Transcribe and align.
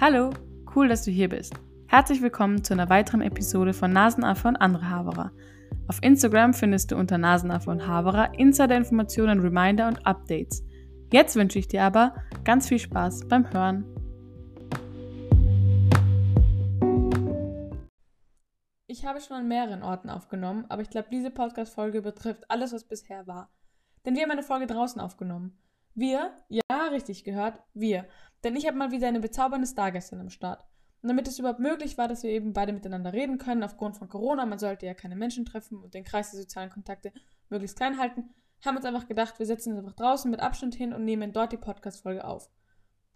Hallo, 0.00 0.30
cool, 0.76 0.86
dass 0.86 1.04
du 1.04 1.10
hier 1.10 1.28
bist. 1.28 1.54
Herzlich 1.88 2.22
willkommen 2.22 2.62
zu 2.62 2.72
einer 2.72 2.88
weiteren 2.88 3.20
Episode 3.20 3.74
von 3.74 3.92
Nasenaffe 3.92 4.46
und 4.46 4.54
andere 4.54 4.88
Haberer. 4.88 5.32
Auf 5.88 5.98
Instagram 6.02 6.54
findest 6.54 6.92
du 6.92 6.96
unter 6.96 7.18
Nasenaffe 7.18 7.68
und 7.68 7.84
Haberer 7.84 8.32
Insider-Informationen, 8.38 9.40
Reminder 9.40 9.88
und 9.88 10.06
Updates. 10.06 10.62
Jetzt 11.12 11.34
wünsche 11.34 11.58
ich 11.58 11.66
dir 11.66 11.82
aber 11.82 12.14
ganz 12.44 12.68
viel 12.68 12.78
Spaß 12.78 13.26
beim 13.26 13.52
Hören. 13.52 13.84
Ich 18.86 19.04
habe 19.04 19.20
schon 19.20 19.38
an 19.38 19.48
mehreren 19.48 19.82
Orten 19.82 20.10
aufgenommen, 20.10 20.64
aber 20.68 20.82
ich 20.82 20.90
glaube, 20.90 21.08
diese 21.10 21.32
Podcast-Folge 21.32 22.02
betrifft 22.02 22.48
alles, 22.48 22.72
was 22.72 22.84
bisher 22.84 23.26
war. 23.26 23.50
Denn 24.06 24.14
wir 24.14 24.22
haben 24.22 24.30
eine 24.30 24.44
Folge 24.44 24.68
draußen 24.68 25.00
aufgenommen. 25.00 25.58
Wir, 25.96 26.30
ja, 26.48 26.86
richtig 26.92 27.24
gehört, 27.24 27.60
wir. 27.74 28.06
Denn 28.44 28.56
ich 28.56 28.66
habe 28.66 28.76
mal 28.76 28.90
wieder 28.90 29.08
eine 29.08 29.20
bezaubernde 29.20 29.66
Stargästin 29.66 30.20
am 30.20 30.30
Start. 30.30 30.64
Und 31.02 31.08
damit 31.08 31.28
es 31.28 31.38
überhaupt 31.38 31.60
möglich 31.60 31.96
war, 31.96 32.08
dass 32.08 32.22
wir 32.22 32.30
eben 32.30 32.52
beide 32.52 32.72
miteinander 32.72 33.12
reden 33.12 33.38
können, 33.38 33.62
aufgrund 33.62 33.96
von 33.96 34.08
Corona, 34.08 34.46
man 34.46 34.58
sollte 34.58 34.86
ja 34.86 34.94
keine 34.94 35.16
Menschen 35.16 35.44
treffen 35.44 35.82
und 35.82 35.94
den 35.94 36.04
Kreis 36.04 36.30
der 36.30 36.40
sozialen 36.40 36.70
Kontakte 36.70 37.12
möglichst 37.48 37.76
klein 37.76 37.98
halten, 37.98 38.34
haben 38.64 38.74
wir 38.74 38.78
uns 38.78 38.84
einfach 38.84 39.06
gedacht, 39.06 39.38
wir 39.38 39.46
setzen 39.46 39.72
uns 39.72 39.78
einfach 39.78 39.94
draußen 39.96 40.30
mit 40.30 40.40
Abstand 40.40 40.74
hin 40.74 40.92
und 40.92 41.04
nehmen 41.04 41.32
dort 41.32 41.52
die 41.52 41.56
Podcast-Folge 41.56 42.24
auf. 42.24 42.50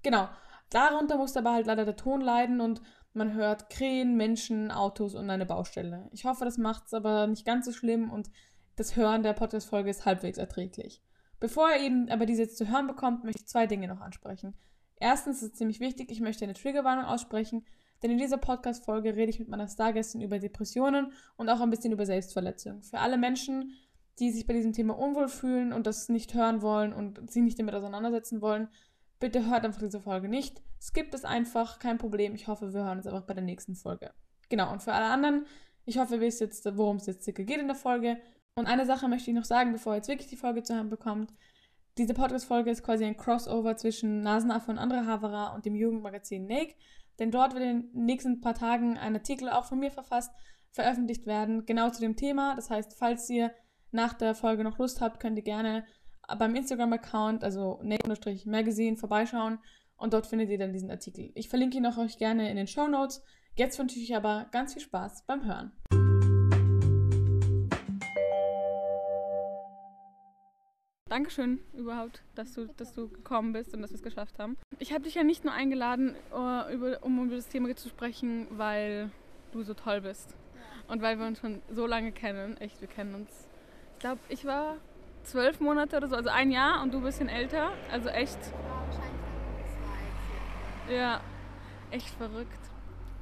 Genau. 0.02 0.28
Darunter 0.70 1.18
musste 1.18 1.40
aber 1.40 1.52
halt 1.52 1.66
leider 1.66 1.84
der 1.84 1.96
Ton 1.96 2.20
leiden 2.20 2.60
und 2.60 2.80
man 3.12 3.34
hört 3.34 3.68
Krähen, 3.68 4.16
Menschen, 4.16 4.70
Autos 4.70 5.14
und 5.14 5.28
eine 5.28 5.44
Baustelle. 5.44 6.08
Ich 6.12 6.24
hoffe, 6.24 6.44
das 6.44 6.56
macht 6.56 6.86
es 6.86 6.94
aber 6.94 7.26
nicht 7.26 7.44
ganz 7.44 7.66
so 7.66 7.72
schlimm 7.72 8.10
und 8.10 8.30
das 8.76 8.96
Hören 8.96 9.22
der 9.22 9.34
Podcast-Folge 9.34 9.90
ist 9.90 10.06
halbwegs 10.06 10.38
erträglich. 10.38 11.02
Bevor 11.40 11.70
ihr 11.70 11.82
eben 11.84 12.08
aber 12.08 12.24
diese 12.24 12.42
jetzt 12.42 12.56
zu 12.56 12.70
hören 12.70 12.86
bekommt, 12.86 13.24
möchte 13.24 13.42
ich 13.42 13.48
zwei 13.48 13.66
Dinge 13.66 13.88
noch 13.88 14.00
ansprechen. 14.00 14.54
Erstens 15.02 15.42
ist 15.42 15.54
es 15.54 15.58
ziemlich 15.58 15.80
wichtig, 15.80 16.12
ich 16.12 16.20
möchte 16.20 16.44
eine 16.44 16.54
Triggerwarnung 16.54 17.06
aussprechen, 17.06 17.64
denn 18.04 18.12
in 18.12 18.18
dieser 18.18 18.36
Podcast-Folge 18.36 19.16
rede 19.16 19.30
ich 19.30 19.40
mit 19.40 19.48
meiner 19.48 19.66
Stargästin 19.66 20.20
über 20.20 20.38
Depressionen 20.38 21.12
und 21.36 21.48
auch 21.48 21.60
ein 21.60 21.70
bisschen 21.70 21.90
über 21.90 22.06
Selbstverletzung. 22.06 22.84
Für 22.84 23.00
alle 23.00 23.18
Menschen, 23.18 23.72
die 24.20 24.30
sich 24.30 24.46
bei 24.46 24.54
diesem 24.54 24.72
Thema 24.72 24.96
unwohl 24.96 25.26
fühlen 25.26 25.72
und 25.72 25.88
das 25.88 26.08
nicht 26.08 26.34
hören 26.34 26.62
wollen 26.62 26.92
und 26.92 27.32
sich 27.32 27.42
nicht 27.42 27.58
damit 27.58 27.74
auseinandersetzen 27.74 28.40
wollen, 28.40 28.68
bitte 29.18 29.50
hört 29.50 29.64
einfach 29.64 29.80
diese 29.80 30.00
Folge 30.00 30.28
nicht. 30.28 30.62
Skippt 30.80 31.14
es 31.14 31.24
einfach, 31.24 31.80
kein 31.80 31.98
Problem. 31.98 32.36
Ich 32.36 32.46
hoffe, 32.46 32.72
wir 32.72 32.84
hören 32.84 32.98
uns 32.98 33.06
einfach 33.08 33.26
bei 33.26 33.34
der 33.34 33.42
nächsten 33.42 33.74
Folge. 33.74 34.12
Genau, 34.50 34.70
und 34.70 34.84
für 34.84 34.92
alle 34.92 35.06
anderen, 35.06 35.46
ich 35.84 35.98
hoffe, 35.98 36.14
ihr 36.14 36.20
wisst 36.20 36.40
jetzt, 36.40 36.64
worum 36.76 36.98
es 36.98 37.06
jetzt 37.06 37.24
circa 37.24 37.42
geht 37.42 37.58
in 37.58 37.66
der 37.66 37.74
Folge. 37.74 38.18
Und 38.54 38.68
eine 38.68 38.86
Sache 38.86 39.08
möchte 39.08 39.32
ich 39.32 39.36
noch 39.36 39.44
sagen, 39.46 39.72
bevor 39.72 39.94
ihr 39.94 39.96
jetzt 39.96 40.08
wirklich 40.08 40.28
die 40.28 40.36
Folge 40.36 40.62
zu 40.62 40.76
hören 40.76 40.90
bekommt. 40.90 41.32
Diese 41.98 42.14
Podcast-Folge 42.14 42.70
ist 42.70 42.82
quasi 42.82 43.04
ein 43.04 43.18
Crossover 43.18 43.76
zwischen 43.76 44.20
Nasenaffe 44.20 44.70
und 44.70 44.78
andere 44.78 45.04
Havara 45.04 45.54
und 45.54 45.66
dem 45.66 45.74
Jugendmagazin 45.74 46.46
Nake, 46.46 46.74
denn 47.18 47.30
dort 47.30 47.52
wird 47.52 47.64
in 47.64 47.92
den 47.92 48.04
nächsten 48.06 48.40
paar 48.40 48.54
Tagen 48.54 48.96
ein 48.96 49.14
Artikel 49.14 49.50
auch 49.50 49.66
von 49.66 49.78
mir 49.78 49.90
verfasst, 49.90 50.32
veröffentlicht 50.70 51.26
werden, 51.26 51.66
genau 51.66 51.90
zu 51.90 52.00
dem 52.00 52.16
Thema. 52.16 52.54
Das 52.56 52.70
heißt, 52.70 52.94
falls 52.98 53.28
ihr 53.28 53.52
nach 53.90 54.14
der 54.14 54.34
Folge 54.34 54.64
noch 54.64 54.78
Lust 54.78 55.02
habt, 55.02 55.20
könnt 55.20 55.36
ihr 55.36 55.44
gerne 55.44 55.84
beim 56.38 56.54
Instagram-Account, 56.54 57.44
also 57.44 57.78
Nake-Magazine, 57.82 58.96
vorbeischauen 58.96 59.58
und 59.96 60.14
dort 60.14 60.26
findet 60.26 60.48
ihr 60.48 60.58
dann 60.58 60.72
diesen 60.72 60.90
Artikel. 60.90 61.30
Ich 61.34 61.50
verlinke 61.50 61.76
ihn 61.76 61.84
auch 61.84 61.98
euch 61.98 62.16
gerne 62.16 62.48
in 62.48 62.56
den 62.56 62.68
Show 62.68 62.88
Notes. 62.88 63.22
Jetzt 63.54 63.78
wünsche 63.78 63.98
ich 63.98 64.16
aber 64.16 64.46
ganz 64.50 64.72
viel 64.72 64.80
Spaß 64.80 65.26
beim 65.26 65.44
Hören. 65.44 65.72
Dankeschön 71.12 71.60
überhaupt, 71.74 72.22
dass 72.36 72.54
du, 72.54 72.68
dass 72.78 72.94
du 72.94 73.06
gekommen 73.06 73.52
bist 73.52 73.74
und 73.74 73.82
dass 73.82 73.90
wir 73.90 73.96
es 73.96 74.02
geschafft 74.02 74.38
haben. 74.38 74.56
Ich 74.78 74.94
habe 74.94 75.04
dich 75.04 75.14
ja 75.14 75.22
nicht 75.22 75.44
nur 75.44 75.52
eingeladen, 75.52 76.16
über, 76.30 77.00
um 77.02 77.26
über 77.26 77.36
das 77.36 77.48
Thema 77.48 77.76
zu 77.76 77.90
sprechen, 77.90 78.46
weil 78.52 79.10
du 79.52 79.62
so 79.62 79.74
toll 79.74 80.00
bist. 80.00 80.34
Und 80.88 81.02
weil 81.02 81.18
wir 81.18 81.26
uns 81.26 81.40
schon 81.40 81.60
so 81.70 81.86
lange 81.86 82.12
kennen. 82.12 82.56
Echt, 82.56 82.80
wir 82.80 82.88
kennen 82.88 83.14
uns. 83.14 83.46
Ich 83.92 83.98
glaube, 83.98 84.20
ich 84.30 84.46
war 84.46 84.78
zwölf 85.22 85.60
Monate 85.60 85.98
oder 85.98 86.08
so, 86.08 86.16
also 86.16 86.30
ein 86.30 86.50
Jahr 86.50 86.82
und 86.82 86.94
du 86.94 86.96
ein 86.96 87.04
bisschen 87.04 87.28
älter. 87.28 87.72
Also 87.90 88.08
echt. 88.08 88.38
Ja, 90.88 91.20
echt 91.90 92.08
verrückt. 92.14 92.70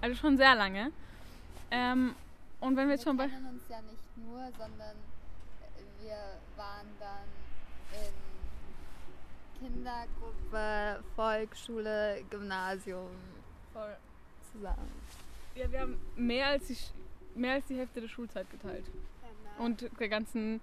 Also 0.01 0.15
schon 0.15 0.37
sehr 0.37 0.55
lange. 0.55 0.93
Ähm, 1.73 2.15
und 2.61 2.77
wenn 2.77 2.87
wir 2.87 2.95
jetzt 2.95 3.03
schon 3.03 3.17
bei. 3.17 3.25
Wir 3.25 3.31
kennen 3.31 3.49
uns 3.49 3.69
ja 3.69 3.83
nicht 3.83 4.17
nur, 4.17 4.43
sondern 4.57 4.95
wir 6.01 6.39
waren 6.57 6.87
dann 7.01 7.30
Kindergruppe, 9.61 11.05
Volksschule, 11.15 12.25
Gymnasium 12.31 13.11
Voll. 13.73 13.97
zusammen. 14.53 14.91
Ja, 15.55 15.71
wir 15.71 15.81
haben 15.81 15.99
mehr 16.17 16.49
als 16.49 16.67
die, 16.67 16.77
mehr 17.35 17.55
als 17.55 17.67
die 17.67 17.77
Hälfte 17.77 18.01
der 18.01 18.09
Schulzeit 18.09 18.51
geteilt. 18.51 18.87
Genau. 18.87 19.67
Und 19.67 19.91
der 19.99 20.09
ganzen 20.09 20.61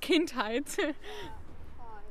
Kindheit. 0.00 0.76
ja, 0.76 0.84
voll. 0.84 2.02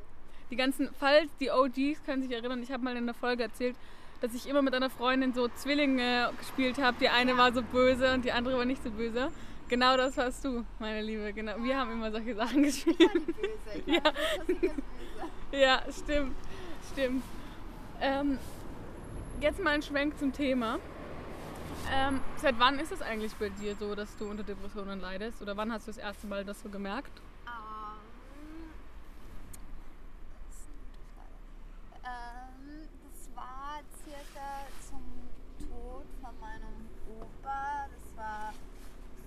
Die 0.49 0.55
ganzen, 0.55 0.89
falls 0.97 1.29
die 1.39 1.51
OGs 1.51 2.03
können 2.05 2.23
sich 2.23 2.31
erinnern, 2.31 2.63
ich 2.63 2.71
habe 2.71 2.83
mal 2.83 2.95
in 2.95 3.05
der 3.05 3.15
Folge 3.15 3.43
erzählt, 3.43 3.75
dass 4.21 4.33
ich 4.33 4.47
immer 4.47 4.61
mit 4.61 4.73
einer 4.73 4.89
Freundin 4.89 5.33
so 5.33 5.47
Zwillinge 5.49 6.31
gespielt 6.37 6.77
habe. 6.77 6.97
Die 6.99 7.09
eine 7.09 7.37
war 7.37 7.51
so 7.51 7.61
böse 7.63 8.13
und 8.13 8.23
die 8.23 8.31
andere 8.31 8.57
war 8.57 8.65
nicht 8.65 8.83
so 8.83 8.91
böse. 8.91 9.31
Genau 9.71 9.95
das 9.95 10.17
warst 10.17 10.43
du, 10.43 10.65
meine 10.79 11.01
Liebe. 11.01 11.31
Genau. 11.31 11.53
Wir 11.63 11.77
haben 11.77 11.93
immer 11.93 12.11
solche 12.11 12.35
Sachen 12.35 12.61
gespielt. 12.63 12.97
Böse. 12.99 13.81
Ja. 13.85 14.01
Ja, 15.53 15.81
stimmt. 15.89 16.35
Stimmt. 16.91 17.23
Ähm, 18.01 18.37
jetzt 19.39 19.63
mal 19.63 19.69
ein 19.69 19.81
Schwenk 19.81 20.19
zum 20.19 20.33
Thema. 20.33 20.77
Ähm, 21.89 22.19
seit 22.35 22.59
wann 22.59 22.79
ist 22.79 22.91
es 22.91 23.01
eigentlich 23.01 23.33
bei 23.35 23.47
dir 23.47 23.73
so, 23.77 23.95
dass 23.95 24.13
du 24.17 24.29
unter 24.29 24.43
Depressionen 24.43 24.99
leidest? 24.99 25.41
Oder 25.41 25.55
wann 25.55 25.71
hast 25.71 25.87
du 25.87 25.91
das 25.91 25.97
erste 25.99 26.27
Mal 26.27 26.43
das 26.43 26.61
so 26.61 26.67
gemerkt? 26.67 27.21
Ähm, 27.47 28.73
ähm, 32.03 32.89
das 33.09 33.35
war 33.37 33.79
circa 34.03 34.67
zum 34.89 35.01
Tod 35.65 36.03
von 36.21 36.39
meinem 36.41 36.89
Opa. 37.21 37.87
Das 37.89 38.17
war 38.17 38.53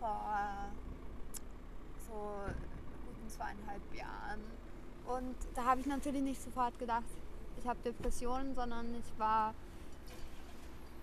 vor 0.05 0.69
so 2.07 2.53
guten 3.07 3.31
zweieinhalb 3.31 3.95
Jahren. 3.95 4.41
Und 5.07 5.35
da 5.55 5.65
habe 5.65 5.81
ich 5.81 5.87
natürlich 5.87 6.23
nicht 6.23 6.43
sofort 6.43 6.79
gedacht, 6.79 7.05
ich 7.57 7.67
habe 7.67 7.79
Depressionen, 7.83 8.55
sondern 8.55 8.95
ich 8.95 9.19
war 9.19 9.55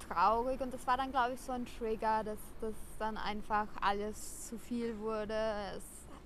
traurig 0.07 0.61
und 0.61 0.71
das 0.71 0.85
war 0.85 0.97
dann, 0.97 1.09
glaube 1.09 1.33
ich, 1.33 1.41
so 1.41 1.51
ein 1.51 1.65
Trigger, 1.65 2.23
dass 2.23 2.37
das 2.59 2.75
dann 2.99 3.17
einfach 3.17 3.65
alles 3.81 4.47
zu 4.47 4.59
viel 4.59 4.97
wurde. 4.99 5.33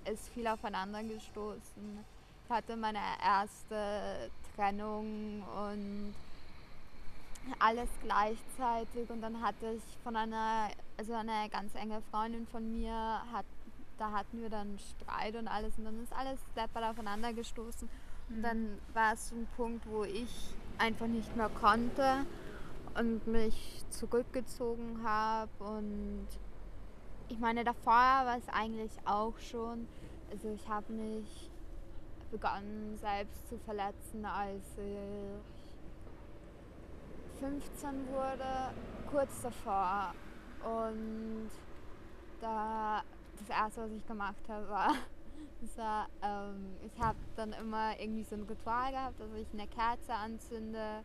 Es 0.04 0.12
ist 0.12 0.28
viel 0.30 0.46
aufeinander 0.46 1.02
gestoßen. 1.02 2.04
Ich 2.44 2.50
hatte 2.50 2.76
meine 2.76 3.00
erste 3.24 4.30
Trennung 4.54 5.42
und 5.42 6.14
alles 7.58 7.88
gleichzeitig. 8.02 9.10
Und 9.10 9.20
dann 9.20 9.42
hatte 9.42 9.72
ich 9.76 9.82
von 10.02 10.16
einer, 10.16 10.68
also 10.96 11.14
eine 11.14 11.48
ganz 11.50 11.74
enge 11.74 12.02
Freundin 12.10 12.46
von 12.46 12.70
mir, 12.72 12.92
hat, 13.32 13.46
da 13.98 14.12
hatten 14.12 14.40
wir 14.40 14.50
dann 14.50 14.78
Streit 14.78 15.36
und 15.36 15.48
alles. 15.48 15.78
Und 15.78 15.84
dann 15.84 16.02
ist 16.02 16.12
alles 16.12 16.40
deppert 16.56 16.84
aufeinander 16.84 17.32
gestoßen. 17.32 17.88
Und 18.28 18.42
dann 18.42 18.78
war 18.92 19.14
es 19.14 19.28
so 19.28 19.36
ein 19.36 19.46
Punkt, 19.56 19.86
wo 19.88 20.04
ich 20.04 20.54
einfach 20.78 21.06
nicht 21.06 21.34
mehr 21.36 21.48
konnte 21.48 22.26
und 22.98 23.26
mich 23.26 23.84
zurückgezogen 23.90 25.00
habe 25.04 25.50
und 25.58 26.26
ich 27.28 27.38
meine, 27.38 27.64
davor 27.64 27.92
war 27.92 28.38
es 28.38 28.48
eigentlich 28.48 28.92
auch 29.04 29.36
schon, 29.38 29.88
also 30.30 30.48
ich 30.48 30.68
habe 30.68 30.92
mich 30.92 31.50
begonnen 32.30 32.96
selbst 33.00 33.48
zu 33.48 33.58
verletzen, 33.58 34.24
als 34.24 34.62
ich 34.78 35.55
15 37.40 38.08
wurde, 38.08 38.72
kurz 39.10 39.42
davor 39.42 40.14
und 40.64 41.50
da 42.40 43.02
das 43.38 43.48
erste, 43.48 43.82
was 43.82 43.90
ich 43.90 44.06
gemacht 44.06 44.48
habe, 44.48 44.68
war, 44.68 44.94
war 45.76 46.08
ähm, 46.22 46.76
ich 46.84 47.00
habe 47.00 47.18
dann 47.36 47.52
immer 47.52 47.98
irgendwie 48.00 48.24
so 48.24 48.36
ein 48.36 48.42
Ritual 48.42 48.90
gehabt, 48.90 49.20
dass 49.20 49.32
ich 49.34 49.46
eine 49.52 49.66
Kerze 49.66 50.14
anzünde 50.14 51.02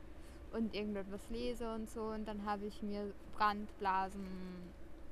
und 0.53 0.73
irgendetwas 0.73 1.29
lese 1.29 1.73
und 1.73 1.89
so. 1.89 2.03
Und 2.03 2.27
dann 2.27 2.45
habe 2.45 2.65
ich 2.65 2.81
mir 2.81 3.13
Brandblasen 3.37 4.25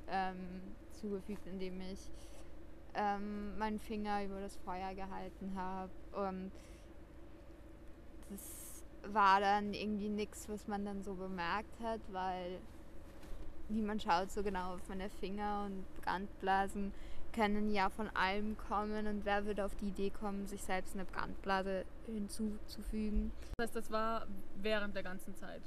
ähm, 0.08 0.62
zugefügt, 0.92 1.46
indem 1.46 1.80
ich 1.80 2.10
ähm, 2.94 3.58
meinen 3.58 3.78
Finger 3.78 4.24
über 4.24 4.40
das 4.40 4.56
Feuer 4.56 4.94
gehalten 4.94 5.52
habe. 5.54 5.90
Und 6.12 6.50
das 8.30 8.59
war 9.06 9.40
dann 9.40 9.74
irgendwie 9.74 10.08
nichts, 10.08 10.48
was 10.48 10.66
man 10.68 10.84
dann 10.84 11.02
so 11.02 11.14
bemerkt 11.14 11.80
hat, 11.82 12.00
weil 12.12 12.58
niemand 13.68 14.02
schaut 14.02 14.30
so 14.30 14.42
genau 14.42 14.74
auf 14.74 14.88
meine 14.88 15.08
Finger 15.08 15.64
und 15.66 15.84
Brandblasen 16.02 16.92
können 17.32 17.70
ja 17.70 17.88
von 17.90 18.08
allem 18.08 18.56
kommen 18.56 19.06
und 19.06 19.24
wer 19.24 19.46
würde 19.46 19.64
auf 19.64 19.74
die 19.76 19.88
Idee 19.88 20.10
kommen, 20.10 20.46
sich 20.46 20.62
selbst 20.62 20.94
eine 20.94 21.04
Brandblase 21.04 21.84
hinzuzufügen. 22.06 23.32
Das 23.56 23.68
heißt, 23.68 23.76
das 23.76 23.90
war 23.90 24.26
während 24.56 24.96
der 24.96 25.02
ganzen 25.02 25.34
Zeit. 25.36 25.62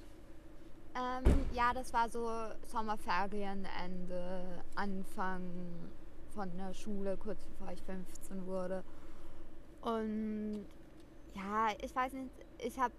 Ähm, 0.95 1.23
ja, 1.53 1.73
das 1.73 1.93
war 1.93 2.09
so 2.09 2.29
Sommerferienende, 2.67 4.63
Anfang 4.75 5.41
von 6.33 6.55
der 6.57 6.73
Schule, 6.73 7.17
kurz 7.17 7.43
bevor 7.45 7.71
ich 7.71 7.81
15 7.83 8.45
wurde. 8.45 8.83
Und 9.81 10.65
ja, 11.33 11.69
ich 11.81 11.95
weiß 11.95 12.13
nicht, 12.13 12.31
ich 12.59 12.77
habe 12.79 12.93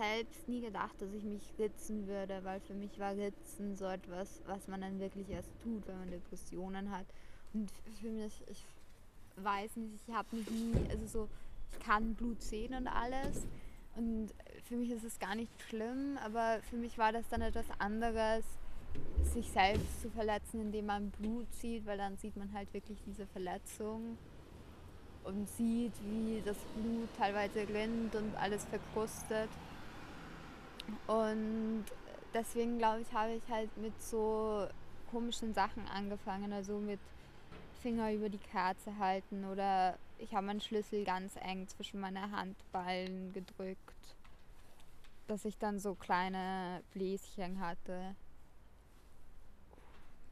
selbst 0.00 0.48
nie 0.48 0.62
gedacht, 0.62 0.94
dass 0.98 1.12
ich 1.12 1.24
mich 1.24 1.42
ritzen 1.58 2.06
würde, 2.06 2.40
weil 2.42 2.60
für 2.60 2.74
mich 2.74 2.98
war 2.98 3.12
Ritzen 3.12 3.76
so 3.76 3.84
etwas, 3.84 4.40
was 4.46 4.66
man 4.66 4.80
dann 4.80 4.98
wirklich 4.98 5.28
erst 5.28 5.50
tut, 5.62 5.86
wenn 5.86 5.98
man 5.98 6.10
Depressionen 6.10 6.90
hat. 6.90 7.06
Und 7.52 7.70
für 8.00 8.08
mich, 8.08 8.42
ich 8.48 8.64
weiß 9.36 9.76
nicht, 9.76 9.94
ich 9.94 10.14
habe 10.14 10.36
mich 10.36 10.50
nie, 10.50 10.74
also 10.90 11.06
so, 11.06 11.28
ich 11.72 11.78
kann 11.80 12.14
Blut 12.14 12.40
sehen 12.40 12.74
und 12.74 12.88
alles. 12.88 13.46
Und 13.96 14.32
für 14.64 14.76
mich 14.76 14.90
ist 14.90 15.04
es 15.04 15.18
gar 15.18 15.34
nicht 15.34 15.52
schlimm, 15.68 16.18
aber 16.24 16.60
für 16.70 16.76
mich 16.76 16.96
war 16.96 17.12
das 17.12 17.28
dann 17.28 17.42
etwas 17.42 17.66
anderes, 17.78 18.44
sich 19.34 19.50
selbst 19.50 20.00
zu 20.00 20.10
verletzen, 20.10 20.60
indem 20.60 20.86
man 20.86 21.10
Blut 21.10 21.52
sieht, 21.54 21.84
weil 21.86 21.98
dann 21.98 22.16
sieht 22.16 22.36
man 22.36 22.52
halt 22.52 22.72
wirklich 22.72 22.98
diese 23.04 23.26
Verletzung 23.26 24.16
und 25.24 25.48
sieht, 25.50 25.92
wie 26.08 26.42
das 26.44 26.56
Blut 26.74 27.08
teilweise 27.18 27.68
rinnt 27.68 28.14
und 28.14 28.34
alles 28.36 28.64
verkrustet. 28.64 29.50
Und 31.06 31.84
deswegen 32.34 32.78
glaube 32.78 33.00
ich, 33.00 33.12
habe 33.12 33.32
ich 33.32 33.48
halt 33.48 33.76
mit 33.76 34.00
so 34.02 34.68
komischen 35.10 35.54
Sachen 35.54 35.86
angefangen, 35.88 36.52
also 36.52 36.78
mit 36.78 37.00
Finger 37.80 38.12
über 38.12 38.28
die 38.28 38.38
Kerze 38.38 38.98
halten 38.98 39.44
oder 39.44 39.98
ich 40.18 40.34
habe 40.34 40.46
meinen 40.46 40.60
Schlüssel 40.60 41.04
ganz 41.04 41.36
eng 41.36 41.66
zwischen 41.66 41.98
meine 41.98 42.30
Handballen 42.30 43.32
gedrückt, 43.32 44.16
dass 45.26 45.44
ich 45.44 45.56
dann 45.58 45.78
so 45.78 45.94
kleine 45.94 46.82
Bläschen 46.92 47.60
hatte. 47.60 48.14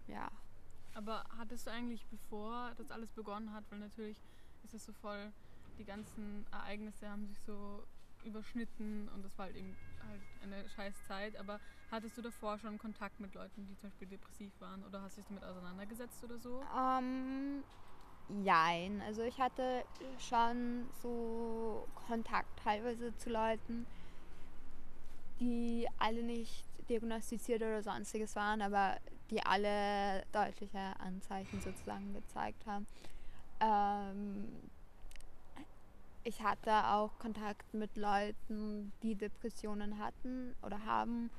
Ja. 0.06 0.30
Aber 0.94 1.24
hattest 1.38 1.66
du 1.66 1.70
eigentlich, 1.70 2.04
bevor 2.06 2.72
das 2.76 2.90
alles 2.90 3.12
begonnen 3.12 3.52
hat, 3.52 3.64
weil 3.70 3.78
natürlich 3.78 4.18
ist 4.64 4.74
es 4.74 4.84
so 4.84 4.92
voll, 4.92 5.32
die 5.78 5.84
ganzen 5.84 6.44
Ereignisse 6.50 7.08
haben 7.08 7.26
sich 7.26 7.38
so 7.46 7.82
überschnitten 8.24 9.08
und 9.14 9.24
das 9.24 9.36
war 9.38 9.46
halt 9.46 9.56
eben 9.56 9.76
halt 10.06 10.20
eine 10.42 10.68
scheiß 10.68 10.94
Zeit, 11.06 11.36
aber 11.36 11.60
hattest 11.90 12.16
du 12.16 12.22
davor 12.22 12.58
schon 12.58 12.78
Kontakt 12.78 13.20
mit 13.20 13.34
Leuten, 13.34 13.66
die 13.66 13.76
zum 13.76 13.90
Beispiel 13.90 14.08
depressiv 14.08 14.52
waren 14.60 14.84
oder 14.84 15.02
hast 15.02 15.16
du 15.16 15.20
dich 15.20 15.28
damit 15.28 15.44
auseinandergesetzt 15.44 16.22
oder 16.24 16.38
so? 16.38 16.62
Ähm, 16.76 17.62
jein. 18.42 19.00
Also 19.02 19.22
ich 19.22 19.38
hatte 19.40 19.84
schon 20.18 20.88
so 21.02 21.86
Kontakt 22.06 22.48
teilweise 22.62 23.16
zu 23.16 23.30
Leuten, 23.30 23.86
die 25.40 25.86
alle 25.98 26.22
nicht 26.22 26.64
diagnostiziert 26.88 27.62
oder 27.62 27.82
sonstiges 27.82 28.34
waren, 28.36 28.62
aber 28.62 28.98
die 29.30 29.44
alle 29.44 30.24
deutliche 30.32 30.78
Anzeichen 31.00 31.60
sozusagen 31.60 32.14
gezeigt 32.14 32.66
haben. 32.66 32.86
Ähm, 33.60 34.48
ich 36.28 36.42
hatte 36.42 36.88
auch 36.88 37.18
Kontakt 37.18 37.72
mit 37.72 37.96
Leuten, 37.96 38.92
die 39.02 39.14
Depressionen 39.14 39.98
hatten 39.98 40.54
oder 40.62 40.84
haben, 40.84 41.30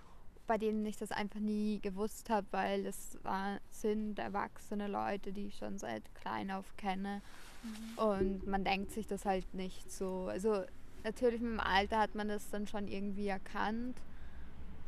bei 0.47 0.57
denen 0.57 0.83
ich 0.83 0.97
das 0.97 1.11
einfach 1.11 1.39
nie 1.39 1.79
gewusst 1.79 2.31
habe, 2.31 2.47
weil 2.49 2.87
es 2.87 3.19
war, 3.21 3.59
sind 3.69 4.17
erwachsene 4.17 4.87
Leute, 4.87 5.31
die 5.31 5.47
ich 5.47 5.57
schon 5.57 5.77
seit 5.77 6.03
klein 6.15 6.49
auf 6.49 6.75
kenne. 6.75 7.21
Mhm. 7.61 8.03
Und 8.03 8.47
man 8.47 8.63
denkt 8.63 8.91
sich 8.91 9.05
das 9.05 9.25
halt 9.25 9.53
nicht 9.53 9.91
so. 9.91 10.25
Also 10.27 10.63
natürlich 11.03 11.39
mit 11.39 11.51
dem 11.51 11.59
Alter 11.59 11.99
hat 11.99 12.15
man 12.15 12.27
das 12.27 12.49
dann 12.49 12.65
schon 12.65 12.87
irgendwie 12.87 13.27
erkannt, 13.27 13.95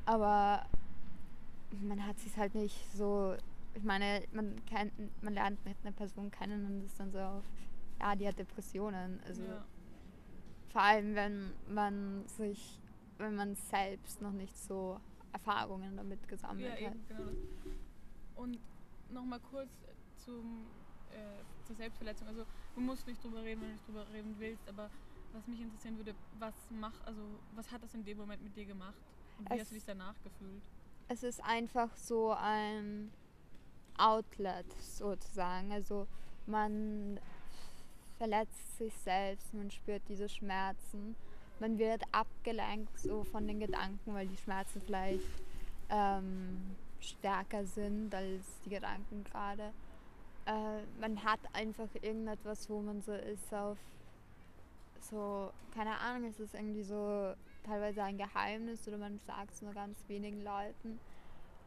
aber 0.06 0.66
man 1.80 2.08
hat 2.08 2.20
sich 2.20 2.36
halt 2.38 2.56
nicht 2.56 2.92
so. 2.96 3.36
Ich 3.76 3.84
meine, 3.84 4.24
man 4.34 4.66
kennt, 4.66 4.94
man 5.22 5.36
lernt 5.36 5.60
eine 5.84 5.94
Person 5.94 6.32
kennen 6.32 6.66
und 6.66 6.84
ist 6.84 7.00
dann 7.00 7.12
so 7.12 7.20
auf, 7.20 7.44
ja, 8.00 8.16
die 8.16 8.28
hat 8.28 8.40
Depressionen. 8.40 9.20
Also 9.28 9.44
ja 9.44 9.64
vor 10.72 10.82
allem, 10.82 11.16
wenn 11.16 11.54
man 11.68 12.28
sich, 12.28 12.80
wenn 13.18 13.36
man 13.36 13.56
selbst 13.56 14.22
noch 14.22 14.32
nicht 14.32 14.58
so 14.58 15.00
Erfahrungen 15.34 15.98
damit 15.98 16.28
gesammelt 16.28 16.80
ja, 16.80 16.88
hat. 16.88 16.96
Eben, 16.96 17.08
genau. 17.08 17.32
Und 18.36 18.60
nochmal 19.10 19.40
kurz 19.40 19.70
zum, 20.18 20.66
äh, 21.12 21.66
zur 21.66 21.76
Selbstverletzung. 21.76 22.28
Also 22.28 22.46
du 22.76 22.82
musst 22.82 23.08
nicht 23.08 23.24
drüber 23.24 23.44
reden, 23.44 23.62
wenn 23.62 23.68
du 23.68 23.74
nicht 23.74 23.88
drüber 23.88 24.06
reden 24.12 24.36
willst, 24.40 24.68
aber 24.68 24.90
was 25.34 25.48
mich 25.48 25.62
interessieren 25.62 25.98
würde, 25.98 26.14
was 26.40 26.54
macht, 26.72 27.06
also 27.06 27.22
was 27.56 27.72
hat 27.72 27.84
das 27.84 27.94
in 27.94 28.04
dem 28.04 28.18
Moment 28.18 28.44
mit 28.44 28.56
dir 28.56 28.66
gemacht? 28.66 29.02
Und 29.38 29.50
wie 29.50 29.54
es 29.56 29.62
hast 29.62 29.72
du 29.72 29.76
dich 29.76 29.86
danach 29.86 30.16
gefühlt? 30.24 30.64
Es 31.08 31.24
ist 31.24 31.44
einfach 31.44 31.96
so 31.96 32.32
ein 32.32 33.12
Outlet 33.98 34.72
sozusagen. 34.82 35.72
Also 35.72 36.08
man 36.46 37.20
verletzt 38.22 38.78
sich 38.78 38.94
selbst, 38.98 39.52
man 39.52 39.72
spürt 39.72 40.04
diese 40.08 40.30
Schmerzen, 40.30 41.16
man 41.60 41.80
wird 41.80 42.04
abgelenkt 42.12 43.00
so 43.00 43.24
von 43.24 43.48
den 43.48 43.60
Gedanken, 43.60 44.14
weil 44.14 44.28
die 44.28 44.38
Schmerzen 44.38 44.80
vielleicht 44.80 45.26
ähm, 45.90 46.76
stärker 47.00 47.66
sind 47.66 48.14
als 48.14 48.46
die 48.64 48.70
Gedanken 48.70 49.24
gerade. 49.24 49.74
Äh, 50.46 50.84
man 51.00 51.24
hat 51.24 51.40
einfach 51.54 51.88
irgendetwas, 52.00 52.70
wo 52.70 52.82
man 52.82 53.02
so 53.02 53.12
ist 53.12 53.52
auf 53.56 53.80
so, 55.00 55.52
keine 55.74 55.98
Ahnung, 55.98 56.30
es 56.30 56.40
ist 56.40 56.54
irgendwie 56.54 56.84
so 56.84 57.34
teilweise 57.64 58.04
ein 58.04 58.20
Geheimnis 58.20 58.88
oder 58.88 59.00
man 59.00 59.20
sagt 59.26 59.52
es 59.52 59.64
nur 59.64 59.74
ganz 59.74 59.98
wenigen 60.08 60.44
Leuten. 60.44 61.00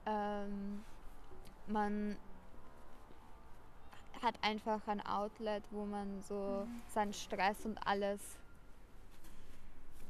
Ähm, 0.07 0.85
man 1.67 2.17
hat 4.23 4.43
einfach 4.43 4.87
ein 4.89 5.05
Outlet, 5.05 5.63
wo 5.71 5.85
man 5.85 6.23
so 6.23 6.67
mhm. 6.67 6.83
seinen 6.89 7.13
Stress 7.13 7.65
und 7.65 7.79
alles 7.87 8.21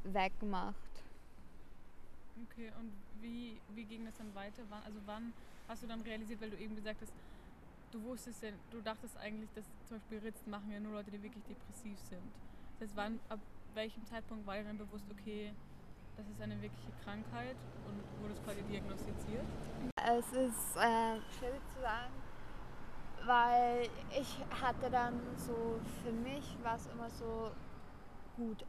wegmacht. 0.03 0.75
Okay, 2.43 2.71
und 2.79 2.91
wie, 3.21 3.59
wie 3.73 3.85
ging 3.85 4.05
das 4.05 4.15
dann 4.17 4.33
weiter? 4.35 4.63
Wann, 4.69 4.83
also 4.83 4.99
wann 5.05 5.33
hast 5.67 5.83
du 5.83 5.87
dann 5.87 6.01
realisiert, 6.01 6.41
weil 6.41 6.49
du 6.49 6.57
eben 6.57 6.75
gesagt 6.75 7.01
hast, 7.01 7.13
du 7.91 8.03
wusstest 8.03 8.43
ja, 8.43 8.49
du 8.71 8.81
dachtest 8.81 9.17
eigentlich, 9.17 9.49
dass 9.55 9.65
zum 9.87 9.97
Beispiel 9.97 10.19
Ritzen 10.19 10.51
machen 10.51 10.71
ja 10.71 10.79
nur 10.79 10.93
Leute, 10.93 11.11
die 11.11 11.21
wirklich 11.23 11.43
depressiv 11.45 11.97
sind. 12.09 12.21
Das 12.73 12.89
heißt, 12.89 12.97
wann, 12.97 13.19
ab 13.29 13.39
welchem 13.73 14.05
Zeitpunkt 14.05 14.45
war 14.45 14.57
dir 14.57 14.63
dann 14.63 14.77
bewusst, 14.77 15.05
okay, 15.11 15.53
das 16.17 16.27
ist 16.27 16.41
eine 16.41 16.61
wirkliche 16.61 16.91
Krankheit 17.03 17.55
und 17.87 18.21
wurde 18.21 18.33
es 18.33 18.43
quasi 18.43 18.61
diagnostiziert? 18.63 19.45
Es 19.95 20.31
ist 20.31 20.75
äh, 20.77 21.19
schwierig 21.37 21.61
zu 21.73 21.81
sagen, 21.81 22.13
weil 23.25 23.89
ich 24.19 24.37
hatte 24.61 24.89
dann 24.89 25.19
so, 25.37 25.79
für 26.03 26.11
mich 26.11 26.57
war 26.63 26.75
es 26.75 26.85
immer 26.87 27.09
so 27.09 27.51
gut. 28.35 28.65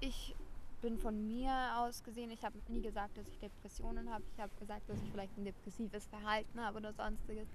Ich 0.00 0.34
bin 0.80 0.98
von 0.98 1.26
mir 1.26 1.52
aus 1.76 2.02
gesehen, 2.04 2.30
ich 2.30 2.44
habe 2.44 2.56
nie 2.68 2.80
gesagt, 2.80 3.16
dass 3.18 3.26
ich 3.28 3.38
Depressionen 3.38 4.10
habe. 4.10 4.22
Ich 4.34 4.40
habe 4.40 4.52
gesagt, 4.58 4.88
dass 4.88 5.02
ich 5.02 5.10
vielleicht 5.10 5.36
ein 5.36 5.44
depressives 5.44 6.06
Verhalten 6.06 6.60
habe 6.60 6.78
oder 6.78 6.92
sonstiges. 6.92 7.48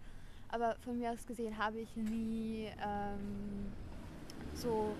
Aber 0.49 0.75
von 0.83 0.97
mir 0.97 1.11
aus 1.11 1.25
gesehen 1.25 1.57
habe 1.57 1.79
ich 1.79 1.95
nie 1.95 2.69
ähm, 2.81 3.71
so. 4.53 4.95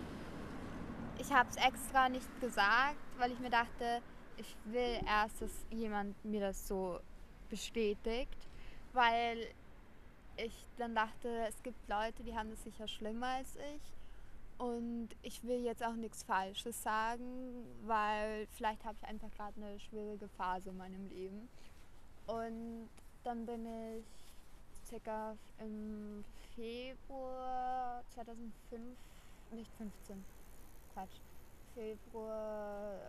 Ich 1.20 1.32
habe 1.32 1.48
es 1.50 1.58
extra 1.58 2.10
nicht 2.10 2.28
gesagt, 2.42 2.98
weil 3.18 3.32
ich 3.32 3.40
mir 3.40 3.52
dachte, 3.52 4.02
ich 4.38 4.56
will 4.66 5.00
erst, 5.06 5.42
dass 5.42 5.66
jemand 5.70 6.24
mir 6.26 6.42
das 6.42 6.68
so 6.68 7.00
bestätigt, 7.50 8.48
weil 8.94 9.38
ich 10.38 10.66
dann 10.78 10.96
dachte, 10.96 11.46
es 11.48 11.62
gibt 11.64 11.88
Leute, 11.88 12.24
die 12.24 12.36
haben 12.36 12.50
das 12.50 12.64
sicher 12.64 12.88
schlimmer 12.88 13.28
als 13.28 13.56
ich. 13.56 13.82
Und 14.58 15.10
ich 15.24 15.44
will 15.44 15.64
jetzt 15.64 15.84
auch 15.84 15.96
nichts 15.96 16.24
Falsches 16.24 16.82
sagen, 16.82 17.66
weil 17.86 18.48
vielleicht 18.56 18.86
habe 18.86 18.96
ich 19.02 19.08
einfach 19.08 19.32
gerade 19.36 19.54
eine 19.58 19.80
schwierige 19.80 20.28
Phase 20.30 20.70
in 20.70 20.78
meinem 20.78 21.10
Leben. 21.10 21.50
Und 22.28 22.90
dann 23.24 23.46
bin 23.46 23.66
ich 23.66 24.06
circa 24.86 25.36
im 25.60 26.24
Februar 26.56 28.04
2005, 28.10 28.98
nicht 29.52 29.72
15, 29.78 30.24
Quatsch, 30.94 31.20
Februar 31.74 33.00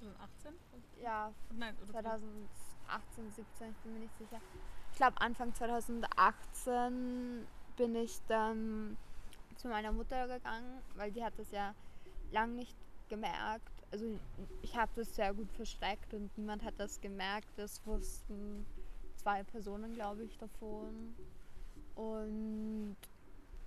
2018? 0.00 0.54
Ja, 1.02 1.32
Nein, 1.56 1.74
2018, 1.90 3.30
17, 3.30 3.70
ich 3.70 3.76
bin 3.78 3.92
mir 3.94 4.00
nicht 4.00 4.18
sicher 4.18 4.40
glaube 5.00 5.20
Anfang 5.22 5.54
2018 5.54 7.46
bin 7.78 7.94
ich 7.94 8.20
dann 8.28 8.98
zu 9.56 9.68
meiner 9.68 9.92
Mutter 9.92 10.28
gegangen, 10.28 10.82
weil 10.94 11.10
die 11.10 11.24
hat 11.24 11.32
das 11.38 11.50
ja 11.52 11.74
lang 12.32 12.54
nicht 12.54 12.76
gemerkt. 13.08 13.82
Also 13.90 14.04
ich 14.60 14.76
habe 14.76 14.92
das 14.96 15.14
sehr 15.16 15.32
gut 15.32 15.50
versteckt 15.52 16.12
und 16.12 16.36
niemand 16.36 16.62
hat 16.62 16.74
das 16.76 17.00
gemerkt. 17.00 17.48
Das 17.56 17.80
wussten 17.86 18.66
zwei 19.16 19.42
Personen, 19.42 19.94
glaube 19.94 20.24
ich, 20.24 20.36
davon. 20.36 21.14
Und 21.94 22.96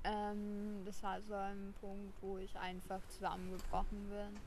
ähm, 0.03 0.83
das 0.85 1.01
war 1.01 1.19
so 1.23 1.33
ein 1.33 1.73
Punkt, 1.81 2.13
wo 2.21 2.37
ich 2.37 2.55
einfach 2.59 3.01
zusammengebrochen 3.07 4.07
bin 4.07 4.39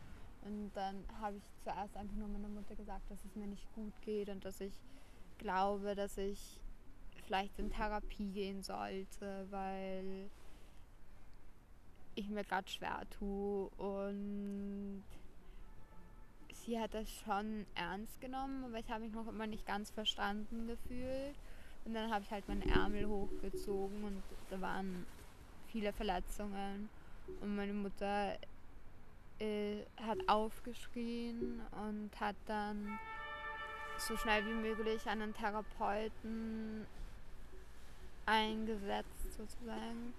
Und 0.45 0.71
dann 0.75 1.03
habe 1.21 1.39
ich 1.39 1.43
zuerst 1.65 1.97
einfach 1.97 2.15
nur 2.15 2.29
meiner 2.29 2.47
Mutter 2.47 2.77
gesagt, 2.77 3.11
dass 3.11 3.25
es 3.25 3.35
mir 3.35 3.49
nicht 3.49 3.67
gut 3.75 3.93
geht 4.03 4.29
und 4.29 4.45
dass 4.45 4.61
ich 4.61 4.75
glaube, 5.39 5.97
dass 5.97 6.17
ich 6.17 6.61
vielleicht 7.27 7.59
in 7.59 7.71
Therapie 7.71 8.31
gehen 8.31 8.63
sollte, 8.63 9.47
weil 9.51 10.31
ich 12.15 12.29
mir 12.29 12.45
gerade 12.45 12.69
schwer 12.69 13.03
tue. 13.19 13.69
Und 13.77 15.05
sie 16.53 16.79
hat 16.79 16.95
das 16.95 17.11
schon 17.11 17.67
ernst 17.75 18.21
genommen, 18.21 18.65
aber 18.65 18.79
ich 18.79 18.91
habe 18.91 19.05
mich 19.05 19.13
noch 19.13 19.29
immer 19.29 19.47
nicht 19.47 19.67
ganz 19.67 19.91
verstanden 19.91 20.67
gefühlt. 20.67 21.35
Und 21.85 21.95
dann 21.95 22.11
habe 22.11 22.25
ich 22.25 22.31
halt 22.31 22.49
meinen 22.49 22.69
Ärmel 22.69 23.07
hochgezogen 23.07 24.03
und 24.03 24.23
da 24.51 24.61
waren 24.61 25.07
viele 25.69 25.93
Verletzungen. 25.93 26.89
Und 27.41 27.55
meine 27.55 27.73
Mutter 27.73 28.37
äh, 29.39 29.85
hat 30.03 30.19
aufgeschrien 30.29 31.61
und 31.89 32.11
hat 32.19 32.37
dann 32.47 32.99
so 33.99 34.17
schnell 34.17 34.45
wie 34.47 34.55
möglich 34.55 35.07
einen 35.07 35.33
Therapeuten 35.35 36.87
eingesetzt 38.27 39.37
sozusagen. 39.37 40.13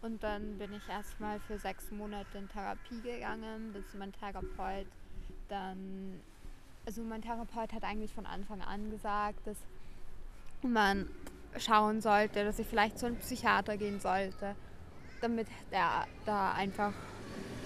Und 0.00 0.22
dann 0.22 0.58
bin 0.58 0.72
ich 0.72 0.88
erstmal 0.88 1.40
für 1.40 1.58
sechs 1.58 1.90
Monate 1.90 2.38
in 2.38 2.48
Therapie 2.48 3.00
gegangen, 3.02 3.72
bis 3.72 3.84
mein 3.94 4.12
Therapeut 4.12 4.86
dann, 5.48 6.20
also 6.86 7.02
mein 7.02 7.22
Therapeut 7.22 7.72
hat 7.72 7.84
eigentlich 7.84 8.12
von 8.12 8.26
Anfang 8.26 8.60
an 8.60 8.90
gesagt, 8.90 9.46
dass 9.46 9.58
man 10.62 11.08
schauen 11.56 12.00
sollte, 12.00 12.44
dass 12.44 12.58
ich 12.58 12.66
vielleicht 12.66 12.98
zu 12.98 13.06
einem 13.06 13.16
Psychiater 13.16 13.76
gehen 13.76 14.00
sollte, 14.00 14.54
damit 15.20 15.48
der 15.72 16.06
da 16.26 16.52
einfach 16.52 16.92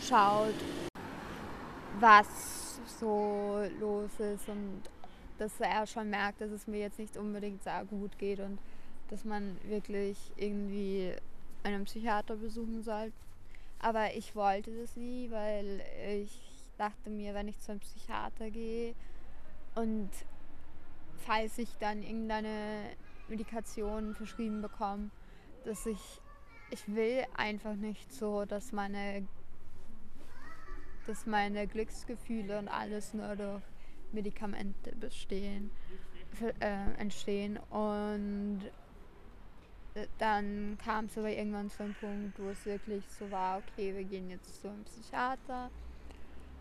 schaut, 0.00 0.54
was 2.00 2.80
so 2.98 3.62
los 3.78 4.10
ist 4.18 4.48
und 4.48 4.82
dass 5.38 5.60
er 5.60 5.86
schon 5.86 6.08
merkt, 6.08 6.40
dass 6.40 6.50
es 6.50 6.66
mir 6.66 6.80
jetzt 6.80 6.98
nicht 6.98 7.16
unbedingt 7.16 7.62
sehr 7.62 7.84
gut 7.84 8.18
geht 8.18 8.40
und 8.40 8.58
dass 9.12 9.26
man 9.26 9.58
wirklich 9.64 10.16
irgendwie 10.36 11.12
einen 11.64 11.84
Psychiater 11.84 12.34
besuchen 12.34 12.82
soll. 12.82 13.12
Aber 13.78 14.14
ich 14.14 14.34
wollte 14.34 14.74
das 14.74 14.96
nie, 14.96 15.30
weil 15.30 15.82
ich 16.22 16.40
dachte 16.78 17.10
mir, 17.10 17.34
wenn 17.34 17.46
ich 17.46 17.60
zu 17.60 17.72
einem 17.72 17.80
Psychiater 17.80 18.50
gehe 18.50 18.94
und 19.74 20.08
falls 21.18 21.58
ich 21.58 21.68
dann 21.78 22.02
irgendeine 22.02 22.86
Medikation 23.28 24.14
verschrieben 24.14 24.62
bekomme, 24.62 25.10
dass 25.66 25.84
ich, 25.84 26.22
ich 26.70 26.88
will 26.94 27.22
einfach 27.36 27.74
nicht 27.74 28.14
so, 28.14 28.46
dass 28.46 28.72
meine, 28.72 29.28
dass 31.06 31.26
meine 31.26 31.66
Glücksgefühle 31.66 32.58
und 32.58 32.68
alles 32.68 33.12
nur 33.12 33.36
durch 33.36 33.62
Medikamente 34.12 34.96
bestehen, 34.96 35.70
äh, 36.60 36.94
entstehen. 36.98 37.58
Und 37.68 38.62
dann 40.18 40.78
kam 40.82 41.06
es 41.06 41.18
aber 41.18 41.30
irgendwann 41.30 41.70
zu 41.70 41.82
einem 41.82 41.94
Punkt, 41.94 42.38
wo 42.38 42.48
es 42.48 42.64
wirklich 42.64 43.04
so 43.18 43.30
war, 43.30 43.58
okay, 43.58 43.94
wir 43.94 44.04
gehen 44.04 44.30
jetzt 44.30 44.60
zu 44.60 44.68
einem 44.68 44.84
Psychiater. 44.84 45.70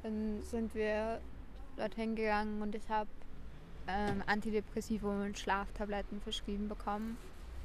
Dann 0.03 0.41
sind 0.43 0.73
wir 0.75 1.21
dorthin 1.77 2.15
gegangen 2.15 2.61
und 2.61 2.75
ich 2.75 2.87
habe 2.89 3.09
ähm, 3.87 4.23
Antidepressivum 4.25 5.21
und 5.21 5.39
Schlaftabletten 5.39 6.21
verschrieben 6.21 6.67
bekommen. 6.67 7.17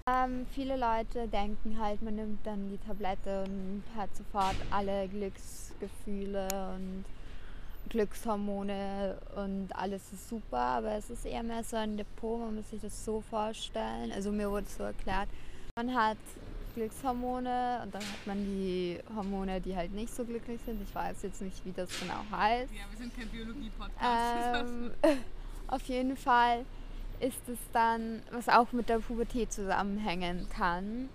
Ähm, 0.08 0.46
viele 0.52 0.76
Leute 0.76 1.26
denken 1.26 1.80
halt, 1.80 2.00
man 2.00 2.14
nimmt 2.14 2.46
dann 2.46 2.70
die 2.70 2.78
Tablette 2.78 3.42
und 3.42 3.82
hat 3.96 4.14
sofort 4.14 4.54
alle 4.70 5.08
Glücksgefühle 5.08 6.46
und 6.76 7.04
Glückshormone 7.88 9.18
und 9.34 9.68
alles 9.74 10.12
ist 10.12 10.28
super, 10.28 10.58
aber 10.58 10.92
es 10.92 11.10
ist 11.10 11.26
eher 11.26 11.42
mehr 11.42 11.64
so 11.64 11.76
ein 11.76 11.96
Depot, 11.96 12.38
man 12.40 12.56
muss 12.56 12.70
sich 12.70 12.80
das 12.80 13.04
so 13.04 13.20
vorstellen. 13.20 14.12
Also 14.12 14.30
mir 14.30 14.50
wurde 14.50 14.66
so 14.68 14.84
erklärt, 14.84 15.28
man 15.76 15.94
hat 15.94 16.16
Glückshormone 16.74 17.80
und 17.82 17.94
dann 17.94 18.00
hat 18.00 18.26
man 18.26 18.38
die 18.38 18.98
Hormone, 19.14 19.60
die 19.60 19.76
halt 19.76 19.92
nicht 19.92 20.14
so 20.14 20.24
glücklich 20.24 20.58
sind. 20.64 20.80
Ich 20.80 20.94
weiß 20.94 21.22
jetzt 21.22 21.42
nicht, 21.42 21.62
wie 21.66 21.72
das 21.72 21.90
genau 22.00 22.22
heißt. 22.30 22.72
Ja, 22.72 22.84
wir 22.90 22.96
sind 22.96 23.14
kein 23.14 23.28
Biologie-Podcast. 23.28 24.70
Ähm, 24.70 24.92
auf 25.68 25.82
jeden 25.82 26.16
Fall 26.16 26.64
ist 27.20 27.46
es 27.46 27.58
dann, 27.74 28.22
was 28.30 28.48
auch 28.48 28.72
mit 28.72 28.88
der 28.88 29.00
Pubertät 29.00 29.52
zusammenhängen 29.52 30.48
kann, 30.48 31.10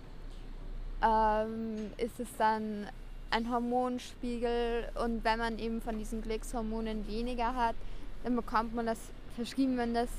ähm, 1.02 1.92
ist 1.98 2.20
es 2.20 2.30
dann 2.38 2.88
ein 3.32 3.50
Hormonspiegel 3.50 4.90
und 5.04 5.24
wenn 5.24 5.40
man 5.40 5.58
eben 5.58 5.82
von 5.82 5.98
diesen 5.98 6.22
Glückshormonen 6.22 7.08
weniger 7.08 7.56
hat, 7.56 7.76
dann 8.24 8.36
bekommt 8.36 8.76
man 8.76 8.86
das 8.86 9.00
verschrieben, 9.36 9.78
wenn 9.78 9.96
das 9.96 10.10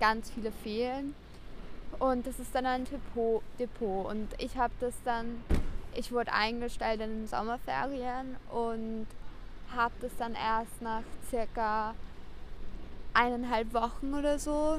ganz 0.00 0.30
viele 0.30 0.52
fehlen. 0.52 1.14
Und 1.98 2.26
das 2.26 2.38
ist 2.38 2.54
dann 2.54 2.66
ein 2.66 2.84
Depot. 2.84 3.42
Depot. 3.58 4.06
Und 4.06 4.28
ich 4.38 4.56
habe 4.56 4.74
das 4.80 4.94
dann, 5.04 5.42
ich 5.94 6.12
wurde 6.12 6.32
eingestellt 6.32 7.00
in 7.00 7.20
den 7.20 7.26
Sommerferien 7.26 8.36
und 8.50 9.06
habe 9.74 9.94
das 10.00 10.12
dann 10.18 10.34
erst 10.34 10.80
nach 10.82 11.02
circa 11.28 11.94
eineinhalb 13.14 13.72
Wochen 13.72 14.14
oder 14.14 14.38
so 14.38 14.78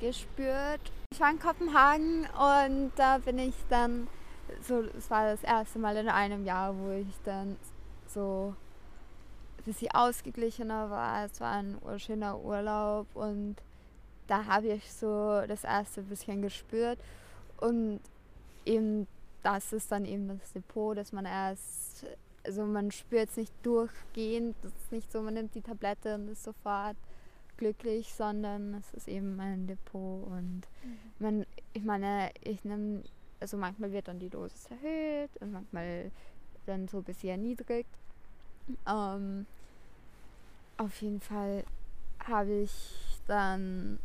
gespürt. 0.00 0.80
Ich 1.12 1.20
war 1.20 1.30
in 1.30 1.38
Kopenhagen 1.38 2.26
und 2.26 2.92
da 2.96 3.18
bin 3.18 3.38
ich 3.38 3.54
dann, 3.68 4.06
so, 4.62 4.82
es 4.96 5.10
war 5.10 5.26
das 5.26 5.42
erste 5.42 5.78
Mal 5.78 5.96
in 5.96 6.08
einem 6.08 6.44
Jahr, 6.44 6.74
wo 6.76 6.92
ich 6.92 7.14
dann 7.24 7.56
so 8.06 8.54
ein 9.58 9.64
bisschen 9.64 9.90
ausgeglichener 9.92 10.88
war. 10.88 11.24
Es 11.24 11.40
war 11.40 11.52
ein 11.52 11.78
schöner 11.98 12.38
Urlaub 12.38 13.06
und 13.14 13.56
da 14.32 14.46
habe 14.46 14.68
ich 14.68 14.90
so 14.90 15.42
das 15.46 15.62
erste 15.62 16.00
bisschen 16.00 16.40
gespürt. 16.40 16.98
Und 17.58 18.00
eben 18.64 19.06
das 19.42 19.74
ist 19.74 19.92
dann 19.92 20.06
eben 20.06 20.26
das 20.38 20.54
Depot, 20.54 20.96
dass 20.96 21.12
man 21.12 21.26
erst, 21.26 22.06
also 22.42 22.64
man 22.64 22.90
spürt 22.90 23.28
es 23.28 23.36
nicht 23.36 23.52
durchgehend, 23.62 24.56
das 24.62 24.72
ist 24.72 24.90
nicht 24.90 25.12
so, 25.12 25.20
man 25.20 25.34
nimmt 25.34 25.54
die 25.54 25.60
Tablette 25.60 26.14
und 26.14 26.28
ist 26.28 26.44
sofort 26.44 26.96
glücklich, 27.58 28.14
sondern 28.14 28.72
es 28.72 28.94
ist 28.94 29.06
eben 29.06 29.38
ein 29.38 29.66
Depot 29.66 30.26
und 30.26 30.62
mhm. 30.82 30.98
man, 31.18 31.46
ich 31.74 31.84
meine, 31.84 32.30
ich 32.42 32.64
nehme, 32.64 33.02
also 33.38 33.58
manchmal 33.58 33.92
wird 33.92 34.08
dann 34.08 34.18
die 34.18 34.30
Dosis 34.30 34.66
erhöht 34.70 35.30
und 35.40 35.52
manchmal 35.52 36.10
dann 36.64 36.88
so 36.88 36.98
ein 36.98 37.04
bisschen 37.04 37.28
erniedrigt. 37.28 37.90
Ähm, 38.88 39.44
auf 40.78 41.02
jeden 41.02 41.20
Fall 41.20 41.64
habe 42.26 42.62
ich 42.62 42.72
dann 43.26 43.98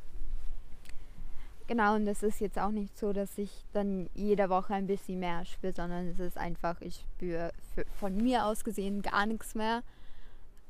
Genau, 1.68 1.96
und 1.96 2.08
es 2.08 2.24
ist 2.24 2.40
jetzt 2.40 2.58
auch 2.58 2.72
nicht 2.72 2.98
so, 2.98 3.12
dass 3.12 3.38
ich 3.38 3.52
dann 3.74 4.10
jede 4.14 4.50
Woche 4.50 4.74
ein 4.74 4.88
bisschen 4.88 5.20
mehr 5.20 5.44
spüre, 5.44 5.74
sondern 5.74 6.08
es 6.08 6.18
ist 6.18 6.38
einfach, 6.38 6.80
ich 6.80 7.06
spüre 7.16 7.52
von 8.00 8.16
mir 8.16 8.46
aus 8.46 8.64
gesehen 8.64 9.02
gar 9.02 9.26
nichts 9.26 9.54
mehr. 9.54 9.84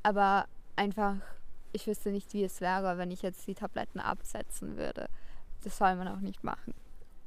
Aber 0.02 0.48
einfach, 0.74 1.16
ich 1.72 1.86
wüsste 1.86 2.10
nicht, 2.10 2.32
wie 2.34 2.42
es 2.42 2.60
wäre, 2.60 2.98
wenn 2.98 3.12
ich 3.12 3.22
jetzt 3.22 3.46
die 3.46 3.54
Tabletten 3.54 4.00
absetzen 4.00 4.76
würde. 4.76 5.08
Das 5.62 5.78
soll 5.78 5.94
man 5.94 6.08
auch 6.08 6.20
nicht 6.20 6.42
machen. 6.42 6.74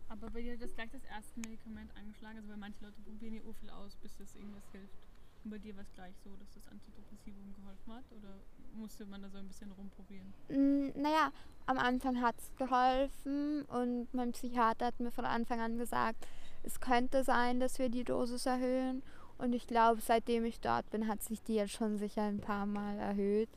Aber 0.09 0.29
bei 0.29 0.41
dir 0.41 0.57
das 0.57 0.73
gleich 0.75 0.89
das 0.91 1.03
erste 1.05 1.39
Medikament 1.39 1.95
angeschlagen, 1.95 2.37
also 2.39 2.49
weil 2.49 2.57
manche 2.57 2.83
Leute 2.83 2.99
probieren 3.01 3.35
ja 3.35 3.41
viel 3.57 3.69
aus, 3.69 3.95
bis 3.95 4.17
das 4.17 4.35
irgendwas 4.35 4.69
hilft. 4.73 5.07
Bei 5.43 5.57
dir 5.57 5.75
war 5.75 5.83
es 5.83 5.93
gleich 5.93 6.13
so, 6.24 6.36
dass 6.36 6.51
das 6.53 6.67
Antidepressivum 6.67 7.53
geholfen 7.53 7.93
hat? 7.93 8.05
Oder 8.12 8.36
musste 8.75 9.05
man 9.05 9.21
da 9.21 9.29
so 9.29 9.38
ein 9.38 9.48
bisschen 9.48 9.71
rumprobieren? 9.71 10.33
Mm, 10.50 11.01
naja, 11.01 11.31
am 11.65 11.77
Anfang 11.77 12.21
hat 12.21 12.36
es 12.38 12.55
geholfen 12.55 13.63
und 13.65 14.13
mein 14.13 14.31
Psychiater 14.31 14.88
hat 14.88 15.00
mir 15.00 15.12
von 15.12 15.25
Anfang 15.25 15.60
an 15.60 15.77
gesagt, 15.77 16.27
es 16.63 16.79
könnte 16.79 17.24
sein, 17.24 17.60
dass 17.60 17.79
wir 17.79 17.89
die 17.89 18.03
Dosis 18.03 18.45
erhöhen. 18.45 19.01
Und 19.38 19.53
ich 19.53 19.65
glaube, 19.65 20.01
seitdem 20.01 20.45
ich 20.45 20.60
dort 20.60 20.89
bin, 20.91 21.07
hat 21.07 21.24
sich 21.24 21.41
die 21.41 21.55
jetzt 21.55 21.74
schon 21.74 21.98
sicher 21.98 22.21
ein 22.21 22.39
paar 22.39 22.67
Mal 22.67 23.00
erhöht. 23.00 23.50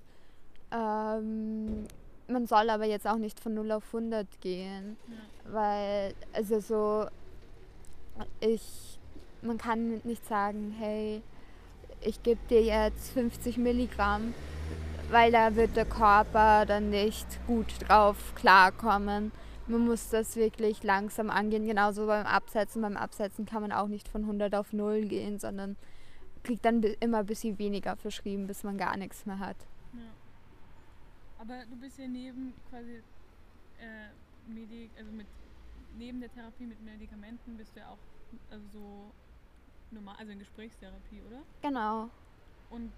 Ähm, 0.70 1.86
man 2.26 2.46
soll 2.46 2.70
aber 2.70 2.86
jetzt 2.86 3.06
auch 3.06 3.18
nicht 3.18 3.38
von 3.38 3.52
0 3.52 3.72
auf 3.72 3.94
100 3.94 4.40
gehen, 4.40 4.96
ja. 5.08 5.52
weil, 5.52 6.14
also 6.32 6.60
so, 6.60 7.06
ich, 8.40 8.98
man 9.42 9.58
kann 9.58 10.00
nicht 10.04 10.24
sagen, 10.26 10.74
hey, 10.78 11.22
ich 12.04 12.22
gebe 12.22 12.40
dir 12.48 12.62
jetzt 12.62 13.12
50 13.12 13.58
Milligramm, 13.58 14.34
weil 15.10 15.32
da 15.32 15.56
wird 15.56 15.76
der 15.76 15.86
Körper 15.86 16.66
dann 16.66 16.90
nicht 16.90 17.26
gut 17.46 17.66
drauf 17.80 18.34
klarkommen. 18.34 19.32
Man 19.66 19.86
muss 19.86 20.10
das 20.10 20.36
wirklich 20.36 20.82
langsam 20.82 21.30
angehen, 21.30 21.66
genauso 21.66 22.06
beim 22.06 22.26
Absetzen. 22.26 22.82
Beim 22.82 22.96
Absetzen 22.96 23.46
kann 23.46 23.62
man 23.62 23.72
auch 23.72 23.88
nicht 23.88 24.08
von 24.08 24.22
100 24.22 24.54
auf 24.54 24.72
0 24.72 25.06
gehen, 25.06 25.38
sondern 25.38 25.76
kriegt 26.42 26.64
dann 26.64 26.82
immer 26.82 27.18
ein 27.18 27.26
bisschen 27.26 27.58
weniger 27.58 27.96
verschrieben, 27.96 28.46
bis 28.46 28.62
man 28.62 28.76
gar 28.76 28.96
nichts 28.96 29.24
mehr 29.24 29.38
hat. 29.38 29.56
Ja. 29.94 30.00
Aber 31.38 31.64
du 31.70 31.76
bist 31.76 31.98
ja 31.98 32.06
neben 32.06 32.52
quasi 32.68 33.02
äh, 33.78 34.52
Medik, 34.52 34.90
also 34.98 35.10
mit 35.12 35.26
neben 35.96 36.20
der 36.20 36.32
Therapie 36.32 36.66
mit 36.66 36.82
Medikamenten 36.82 37.56
bist 37.56 37.74
du 37.74 37.80
ja 37.80 37.88
auch 37.88 37.98
also 38.50 38.64
so 38.72 39.12
normal, 39.94 40.16
also 40.18 40.32
in 40.32 40.38
Gesprächstherapie, 40.38 41.22
oder? 41.28 41.42
Genau. 41.62 42.10
Und 42.70 42.92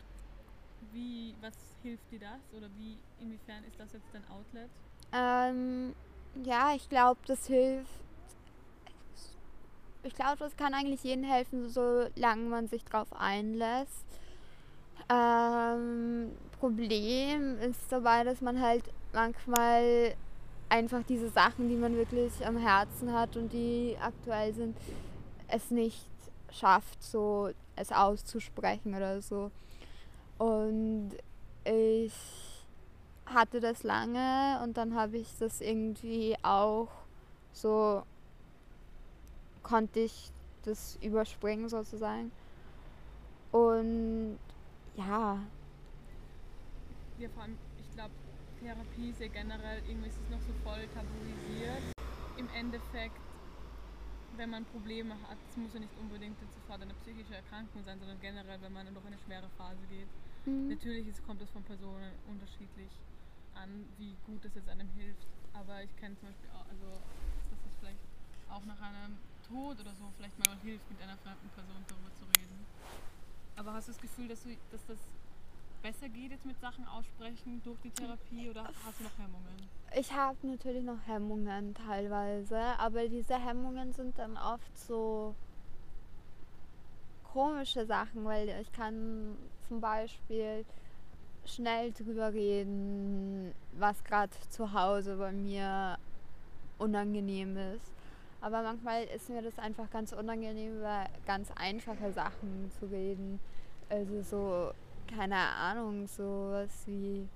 wie, 0.92 1.34
was 1.40 1.54
hilft 1.82 2.10
dir 2.10 2.20
das? 2.20 2.40
Oder 2.56 2.68
wie, 2.76 2.96
inwiefern 3.20 3.64
ist 3.64 3.78
das 3.78 3.92
jetzt 3.92 4.06
dein 4.12 4.24
Outlet? 4.28 4.70
Ähm, 5.12 5.94
ja, 6.44 6.74
ich 6.74 6.88
glaube, 6.88 7.20
das 7.26 7.46
hilft. 7.46 7.90
Ich 10.02 10.14
glaube, 10.14 10.36
das 10.38 10.56
kann 10.56 10.72
eigentlich 10.72 11.02
jedem 11.02 11.24
helfen, 11.24 11.68
solange 11.68 12.48
man 12.48 12.68
sich 12.68 12.84
drauf 12.84 13.12
einlässt. 13.12 14.04
Ähm, 15.08 16.32
Problem 16.58 17.58
ist 17.58 17.80
dabei, 17.90 18.24
dass 18.24 18.40
man 18.40 18.60
halt 18.60 18.84
manchmal 19.12 20.14
einfach 20.68 21.02
diese 21.08 21.28
Sachen, 21.30 21.68
die 21.68 21.76
man 21.76 21.96
wirklich 21.96 22.46
am 22.46 22.56
Herzen 22.56 23.12
hat 23.12 23.36
und 23.36 23.52
die 23.52 23.96
aktuell 24.00 24.54
sind, 24.54 24.76
es 25.48 25.70
nicht 25.70 26.04
schafft, 26.58 27.02
so 27.02 27.50
es 27.76 27.92
auszusprechen 27.92 28.94
oder 28.94 29.20
so. 29.20 29.50
Und 30.38 31.12
ich 31.64 32.12
hatte 33.26 33.60
das 33.60 33.82
lange 33.82 34.60
und 34.62 34.76
dann 34.76 34.94
habe 34.94 35.18
ich 35.18 35.28
das 35.38 35.60
irgendwie 35.60 36.36
auch 36.42 36.88
so 37.52 38.02
konnte 39.62 40.00
ich 40.00 40.30
das 40.64 40.96
überspringen 41.02 41.68
sozusagen. 41.68 42.30
Und 43.50 44.38
ja. 44.94 45.40
Ja, 47.18 47.28
vor 47.30 47.42
allem, 47.42 47.56
ich 47.80 47.94
glaube, 47.94 48.12
Therapie 48.60 49.10
ist 49.10 49.20
ja 49.20 49.28
generell, 49.28 49.82
irgendwie 49.88 50.08
ist 50.08 50.18
es 50.22 50.30
noch 50.30 50.40
so 50.40 50.52
voll 50.62 50.86
tabuisiert. 50.94 51.82
Im 52.36 52.48
Endeffekt, 52.54 53.16
wenn 54.36 54.50
man 54.50 54.64
Probleme 54.66 55.14
hat, 55.28 55.38
es 55.50 55.56
muss 55.56 55.74
ja 55.74 55.80
nicht 55.80 55.92
unbedingt 56.00 56.40
jetzt 56.40 56.54
sofort 56.54 56.82
eine 56.82 56.94
psychische 56.94 57.34
Erkrankung 57.34 57.82
sein, 57.84 57.98
sondern 57.98 58.20
generell, 58.20 58.60
wenn 58.60 58.72
man 58.72 58.92
durch 58.92 59.06
eine 59.06 59.18
schwere 59.18 59.48
Phase 59.56 59.86
geht. 59.88 60.08
Mhm. 60.46 60.68
Natürlich 60.68 61.08
ist, 61.08 61.24
kommt 61.26 61.42
es 61.42 61.50
von 61.50 61.62
Personen 61.62 62.12
unterschiedlich 62.28 62.90
an, 63.54 63.88
wie 63.98 64.16
gut 64.26 64.44
es 64.44 64.54
jetzt 64.54 64.68
einem 64.68 64.88
hilft. 64.96 65.26
Aber 65.52 65.82
ich 65.82 65.94
kenne 65.96 66.16
zum 66.18 66.28
Beispiel 66.28 66.50
auch, 66.50 66.66
also, 66.68 67.00
dass 67.50 67.60
es 67.64 67.72
vielleicht 67.80 68.00
auch 68.48 68.64
nach 68.64 68.80
einem 68.80 69.16
Tod 69.48 69.80
oder 69.80 69.94
so 69.94 70.12
vielleicht 70.16 70.38
mal 70.46 70.56
hilft, 70.62 70.88
mit 70.90 71.00
einer 71.00 71.16
fremden 71.18 71.48
Person 71.50 71.84
darüber 71.88 72.12
zu 72.14 72.24
reden. 72.38 72.66
Aber 73.56 73.72
hast 73.72 73.88
du 73.88 73.92
das 73.92 74.00
Gefühl, 74.00 74.28
dass, 74.28 74.42
du, 74.42 74.50
dass 74.70 74.84
das 74.86 74.98
besser 75.82 76.08
geht 76.08 76.30
jetzt 76.30 76.44
mit 76.44 76.58
Sachen 76.60 76.86
aussprechen 76.86 77.60
durch 77.64 77.78
die 77.80 77.90
Therapie 77.90 78.50
oder 78.50 78.64
hast 78.64 79.00
du 79.00 79.04
noch 79.04 79.18
Hemmungen? 79.18 79.68
Ich 79.94 80.12
habe 80.12 80.36
natürlich 80.46 80.84
noch 80.84 81.06
Hemmungen 81.06 81.74
teilweise, 81.74 82.58
aber 82.78 83.08
diese 83.08 83.34
Hemmungen 83.34 83.92
sind 83.92 84.18
dann 84.18 84.36
oft 84.36 84.78
so 84.78 85.34
komische 87.32 87.86
Sachen, 87.86 88.24
weil 88.24 88.48
ich 88.60 88.72
kann 88.72 89.36
zum 89.68 89.80
Beispiel 89.80 90.64
schnell 91.44 91.92
drüber 91.92 92.32
reden, 92.32 93.54
was 93.78 94.02
gerade 94.04 94.32
zu 94.50 94.72
Hause 94.72 95.16
bei 95.16 95.32
mir 95.32 95.98
unangenehm 96.78 97.56
ist. 97.56 97.92
Aber 98.40 98.62
manchmal 98.62 99.04
ist 99.04 99.28
mir 99.28 99.42
das 99.42 99.58
einfach 99.58 99.90
ganz 99.90 100.12
unangenehm, 100.12 100.78
über 100.78 101.06
ganz 101.26 101.50
einfache 101.56 102.12
Sachen 102.12 102.70
zu 102.78 102.86
reden. 102.86 103.40
Also 103.88 104.22
so, 104.22 104.72
keine 105.06 105.36
Ahnung, 105.36 106.06
so 106.06 106.48
was 106.50 106.86
wie. 106.86 107.28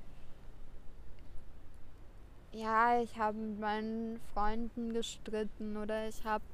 Ja, 2.52 3.00
ich 3.00 3.16
habe 3.16 3.38
mit 3.38 3.60
meinen 3.60 4.20
Freunden 4.34 4.92
gestritten 4.92 5.76
oder 5.76 6.08
ich 6.08 6.24
habe 6.24 6.44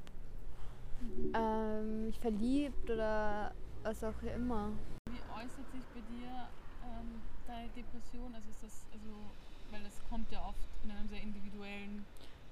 ähm, 1.35 2.07
mich 2.07 2.19
verliebt 2.19 2.91
oder 2.91 3.53
was 3.83 4.05
auch 4.05 4.23
immer. 4.23 4.73
Wie 5.09 5.21
äußert 5.35 5.71
sich 5.73 5.85
bei 5.95 6.01
dir 6.01 6.49
ähm, 6.85 7.23
deine 7.47 7.69
Depression? 7.69 8.35
Also 8.35 8.51
ist 8.51 8.63
das, 8.63 8.87
also, 8.93 9.15
weil 9.71 9.83
das 9.83 9.95
kommt 10.11 10.31
ja 10.31 10.45
oft 10.47 10.69
in 10.85 10.91
einem 10.91 11.09
sehr 11.09 11.23
individuellen 11.23 12.05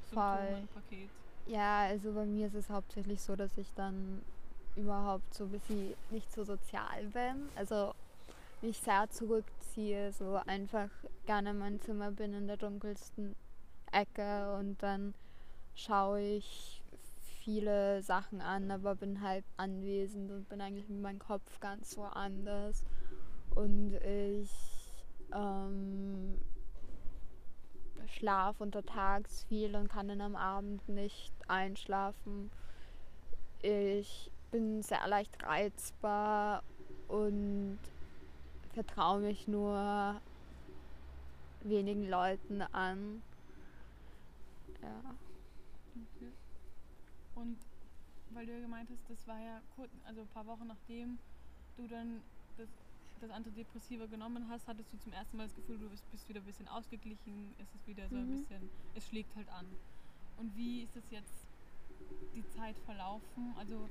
Symptomenpaket. 0.09 1.11
Ja, 1.47 1.81
also 1.83 2.13
bei 2.13 2.25
mir 2.25 2.47
ist 2.47 2.55
es 2.55 2.71
hauptsächlich 2.71 3.21
so, 3.21 3.37
dass 3.37 3.59
ich 3.59 3.71
dann 3.75 4.23
überhaupt 4.77 5.35
so 5.35 5.45
ein 5.45 5.51
bisschen 5.51 5.95
nicht 6.11 6.33
so 6.33 6.45
sozial 6.45 7.05
bin. 7.13 7.49
Also 7.57 7.95
mich 8.65 8.79
sehr 8.79 9.11
zurückziehe, 9.11 10.11
so 10.13 10.37
einfach 10.47 10.89
gerne 11.27 11.51
in 11.51 11.59
mein 11.59 11.81
Zimmer 11.81 12.11
bin 12.11 12.33
in 12.33 12.47
der 12.47 12.57
dunkelsten 12.57 13.37
Ecke 13.93 14.57
und 14.57 14.83
dann 14.83 15.15
schaue 15.75 16.21
ich 16.23 16.83
viele 17.43 18.03
Sachen 18.03 18.41
an, 18.41 18.71
aber 18.71 18.95
bin 18.95 19.21
halt 19.21 19.45
anwesend 19.59 20.31
und 20.31 20.49
bin 20.49 20.63
eigentlich 20.63 20.89
mit 20.89 21.03
meinem 21.03 21.19
Kopf 21.19 21.61
ganz 21.61 21.99
woanders. 21.99 22.85
Und 23.55 23.97
ich 23.97 24.51
ähm, 25.35 26.41
schlafe 28.07 28.63
untertags 28.63 29.45
viel 29.45 29.77
und 29.77 29.89
kann 29.89 30.09
dann 30.09 30.23
am 30.23 30.37
Abend 30.37 30.89
nicht 30.89 31.35
einschlafen. 31.49 32.51
Ich 33.61 34.33
bin 34.51 34.81
sehr 34.81 35.07
leicht 35.07 35.45
reizbar 35.45 36.63
und 37.09 37.79
vertraue 38.75 39.21
mich 39.21 39.49
nur 39.49 40.21
wenigen 41.63 42.09
Leuten 42.09 42.61
an. 42.61 43.23
Ja. 44.83 45.15
Okay. 45.95 46.33
Und 47.35 47.57
weil 48.31 48.47
du 48.47 48.53
ja 48.53 48.61
gemeint 48.61 48.91
hast, 48.91 49.09
das 49.09 49.27
war 49.27 49.41
ja 49.41 49.61
kurz, 49.77 49.91
also 50.05 50.21
ein 50.21 50.29
paar 50.29 50.47
Wochen 50.47 50.67
nachdem 50.67 51.19
du 51.77 51.87
dann 51.87 52.21
das 52.59 52.69
das 53.21 53.31
Antidepressiva 53.31 54.07
genommen 54.07 54.49
hast, 54.51 54.67
hattest 54.69 54.93
du 54.93 54.99
zum 54.99 55.13
ersten 55.13 55.37
Mal 55.37 55.45
das 55.45 55.55
Gefühl, 55.55 55.79
du 55.79 55.89
bist, 55.89 56.11
bist 56.11 56.29
wieder 56.29 56.41
ein 56.41 56.47
bisschen 56.47 56.69
ausgeglichen, 56.69 57.55
es 57.59 57.75
ist 57.75 57.87
wieder 57.87 58.09
so 58.09 58.17
ein 58.17 58.27
mhm. 58.27 58.37
bisschen, 58.37 58.71
es 58.95 59.07
schlägt 59.07 59.35
halt 59.37 59.49
an. 59.49 59.67
Und 60.37 60.55
wie 60.57 60.83
ist 60.83 60.97
es 60.97 61.11
jetzt 61.11 61.47
die 62.35 62.47
Zeit 62.49 62.77
verlaufen? 62.85 63.55
Also 63.59 63.89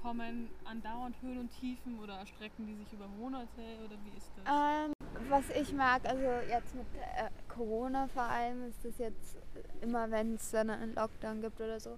kommen 0.00 0.50
andauernd 0.64 1.16
Höhen 1.22 1.38
und 1.38 1.50
Tiefen 1.50 1.98
oder 1.98 2.14
erstrecken 2.18 2.66
die 2.66 2.74
sich 2.76 2.92
über 2.92 3.06
Monate 3.06 3.62
oder 3.84 3.96
wie 4.04 4.16
ist 4.16 4.30
das? 4.36 4.44
Ähm, 4.46 4.92
was 5.28 5.50
ich 5.50 5.72
mag, 5.72 6.04
also 6.06 6.24
jetzt 6.48 6.74
mit 6.74 6.86
äh, 6.96 7.30
Corona 7.48 8.08
vor 8.08 8.24
allem, 8.24 8.68
ist 8.68 8.84
das 8.84 8.98
jetzt 8.98 9.38
immer, 9.80 10.10
wenn 10.10 10.34
es 10.34 10.54
einen 10.54 10.94
Lockdown 10.94 11.40
gibt 11.40 11.60
oder 11.60 11.80
so, 11.80 11.90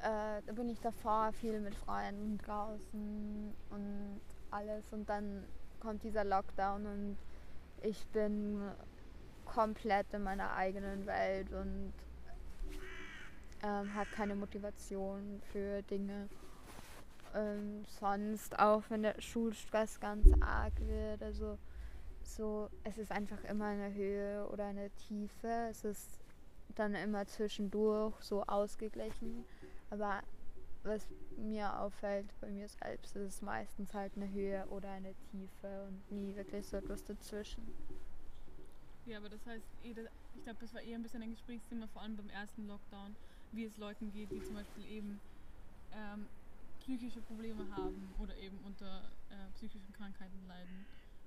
äh, 0.00 0.42
da 0.46 0.52
bin 0.54 0.68
ich 0.68 0.80
davor 0.80 1.32
viel 1.32 1.60
mit 1.60 1.74
Freunden 1.74 2.38
draußen 2.38 3.54
und 3.70 4.20
alles 4.50 4.92
und 4.92 5.08
dann 5.08 5.44
kommt 5.80 6.02
dieser 6.02 6.24
Lockdown 6.24 6.86
und 6.86 7.16
ich 7.82 8.06
bin 8.08 8.62
komplett 9.44 10.12
in 10.12 10.22
meiner 10.22 10.54
eigenen 10.54 11.06
Welt 11.06 11.52
und 11.52 11.92
ähm, 13.64 13.94
habe 13.94 14.08
keine 14.14 14.34
Motivation 14.34 15.40
für 15.50 15.82
Dinge. 15.82 16.28
Ähm, 17.34 17.84
sonst 17.98 18.58
auch 18.58 18.82
wenn 18.90 19.02
der 19.02 19.20
Schulstress 19.20 19.98
ganz 19.98 20.28
arg 20.40 20.74
wird, 20.80 21.22
also 21.22 21.58
so, 22.22 22.68
es 22.84 22.98
ist 22.98 23.10
einfach 23.10 23.42
immer 23.44 23.66
eine 23.66 23.92
Höhe 23.92 24.46
oder 24.48 24.66
eine 24.66 24.90
Tiefe. 25.08 25.68
Es 25.70 25.84
ist 25.84 26.20
dann 26.74 26.94
immer 26.94 27.26
zwischendurch 27.26 28.14
so 28.20 28.42
ausgeglichen. 28.44 29.44
Aber 29.90 30.20
was 30.82 31.06
mir 31.36 31.78
auffällt 31.80 32.28
bei 32.40 32.50
mir 32.50 32.68
selbst, 32.68 33.16
ist 33.16 33.36
es 33.36 33.42
meistens 33.42 33.92
halt 33.94 34.12
eine 34.16 34.30
Höhe 34.30 34.66
oder 34.66 34.90
eine 34.90 35.14
Tiefe 35.30 35.86
und 35.88 36.12
nie 36.12 36.36
wirklich 36.36 36.66
so 36.66 36.76
etwas 36.76 37.02
dazwischen. 37.04 37.62
Ja, 39.06 39.18
aber 39.18 39.28
das 39.28 39.44
heißt, 39.46 39.64
ich 39.82 39.94
glaube, 40.44 40.58
das 40.60 40.74
war 40.74 40.80
eher 40.80 40.96
ein 40.96 41.02
bisschen 41.02 41.22
ein 41.22 41.30
Gesprächsthema, 41.30 41.86
vor 41.88 42.02
allem 42.02 42.16
beim 42.16 42.30
ersten 42.30 42.66
Lockdown, 42.66 43.14
wie 43.52 43.64
es 43.64 43.76
Leuten 43.76 44.10
geht, 44.12 44.30
die 44.30 44.42
zum 44.42 44.54
Beispiel 44.54 44.86
eben 44.86 45.20
ähm, 45.92 46.26
psychische 46.80 47.20
Probleme 47.22 47.64
haben 47.76 48.12
oder 48.18 48.36
eben 48.36 48.58
unter 48.64 49.10
äh, 49.30 49.50
psychischen 49.54 49.92
Krankheiten 49.92 50.46
leiden, 50.46 50.84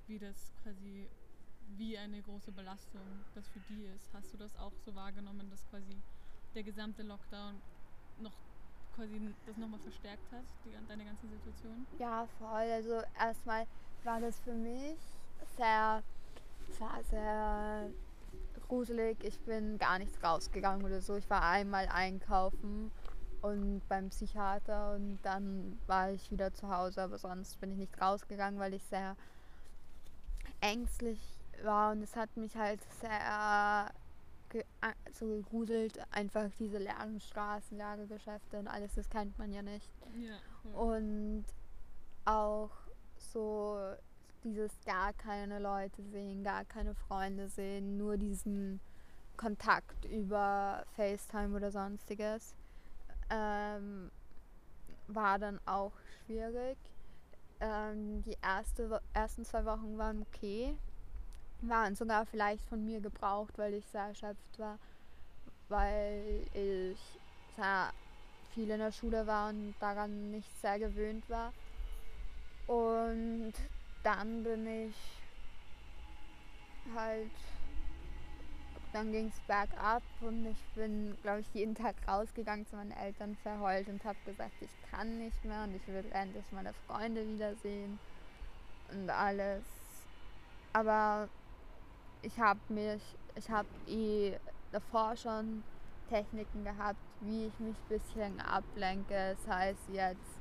wie 0.07 0.19
das 0.19 0.51
quasi 0.63 1.07
wie 1.75 1.97
eine 1.97 2.21
große 2.21 2.51
Belastung 2.51 3.01
das 3.35 3.47
für 3.49 3.59
die 3.69 3.83
ist. 3.95 4.13
Hast 4.13 4.33
du 4.33 4.37
das 4.37 4.55
auch 4.57 4.71
so 4.85 4.95
wahrgenommen, 4.95 5.49
dass 5.49 5.67
quasi 5.69 5.95
der 6.55 6.63
gesamte 6.63 7.03
Lockdown 7.03 7.55
noch 8.21 8.33
quasi 8.95 9.19
das 9.45 9.57
nochmal 9.57 9.79
verstärkt 9.79 10.31
hat, 10.31 10.45
die, 10.65 10.87
deine 10.87 11.05
ganze 11.05 11.27
Situation? 11.27 11.85
Ja, 11.99 12.27
voll. 12.39 12.71
Also 12.71 13.01
erstmal 13.19 13.67
war 14.03 14.21
das 14.21 14.39
für 14.39 14.53
mich 14.53 14.97
sehr, 15.57 16.03
sehr, 16.71 17.03
sehr 17.03 17.89
gruselig. 18.67 19.23
Ich 19.23 19.39
bin 19.41 19.77
gar 19.77 19.99
nichts 19.99 20.21
rausgegangen 20.23 20.85
oder 20.85 21.01
so. 21.01 21.15
Ich 21.15 21.29
war 21.29 21.41
einmal 21.41 21.87
einkaufen 21.87 22.91
und 23.41 23.81
beim 23.87 24.09
Psychiater 24.09 24.95
und 24.95 25.19
dann 25.23 25.79
war 25.87 26.11
ich 26.11 26.31
wieder 26.31 26.53
zu 26.53 26.69
Hause, 26.69 27.03
aber 27.03 27.17
sonst 27.17 27.59
bin 27.59 27.71
ich 27.71 27.77
nicht 27.77 28.01
rausgegangen, 28.01 28.59
weil 28.59 28.73
ich 28.73 28.83
sehr 28.83 29.15
ängstlich 30.61 31.19
war 31.63 31.91
und 31.91 32.01
es 32.01 32.15
hat 32.15 32.35
mich 32.35 32.55
halt 32.55 32.81
sehr 32.99 33.91
ge 34.49 34.63
so 35.11 35.27
gegruselt, 35.27 35.99
einfach 36.11 36.49
diese 36.59 36.77
leeren 36.77 37.19
Straßen, 37.19 37.77
Lagergeschäfte 37.77 38.59
und 38.59 38.67
alles, 38.67 38.95
das 38.95 39.09
kennt 39.09 39.37
man 39.37 39.51
ja 39.51 39.61
nicht. 39.61 39.89
Ja. 40.15 40.79
Und 40.79 41.45
auch 42.25 42.71
so 43.17 43.79
dieses 44.43 44.71
gar 44.85 45.13
keine 45.13 45.59
Leute 45.59 46.03
sehen, 46.03 46.43
gar 46.43 46.65
keine 46.65 46.95
Freunde 46.95 47.49
sehen, 47.49 47.97
nur 47.97 48.17
diesen 48.17 48.79
Kontakt 49.35 50.05
über 50.05 50.83
FaceTime 50.95 51.55
oder 51.55 51.71
sonstiges, 51.71 52.55
ähm, 53.29 54.11
war 55.07 55.39
dann 55.39 55.59
auch 55.65 55.93
schwierig. 56.25 56.77
Ähm, 57.59 58.23
die 58.23 58.37
erste, 58.41 59.01
ersten 59.13 59.45
zwei 59.45 59.65
Wochen 59.65 59.97
waren 59.97 60.23
okay, 60.23 60.77
waren 61.61 61.95
sogar 61.95 62.25
vielleicht 62.25 62.63
von 62.65 62.83
mir 62.85 62.99
gebraucht, 62.99 63.57
weil 63.57 63.73
ich 63.73 63.85
sehr 63.87 64.07
erschöpft 64.07 64.59
war, 64.59 64.77
weil 65.69 66.41
ich 66.53 66.99
sehr 67.55 67.91
viel 68.53 68.69
in 68.69 68.79
der 68.79 68.91
Schule 68.91 69.25
war 69.27 69.49
und 69.49 69.75
daran 69.79 70.31
nicht 70.31 70.49
sehr 70.61 70.79
gewöhnt 70.79 71.27
war. 71.29 71.53
Und 72.67 73.53
dann 74.03 74.43
bin 74.43 74.67
ich 74.67 74.95
halt, 76.95 77.31
dann 78.93 79.11
ging 79.11 79.27
es 79.27 79.39
bergab 79.41 80.03
und 80.21 80.45
ich 80.45 80.63
bin, 80.75 81.17
glaube 81.21 81.41
ich, 81.41 81.53
jeden 81.53 81.75
Tag 81.75 81.95
rausgegangen 82.07 82.65
zu 82.65 82.75
meinen 82.75 82.91
Eltern 82.91 83.35
verheult 83.43 83.87
und 83.89 84.03
habe 84.05 84.17
gesagt, 84.25 84.53
ich 84.61 84.91
kann 84.91 85.17
nicht 85.17 85.43
mehr 85.45 85.63
und 85.63 85.75
ich 85.75 85.87
will 85.87 86.05
endlich 86.11 86.45
meine 86.51 86.73
Freunde 86.87 87.27
wiedersehen 87.27 87.99
und 88.91 89.09
alles. 89.09 89.63
Aber 90.73 91.27
ich 92.21 92.39
habe 92.39 92.59
mich, 92.69 93.01
ich 93.35 93.49
habe 93.49 93.67
eh 93.87 94.37
davor 94.71 95.15
schon 95.15 95.63
Techniken 96.09 96.63
gehabt, 96.63 96.99
wie 97.21 97.47
ich 97.47 97.59
mich 97.59 97.75
ein 97.75 97.89
bisschen 97.89 98.39
ablenke. 98.41 99.35
Das 99.35 99.47
heißt 99.47 99.89
jetzt 99.91 100.36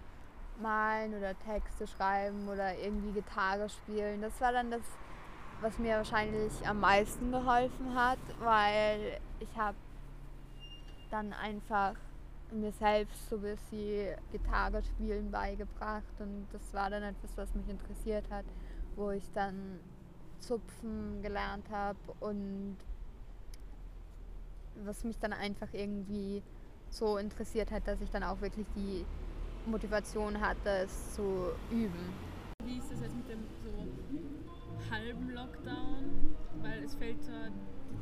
malen 0.61 1.15
oder 1.15 1.39
Texte 1.41 1.87
schreiben 1.87 2.49
oder 2.49 2.77
irgendwie 2.79 3.13
Gitarre 3.13 3.69
spielen. 3.69 4.23
Das 4.23 4.41
war 4.41 4.53
dann 4.53 4.71
das, 4.71 4.83
was 5.61 5.79
mir 5.79 5.97
wahrscheinlich 5.97 6.53
am 6.67 6.81
meisten 6.81 7.31
geholfen 7.31 7.95
hat, 7.95 8.19
weil 8.41 9.21
ich 9.41 9.57
habe 9.57 9.77
dann 11.11 11.33
einfach 11.33 11.95
mir 12.53 12.73
selbst 12.73 13.29
so 13.29 13.37
ein 13.37 13.43
bisschen 13.43 14.17
Gitarre 14.33 14.83
spielen 14.83 15.31
beigebracht 15.31 16.21
und 16.21 16.47
das 16.53 16.73
war 16.73 16.91
dann 16.91 17.03
etwas, 17.03 17.37
was 17.37 17.55
mich 17.55 17.69
interessiert 17.69 18.25
hat, 18.31 18.45
wo 18.95 19.11
ich 19.11 19.25
dann 19.33 19.81
Zupfen 20.39 21.23
gelernt 21.23 21.69
habe 21.71 21.99
und 22.21 22.77
was 24.85 25.05
mich 25.05 25.19
dann 25.19 25.33
einfach 25.33 25.69
irgendwie 25.73 26.43
so 26.91 27.17
interessiert 27.17 27.71
hat, 27.71 27.87
dass 27.89 28.01
ich 28.01 28.11
dann 28.11 28.23
auch 28.23 28.41
wirklich 28.41 28.67
die 28.77 29.05
Motivation 29.67 30.41
hatte, 30.41 30.85
es 30.85 31.15
zu 31.15 31.53
üben. 31.71 32.13
Wie 32.65 32.79
ist 32.79 32.91
das 32.91 33.01
jetzt 33.01 33.17
mit 33.17 33.29
dem 33.29 33.43
so 33.65 34.91
halben 34.91 35.31
Lockdown? 35.31 36.35
Weil 36.63 36.85
es 36.85 36.95
fällt 36.95 37.23
ja 37.27 37.51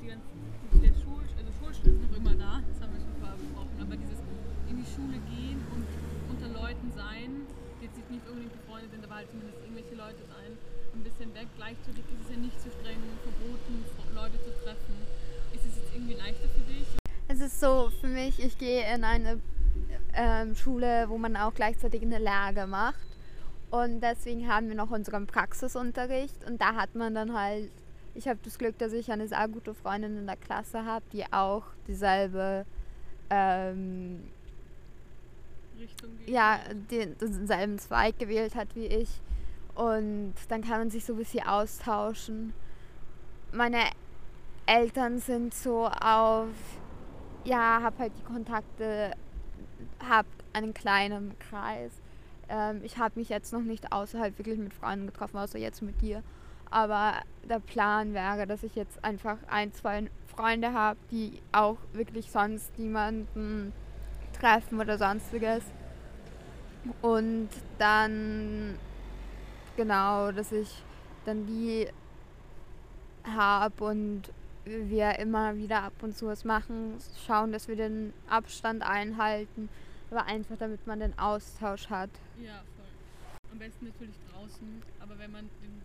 die, 0.00 0.12
die, 0.12 0.80
der 0.80 0.94
Schul, 0.94 1.24
also 1.36 1.50
Schulschule 1.58 1.94
ist 1.94 2.10
noch 2.10 2.16
immer 2.16 2.34
da, 2.34 2.62
das 2.68 2.80
haben 2.80 2.92
wir 2.92 3.00
schon 3.00 3.16
vorher 3.18 3.36
besprochen, 3.36 3.76
aber 3.80 3.96
dieses 3.96 4.20
in 4.68 4.76
die 4.76 4.88
Schule 4.88 5.18
gehen 5.28 5.60
und 5.72 5.84
unter 6.30 6.48
Leuten 6.48 6.92
sein, 6.96 7.46
die 7.80 7.84
jetzt 7.86 8.10
nicht 8.10 8.26
unbedingt 8.28 8.52
befreundet 8.52 8.90
sind, 8.92 9.04
aber 9.04 9.16
halt 9.16 9.28
zumindest 9.30 9.60
irgendwelche 9.60 9.94
Leute 9.94 10.22
sein, 10.24 10.56
ein 10.94 11.02
bisschen 11.02 11.34
weg. 11.34 11.48
Gleichzeitig 11.56 12.04
ist 12.08 12.20
es 12.24 12.30
ja 12.30 12.38
nicht 12.40 12.58
so 12.60 12.70
streng 12.80 13.00
verboten, 13.24 13.84
Leute 14.14 14.38
zu 14.40 14.50
treffen. 14.64 14.94
Ist 15.52 15.64
es 15.66 15.76
jetzt 15.76 15.90
irgendwie 15.94 16.14
leichter 16.14 16.48
für 16.48 16.64
dich? 16.64 16.86
Es 17.28 17.40
ist 17.40 17.60
so 17.60 17.90
für 18.00 18.08
mich, 18.08 18.38
ich 18.38 18.58
gehe 18.58 18.84
in 18.94 19.04
eine 19.04 19.40
ähm, 20.16 20.54
Schule, 20.54 21.06
wo 21.08 21.18
man 21.18 21.36
auch 21.36 21.54
gleichzeitig 21.54 22.02
eine 22.02 22.18
Lehre 22.18 22.66
macht. 22.66 23.06
Und 23.70 24.00
deswegen 24.00 24.48
haben 24.48 24.68
wir 24.68 24.76
noch 24.76 24.90
unseren 24.90 25.26
Praxisunterricht 25.26 26.44
und 26.46 26.60
da 26.60 26.76
hat 26.76 26.94
man 26.94 27.14
dann 27.14 27.36
halt, 27.36 27.70
ich 28.14 28.28
habe 28.28 28.38
das 28.44 28.56
Glück, 28.56 28.78
dass 28.78 28.92
ich 28.92 29.10
eine 29.10 29.26
sehr 29.26 29.48
gute 29.48 29.74
Freundin 29.74 30.16
in 30.16 30.26
der 30.26 30.36
Klasse 30.36 30.84
habe, 30.84 31.04
die 31.12 31.24
auch 31.32 31.64
dieselbe 31.88 32.66
ähm, 33.30 34.22
Richtung 35.78 36.10
ja, 36.26 36.60
den, 36.90 37.18
denselben 37.18 37.78
Zweig 37.78 38.18
gewählt 38.18 38.54
hat 38.54 38.76
wie 38.76 38.86
ich. 38.86 39.20
Und 39.74 40.34
dann 40.48 40.62
kann 40.62 40.78
man 40.78 40.90
sich 40.90 41.04
so 41.04 41.14
ein 41.14 41.18
bisschen 41.18 41.46
austauschen. 41.46 42.52
Meine 43.52 43.80
Eltern 44.66 45.18
sind 45.18 45.52
so 45.52 45.86
auf, 45.86 46.48
ja, 47.44 47.82
habe 47.82 47.98
halt 47.98 48.12
die 48.16 48.22
Kontakte 48.22 49.12
habe 50.08 50.28
einen 50.52 50.74
kleinen 50.74 51.38
Kreis. 51.38 51.92
Ähm, 52.48 52.80
ich 52.82 52.98
habe 52.98 53.18
mich 53.18 53.28
jetzt 53.28 53.52
noch 53.52 53.62
nicht 53.62 53.92
außerhalb 53.92 54.38
wirklich 54.38 54.58
mit 54.58 54.72
Freunden 54.72 55.06
getroffen, 55.06 55.38
außer 55.38 55.58
jetzt 55.58 55.82
mit 55.82 56.00
dir. 56.00 56.22
Aber 56.70 57.14
der 57.48 57.60
Plan 57.60 58.14
wäre, 58.14 58.46
dass 58.46 58.62
ich 58.62 58.74
jetzt 58.74 59.04
einfach 59.04 59.38
ein, 59.48 59.72
zwei 59.72 60.08
Freunde 60.26 60.72
habe, 60.72 60.98
die 61.10 61.40
auch 61.52 61.76
wirklich 61.92 62.30
sonst 62.30 62.78
niemanden 62.78 63.72
treffen 64.32 64.80
oder 64.80 64.98
sonstiges. 64.98 65.64
Und 67.00 67.48
dann, 67.78 68.78
genau, 69.76 70.32
dass 70.32 70.52
ich 70.52 70.82
dann 71.24 71.46
die 71.46 71.88
habe 73.24 73.84
und 73.84 74.22
wir 74.64 75.18
immer 75.18 75.56
wieder 75.56 75.82
ab 75.82 75.92
und 76.02 76.16
zu 76.16 76.26
was 76.26 76.44
machen, 76.44 76.98
schauen, 77.26 77.52
dass 77.52 77.68
wir 77.68 77.76
den 77.76 78.12
Abstand 78.28 78.82
einhalten, 78.82 79.68
aber 80.10 80.26
einfach 80.26 80.56
damit 80.58 80.86
man 80.86 81.00
den 81.00 81.18
Austausch 81.18 81.90
hat. 81.90 82.10
Ja, 82.40 82.62
voll. 82.76 82.86
Am 83.52 83.58
besten 83.58 83.86
natürlich 83.86 84.16
draußen, 84.32 84.82
aber 85.00 85.18
wenn 85.18 85.32
man 85.32 85.50
den, 85.62 85.82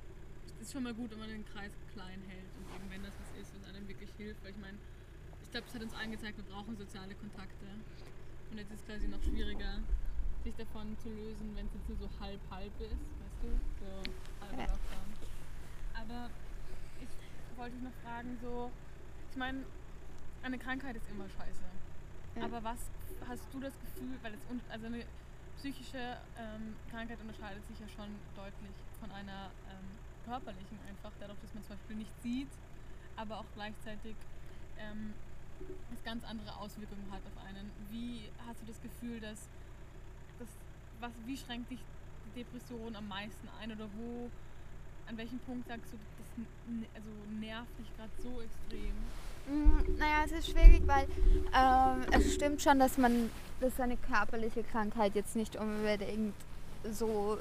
es 0.62 0.68
ist 0.68 0.74
schon 0.74 0.84
mal 0.84 0.94
gut, 0.94 1.12
wenn 1.12 1.20
man 1.20 1.30
den 1.30 1.46
Kreis 1.46 1.72
klein 1.94 2.22
hält 2.28 2.50
und 2.58 2.76
eben 2.76 2.90
wenn 2.90 3.04
das 3.04 3.14
was 3.20 3.42
ist, 3.42 3.54
was 3.56 3.70
einem 3.70 3.88
wirklich 3.88 4.10
hilft, 4.18 4.44
weil 4.44 4.52
ich 4.52 4.58
meine, 4.58 4.78
ich 5.44 5.52
glaube, 5.52 5.68
es 5.68 5.76
hat 5.76 5.82
uns 5.82 5.94
allen 5.96 6.12
gezeigt, 6.12 6.38
wir 6.38 6.46
brauchen 6.46 6.78
soziale 6.78 7.16
Kontakte 7.16 7.66
und 8.52 8.58
jetzt 8.58 8.72
ist 8.72 8.82
es 8.82 8.86
quasi 8.86 9.08
noch 9.08 9.22
schwieriger, 9.24 9.80
sich 10.44 10.56
davon 10.56 10.96
zu 11.00 11.10
lösen, 11.10 11.52
wenn 11.56 11.66
es 11.66 11.74
jetzt 11.74 11.90
nur 11.90 11.98
so 11.98 12.10
halb-halb 12.20 12.72
ist, 12.80 13.04
weißt 13.20 13.40
du, 13.44 13.50
so 13.80 13.90
halber 14.40 14.64
Ja. 14.64 14.80
Aber 16.00 16.30
wollte 17.60 17.76
dich 17.76 17.84
noch 17.84 18.00
fragen, 18.04 18.38
so, 18.42 18.72
ich 19.30 19.38
meine, 19.38 19.64
eine 20.44 20.58
Krankheit 20.58 20.96
ist 20.96 21.10
immer 21.12 21.28
scheiße. 21.28 21.62
Ja. 22.36 22.46
Aber 22.46 22.64
was 22.64 22.80
hast 23.28 23.44
du 23.52 23.60
das 23.60 23.74
Gefühl, 23.80 24.18
weil 24.24 24.34
es 24.34 24.40
also 24.70 24.86
eine 24.86 25.04
psychische 25.58 26.18
ähm, 26.40 26.76
Krankheit 26.90 27.20
unterscheidet 27.20 27.68
sich 27.68 27.80
ja 27.80 27.88
schon 27.90 28.16
deutlich 28.36 28.72
von 29.00 29.12
einer 29.12 29.52
ähm, 29.70 29.86
körperlichen 30.26 30.80
einfach, 30.88 31.12
dadurch, 31.20 31.40
dass 31.42 31.54
man 31.54 31.64
zum 31.64 31.76
Beispiel 31.76 31.96
nicht 31.98 32.22
sieht, 32.24 32.50
aber 33.18 33.40
auch 33.40 33.50
gleichzeitig 33.56 34.16
ähm, 34.80 35.14
es 35.94 36.02
ganz 36.04 36.24
andere 36.24 36.56
Auswirkungen 36.56 37.12
hat 37.12 37.22
auf 37.28 37.44
einen. 37.44 37.70
Wie 37.90 38.30
hast 38.48 38.62
du 38.62 38.68
das 38.68 38.82
Gefühl, 38.82 39.20
dass 39.20 39.50
das, 40.40 40.48
was, 41.02 41.12
wie 41.26 41.36
schränkt 41.36 41.70
dich 41.72 41.80
die 42.28 42.44
Depression 42.44 42.96
am 42.96 43.10
meisten 43.10 43.50
ein 43.60 43.74
oder 43.74 43.90
wo, 43.98 44.32
an 45.10 45.18
welchem 45.18 45.40
Punkt 45.40 45.68
sagst 45.68 45.92
du, 45.92 45.98
das 45.98 46.46
also 46.96 47.10
nervt 47.40 47.80
dich 47.80 47.88
gerade 47.98 48.12
so 48.22 48.42
extrem? 48.42 48.94
Mm, 49.48 49.98
Naja, 49.98 50.24
es 50.26 50.32
ist 50.32 50.52
schwierig, 50.52 50.82
weil 50.86 51.08
ähm, 51.56 52.06
es 52.12 52.36
stimmt 52.36 52.62
schon, 52.62 52.80
dass 52.80 52.98
man, 52.98 53.30
dass 53.60 53.80
eine 53.80 53.98
körperliche 53.98 54.64
Krankheit 54.64 55.16
jetzt 55.16 55.36
nicht 55.36 55.56
unbedingt 55.56 56.36
so 56.92 57.40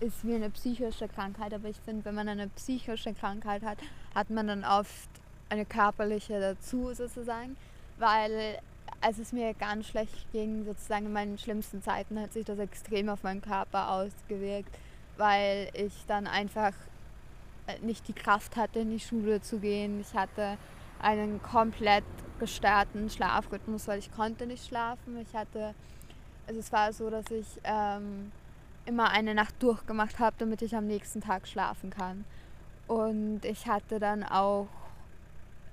ist 0.00 0.26
wie 0.26 0.34
eine 0.34 0.50
psychische 0.50 1.08
Krankheit, 1.08 1.52
aber 1.52 1.68
ich 1.68 1.78
finde, 1.84 2.04
wenn 2.04 2.14
man 2.14 2.28
eine 2.28 2.48
psychische 2.48 3.14
Krankheit 3.14 3.62
hat, 3.62 3.78
hat 4.14 4.30
man 4.30 4.46
dann 4.46 4.64
oft 4.64 5.08
eine 5.48 5.64
körperliche 5.64 6.40
dazu 6.40 6.92
sozusagen, 6.94 7.56
weil 7.98 8.58
als 9.00 9.18
es 9.18 9.32
mir 9.32 9.54
ganz 9.54 9.86
schlecht 9.86 10.30
ging, 10.32 10.64
sozusagen 10.64 11.06
in 11.06 11.12
meinen 11.12 11.38
schlimmsten 11.38 11.82
Zeiten, 11.82 12.20
hat 12.20 12.32
sich 12.32 12.44
das 12.44 12.58
extrem 12.58 13.08
auf 13.08 13.22
meinen 13.22 13.40
Körper 13.42 13.90
ausgewirkt, 13.90 14.74
weil 15.20 15.68
ich 15.74 15.92
dann 16.06 16.26
einfach 16.26 16.72
äh, 17.66 17.78
nicht 17.82 18.08
die 18.08 18.14
Kraft 18.14 18.56
hatte, 18.56 18.80
in 18.80 18.90
die 18.90 19.00
Schule 19.00 19.42
zu 19.42 19.58
gehen. 19.58 20.00
Ich 20.00 20.14
hatte 20.14 20.56
einen 20.98 21.42
komplett 21.42 22.04
gestörten 22.38 23.10
Schlafrhythmus, 23.10 23.86
weil 23.86 23.98
ich 23.98 24.10
konnte 24.10 24.46
nicht 24.46 24.66
schlafen. 24.66 25.18
Ich 25.20 25.36
hatte, 25.36 25.74
also 26.46 26.58
es 26.58 26.72
war 26.72 26.92
so, 26.94 27.10
dass 27.10 27.30
ich 27.30 27.46
ähm, 27.64 28.32
immer 28.86 29.10
eine 29.10 29.34
Nacht 29.34 29.62
durchgemacht 29.62 30.18
habe, 30.18 30.36
damit 30.38 30.62
ich 30.62 30.74
am 30.74 30.86
nächsten 30.86 31.20
Tag 31.20 31.46
schlafen 31.46 31.90
kann. 31.90 32.24
Und 32.86 33.44
ich 33.44 33.66
hatte 33.66 34.00
dann 34.00 34.24
auch 34.24 34.68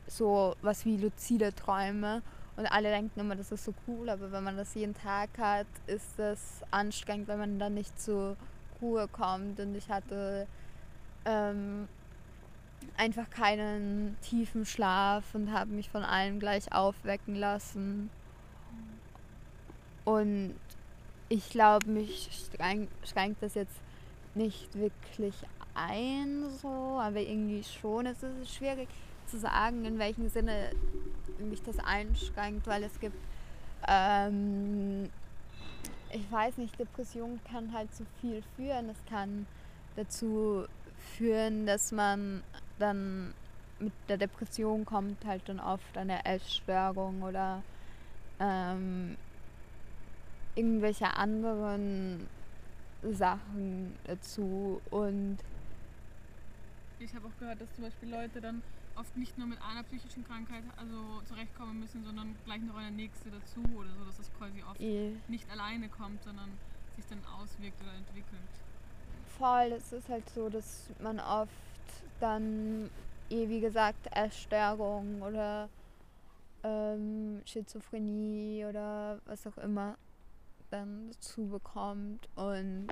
so 0.07 0.55
was 0.61 0.85
wie 0.85 0.97
luzide 0.97 1.55
Träume. 1.55 2.21
Und 2.57 2.65
alle 2.65 2.89
denken 2.89 3.19
immer, 3.21 3.35
das 3.35 3.51
ist 3.51 3.63
so 3.63 3.73
cool, 3.87 4.09
aber 4.09 4.31
wenn 4.31 4.43
man 4.43 4.57
das 4.57 4.73
jeden 4.73 4.93
Tag 4.93 5.29
hat, 5.37 5.67
ist 5.85 6.17
das 6.17 6.63
anstrengend, 6.69 7.29
wenn 7.29 7.39
man 7.39 7.59
dann 7.59 7.75
nicht 7.75 7.97
zur 7.99 8.35
Ruhe 8.81 9.07
kommt. 9.07 9.59
Und 9.59 9.75
ich 9.75 9.89
hatte 9.89 10.47
ähm, 11.25 11.87
einfach 12.97 13.29
keinen 13.29 14.17
tiefen 14.21 14.65
Schlaf 14.65 15.23
und 15.33 15.51
habe 15.51 15.71
mich 15.71 15.89
von 15.89 16.03
allem 16.03 16.39
gleich 16.39 16.71
aufwecken 16.73 17.35
lassen. 17.35 18.09
Und 20.05 20.55
ich 21.29 21.49
glaube, 21.49 21.89
mich 21.89 22.49
schränkt, 23.03 23.43
das 23.43 23.55
jetzt 23.55 23.75
nicht 24.35 24.73
wirklich 24.75 25.35
ein, 25.75 26.45
so, 26.61 26.99
aber 26.99 27.19
irgendwie 27.19 27.63
schon. 27.63 28.05
Es 28.05 28.23
ist 28.23 28.53
schwierig 28.53 28.87
zu 29.25 29.37
sagen, 29.37 29.83
in 29.85 29.99
welchem 29.99 30.29
Sinne 30.29 30.71
mich 31.39 31.61
das 31.61 31.79
einschränkt, 31.79 32.65
weil 32.67 32.83
es 32.83 32.99
gibt, 32.99 33.17
ähm, 33.87 35.09
ich 36.11 36.31
weiß 36.31 36.57
nicht, 36.57 36.77
Depression 36.79 37.39
kann 37.49 37.73
halt 37.73 37.93
zu 37.93 38.05
viel 38.21 38.43
führen. 38.55 38.89
Es 38.89 38.97
kann 39.09 39.45
dazu 39.95 40.65
führen, 41.17 41.65
dass 41.65 41.91
man 41.91 42.43
dann 42.79 43.33
mit 43.79 43.93
der 44.09 44.17
Depression 44.17 44.85
kommt 44.85 45.23
halt 45.25 45.47
dann 45.47 45.59
oft 45.59 45.97
eine 45.97 46.25
Essstörung 46.25 47.21
oder 47.21 47.61
ähm, 48.39 49.15
irgendwelche 50.55 51.15
anderen 51.15 52.27
Sachen 53.03 53.95
dazu 54.05 54.81
und 54.89 55.37
ich 56.99 57.13
habe 57.13 57.27
auch 57.27 57.39
gehört, 57.39 57.61
dass 57.61 57.71
zum 57.75 57.83
Beispiel 57.83 58.09
Leute 58.09 58.41
dann 58.41 58.63
oft 58.99 59.15
nicht 59.17 59.37
nur 59.37 59.47
mit 59.47 59.61
einer 59.61 59.83
psychischen 59.83 60.25
Krankheit 60.25 60.63
also 60.77 61.21
zurechtkommen 61.25 61.79
müssen, 61.79 62.03
sondern 62.03 62.35
gleich 62.45 62.61
noch 62.61 62.75
eine 62.75 62.91
nächste 62.91 63.29
dazu 63.29 63.61
oder 63.75 63.89
so, 63.97 64.05
dass 64.05 64.17
das 64.17 64.31
quasi 64.37 64.63
oft 64.63 64.79
eh, 64.79 65.15
nicht 65.27 65.49
alleine 65.49 65.89
kommt, 65.89 66.23
sondern 66.23 66.49
sich 66.95 67.05
dann 67.05 67.23
auswirkt 67.39 67.81
oder 67.81 67.93
entwickelt. 67.93 68.41
voll, 69.37 69.71
es 69.73 69.91
ist 69.93 70.09
halt 70.09 70.27
so, 70.29 70.49
dass 70.49 70.89
man 70.99 71.19
oft 71.19 71.51
dann 72.19 72.89
eh 73.29 73.47
wie 73.49 73.59
gesagt 73.59 74.07
Essstörung 74.11 75.21
oder 75.21 75.69
ähm, 76.63 77.41
Schizophrenie 77.45 78.65
oder 78.67 79.19
was 79.25 79.45
auch 79.45 79.57
immer 79.57 79.95
dann 80.69 81.11
dazu 81.11 81.47
bekommt 81.47 82.27
und 82.35 82.87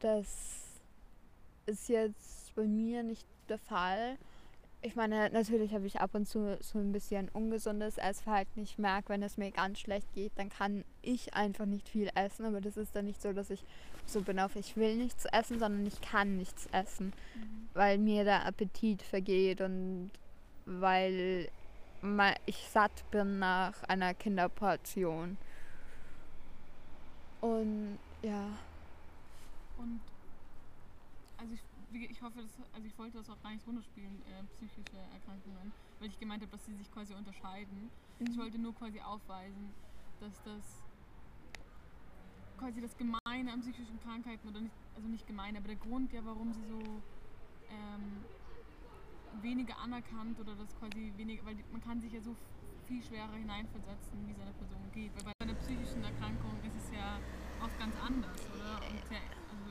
das 0.00 0.80
ist 1.66 1.88
jetzt 1.88 2.54
bei 2.54 2.64
mir 2.64 3.02
nicht 3.02 3.26
der 3.48 3.58
Fall. 3.58 4.18
Ich 4.84 4.96
meine, 4.96 5.30
natürlich 5.30 5.72
habe 5.74 5.86
ich 5.86 6.00
ab 6.00 6.10
und 6.14 6.26
zu 6.26 6.58
so 6.60 6.78
ein 6.78 6.90
bisschen 6.90 7.28
ungesundes 7.28 7.98
Essverhalten. 7.98 8.62
Ich 8.62 8.78
merke, 8.78 9.10
wenn 9.10 9.22
es 9.22 9.36
mir 9.36 9.52
ganz 9.52 9.78
schlecht 9.78 10.12
geht, 10.12 10.32
dann 10.34 10.48
kann 10.48 10.84
ich 11.02 11.34
einfach 11.34 11.66
nicht 11.66 11.88
viel 11.88 12.10
essen. 12.16 12.44
Aber 12.46 12.60
das 12.60 12.76
ist 12.76 12.96
dann 12.96 13.04
nicht 13.04 13.22
so, 13.22 13.32
dass 13.32 13.50
ich 13.50 13.64
so 14.06 14.22
bin 14.22 14.40
auf, 14.40 14.56
ich 14.56 14.76
will 14.76 14.96
nichts 14.96 15.24
essen, 15.26 15.60
sondern 15.60 15.86
ich 15.86 16.00
kann 16.00 16.36
nichts 16.36 16.66
essen, 16.72 17.12
weil 17.74 17.98
mir 17.98 18.24
der 18.24 18.44
Appetit 18.44 19.02
vergeht 19.02 19.60
und 19.60 20.10
weil 20.66 21.48
ich 22.46 22.56
satt 22.68 23.08
bin 23.12 23.38
nach 23.38 23.84
einer 23.84 24.14
Kinderportion. 24.14 25.36
Und 27.40 27.98
ja, 28.22 28.48
Und 29.78 30.00
also 31.38 31.54
ich, 31.54 31.60
ich 31.94 32.22
hoffe, 32.22 32.42
dass, 32.42 32.58
also 32.72 32.86
ich 32.86 32.96
wollte 32.98 33.18
das 33.18 33.30
auch 33.30 33.40
gar 33.42 33.52
nicht 33.52 33.66
runterspielen, 33.66 34.22
äh, 34.22 34.44
psychische 34.56 34.96
Erkrankungen, 35.12 35.72
weil 35.98 36.08
ich 36.08 36.18
gemeint 36.18 36.42
habe, 36.42 36.52
dass 36.52 36.64
sie 36.64 36.74
sich 36.74 36.90
quasi 36.90 37.14
unterscheiden. 37.14 37.90
Ich 38.18 38.36
wollte 38.38 38.58
nur 38.58 38.74
quasi 38.74 39.00
aufweisen, 39.00 39.70
dass 40.20 40.42
das 40.42 40.84
quasi 42.58 42.80
das 42.80 42.96
Gemeine 42.96 43.52
an 43.52 43.60
psychischen 43.60 44.00
Krankheiten 44.00 44.48
oder 44.48 44.60
nicht, 44.60 44.74
also 44.94 45.08
nicht 45.08 45.26
gemein, 45.26 45.56
aber 45.56 45.66
der 45.66 45.76
Grund 45.76 46.12
ja, 46.12 46.24
warum 46.24 46.52
sie 46.52 46.64
so 46.64 46.78
ähm, 47.68 48.24
weniger 49.42 49.78
anerkannt 49.78 50.38
oder 50.38 50.54
das 50.54 50.76
quasi 50.78 51.12
weniger, 51.16 51.44
weil 51.44 51.56
man 51.72 51.82
kann 51.82 52.00
sich 52.00 52.12
ja 52.12 52.20
so 52.20 52.36
viel 52.86 53.02
schwerer 53.02 53.32
hineinversetzen, 53.32 54.26
wie 54.26 54.32
es 54.32 54.40
einer 54.40 54.52
Person 54.52 54.90
geht. 54.92 55.10
Weil 55.16 55.24
bei 55.24 55.32
einer 55.40 55.54
psychischen 55.54 56.04
Erkrankung 56.04 56.52
ist 56.62 56.76
es 56.76 56.92
ja 56.92 57.18
oft 57.62 57.78
ganz 57.78 57.94
anders, 57.96 58.40
oder? 58.54 58.78
Und 58.90 59.08
sehr, 59.08 59.22
also 59.50 59.64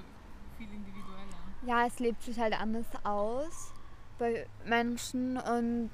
viel 0.58 0.72
individueller. 0.74 1.31
Ja, 1.66 1.86
es 1.86 2.00
lebt 2.00 2.24
sich 2.24 2.40
halt 2.40 2.60
anders 2.60 2.86
aus 3.04 3.72
bei 4.18 4.46
Menschen 4.66 5.38
und 5.38 5.90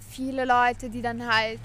viele 0.00 0.44
Leute, 0.44 0.90
die 0.90 1.02
dann 1.02 1.26
halt, 1.26 1.60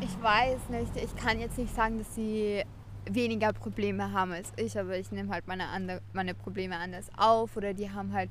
ich 0.00 0.22
weiß 0.22 0.68
nicht, 0.70 0.96
ich 0.96 1.16
kann 1.16 1.40
jetzt 1.40 1.58
nicht 1.58 1.74
sagen, 1.74 1.98
dass 1.98 2.14
sie 2.14 2.62
weniger 3.06 3.52
Probleme 3.52 4.12
haben 4.12 4.32
als 4.32 4.52
ich, 4.56 4.78
aber 4.78 4.96
ich 4.96 5.10
nehme 5.10 5.32
halt 5.32 5.46
meine, 5.46 5.68
andere, 5.68 6.00
meine 6.12 6.34
Probleme 6.34 6.76
anders 6.76 7.10
auf 7.16 7.56
oder 7.56 7.74
die 7.74 7.90
haben 7.90 8.12
halt 8.12 8.30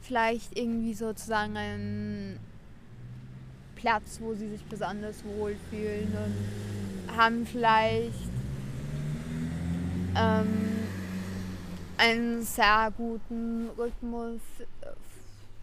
vielleicht 0.00 0.58
irgendwie 0.58 0.94
sozusagen 0.94 1.56
einen 1.56 2.40
Platz, 3.76 4.18
wo 4.20 4.34
sie 4.34 4.48
sich 4.48 4.64
besonders 4.64 5.22
wohlfühlen 5.24 6.08
und 6.16 7.16
haben 7.16 7.46
vielleicht 7.46 8.30
ähm, 10.16 10.86
einen 11.98 12.42
sehr 12.42 12.92
guten 12.96 13.70
Rhythmus, 13.76 14.40
äh, 14.82 14.86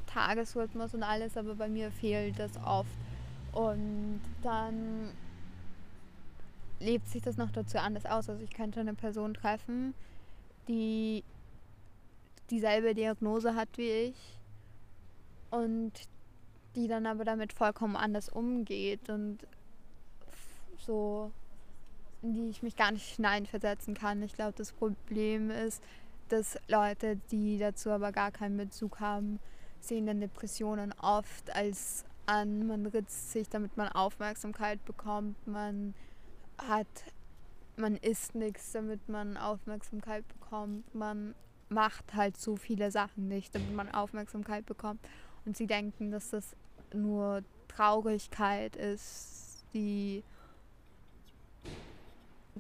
Tagesrhythmus 0.08 0.94
und 0.94 1.04
alles, 1.04 1.38
aber 1.38 1.56
bei 1.56 1.68
mir 1.68 1.92
fehlt 1.92 2.40
das 2.40 2.52
oft. 2.66 2.90
Und 3.52 4.22
dann 4.42 5.12
lebt 6.80 7.08
sich 7.08 7.22
das 7.22 7.38
noch 7.38 7.52
dazu 7.52 7.78
anders 7.78 8.06
aus. 8.06 8.30
Also 8.30 8.44
ich 8.44 8.52
könnte 8.52 8.80
eine 8.80 8.94
Person 8.94 9.34
treffen, 9.34 9.94
die 10.68 11.24
dieselbe 12.50 12.94
Diagnose 12.94 13.56
hat 13.56 13.70
wie 13.78 13.90
ich 13.90 14.40
und 15.50 15.92
die 16.76 16.88
dann 16.88 17.06
aber 17.06 17.24
damit 17.24 17.54
vollkommen 17.54 17.96
anders 17.96 18.30
umgeht 18.30 19.10
und 19.10 19.40
so 20.78 21.32
in 22.24 22.34
die 22.34 22.50
ich 22.50 22.64
mich 22.64 22.76
gar 22.76 22.92
nicht 22.92 23.16
hineinversetzen 23.16 23.94
kann. 23.94 24.24
Ich 24.24 24.34
glaube, 24.34 24.54
das 24.58 24.72
Problem 24.72 25.52
ist, 25.52 25.84
dass 26.34 26.58
Leute, 26.68 27.18
die 27.32 27.60
dazu 27.60 27.92
aber 27.92 28.12
gar 28.12 28.32
keinen 28.32 28.58
Bezug 28.58 29.00
haben, 29.00 29.40
sehen 29.80 30.08
dann 30.08 30.20
Depressionen 30.20 30.92
oft 31.00 31.56
als 31.56 32.06
an, 32.26 32.66
man 32.66 32.88
ritzt 32.88 33.32
sich, 33.32 33.50
damit 33.50 33.78
man 33.78 33.88
Aufmerksamkeit 33.90 34.84
bekommt, 34.84 35.46
man 35.46 35.94
hat, 36.58 36.88
man 37.78 37.98
isst 37.98 38.34
nichts, 38.34 38.72
damit 38.72 39.08
man 39.10 39.38
Aufmerksamkeit 39.38 40.28
bekommt, 40.28 40.96
man 40.96 41.36
macht 41.70 42.16
halt 42.16 42.36
so 42.38 42.56
viele 42.56 42.90
Sachen 42.90 43.28
nicht, 43.28 43.54
damit 43.54 43.76
man 43.76 43.94
Aufmerksamkeit 43.94 44.66
bekommt. 44.66 45.02
Und 45.46 45.56
sie 45.56 45.68
denken, 45.68 46.10
dass 46.10 46.32
das 46.32 46.56
nur 46.94 47.44
Traurigkeit 47.68 48.76
ist, 48.76 49.66
die 49.74 50.24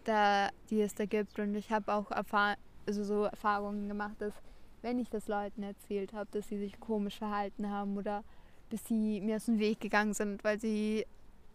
da, 0.03 0.49
die 0.69 0.81
es 0.81 0.93
da 0.93 1.05
gibt. 1.05 1.39
Und 1.39 1.55
ich 1.55 1.71
habe 1.71 1.91
auch 1.91 2.11
erfahr 2.11 2.55
also 2.87 3.03
so 3.03 3.23
Erfahrungen 3.23 3.87
gemacht, 3.87 4.15
dass 4.19 4.33
wenn 4.81 4.99
ich 4.99 5.09
das 5.09 5.27
Leuten 5.27 5.63
erzählt 5.63 6.13
habe, 6.13 6.29
dass 6.31 6.47
sie 6.49 6.57
sich 6.57 6.79
komisch 6.79 7.17
verhalten 7.17 7.69
haben 7.69 7.97
oder 7.97 8.23
dass 8.69 8.85
sie 8.85 9.21
mir 9.21 9.37
aus 9.37 9.45
dem 9.45 9.59
Weg 9.59 9.79
gegangen 9.79 10.13
sind, 10.13 10.43
weil 10.43 10.59
sie 10.59 11.05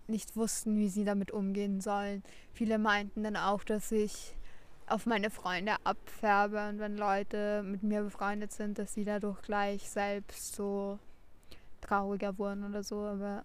nicht 0.07 0.37
wussten, 0.37 0.79
wie 0.79 0.89
sie 0.89 1.05
damit 1.05 1.31
umgehen 1.31 1.81
sollen. 1.81 2.23
Viele 2.53 2.79
meinten 2.79 3.25
dann 3.25 3.37
auch, 3.37 3.63
dass 3.65 3.93
ich 3.93 4.35
auf 4.87 5.05
meine 5.05 5.29
Freunde 5.29 5.77
abfärbe 5.85 6.69
und 6.71 6.79
wenn 6.79 6.97
Leute 6.97 7.63
mit 7.63 7.83
mir 7.83 8.03
befreundet 8.03 8.53
sind, 8.53 8.79
dass 8.79 8.95
sie 8.95 9.05
dadurch 9.05 9.43
gleich 9.43 9.89
selbst 9.91 10.55
so 10.55 10.99
trauriger 11.83 12.39
wurden 12.39 12.65
oder 12.65 12.83
so. 12.83 13.01
Aber 13.01 13.45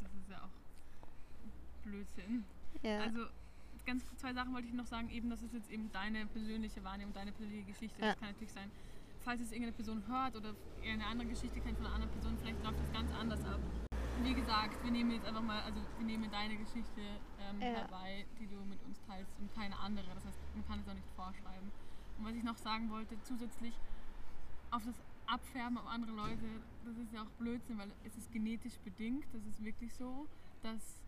Das 0.00 0.12
ist 0.12 0.30
ja 0.30 0.36
auch 0.38 1.84
Blödsinn. 1.84 2.44
ja, 2.82 3.00
Also 3.00 3.26
ganz 3.88 4.04
zwei 4.16 4.34
Sachen 4.34 4.52
wollte 4.52 4.68
ich 4.68 4.74
noch 4.74 4.86
sagen. 4.86 5.08
Eben, 5.08 5.30
das 5.30 5.42
ist 5.42 5.54
jetzt 5.54 5.70
eben 5.70 5.90
deine 5.92 6.26
persönliche 6.26 6.84
Wahrnehmung, 6.84 7.14
deine 7.14 7.32
persönliche 7.32 7.64
Geschichte. 7.64 7.98
Ja. 8.00 8.08
Das 8.08 8.20
kann 8.20 8.28
natürlich 8.28 8.52
sein, 8.52 8.70
falls 9.20 9.40
es 9.40 9.50
irgendeine 9.50 9.72
Person 9.72 10.06
hört 10.06 10.36
oder 10.36 10.54
eine 10.84 11.06
andere 11.06 11.28
Geschichte 11.28 11.58
kennt 11.60 11.78
von 11.78 11.86
einer 11.86 11.94
anderen 11.94 12.12
Person, 12.12 12.36
vielleicht 12.38 12.62
läuft 12.62 12.78
das 12.80 12.92
ganz 12.92 13.10
anders 13.18 13.44
ab. 13.46 13.60
Wie 14.22 14.34
gesagt, 14.34 14.84
wir 14.84 14.90
nehmen 14.90 15.12
jetzt 15.12 15.26
einfach 15.26 15.42
mal, 15.42 15.62
also 15.62 15.80
wir 15.96 16.06
nehmen 16.06 16.30
deine 16.30 16.56
Geschichte 16.56 17.00
ähm, 17.40 17.60
Ja. 17.60 17.80
herbei, 17.80 18.26
die 18.38 18.46
du 18.46 18.56
mit 18.68 18.82
uns 18.84 19.00
teilst 19.06 19.32
und 19.40 19.52
keine 19.54 19.78
andere. 19.78 20.06
Das 20.14 20.26
heißt, 20.26 20.38
man 20.54 20.66
kann 20.66 20.80
es 20.80 20.88
auch 20.88 20.94
nicht 20.94 21.08
vorschreiben. 21.16 21.70
Und 22.18 22.24
was 22.26 22.34
ich 22.34 22.42
noch 22.42 22.56
sagen 22.56 22.90
wollte, 22.90 23.16
zusätzlich 23.22 23.74
auf 24.70 24.84
das 24.84 25.00
Abfärben 25.26 25.78
auf 25.78 25.86
andere 25.86 26.12
Leute, 26.12 26.44
das 26.84 26.96
ist 26.98 27.12
ja 27.12 27.22
auch 27.22 27.30
Blödsinn, 27.38 27.78
weil 27.78 27.92
es 28.04 28.16
ist 28.18 28.30
genetisch 28.32 28.76
bedingt, 28.84 29.24
das 29.32 29.46
ist 29.46 29.62
wirklich 29.64 29.94
so, 29.94 30.26
dass 30.62 31.00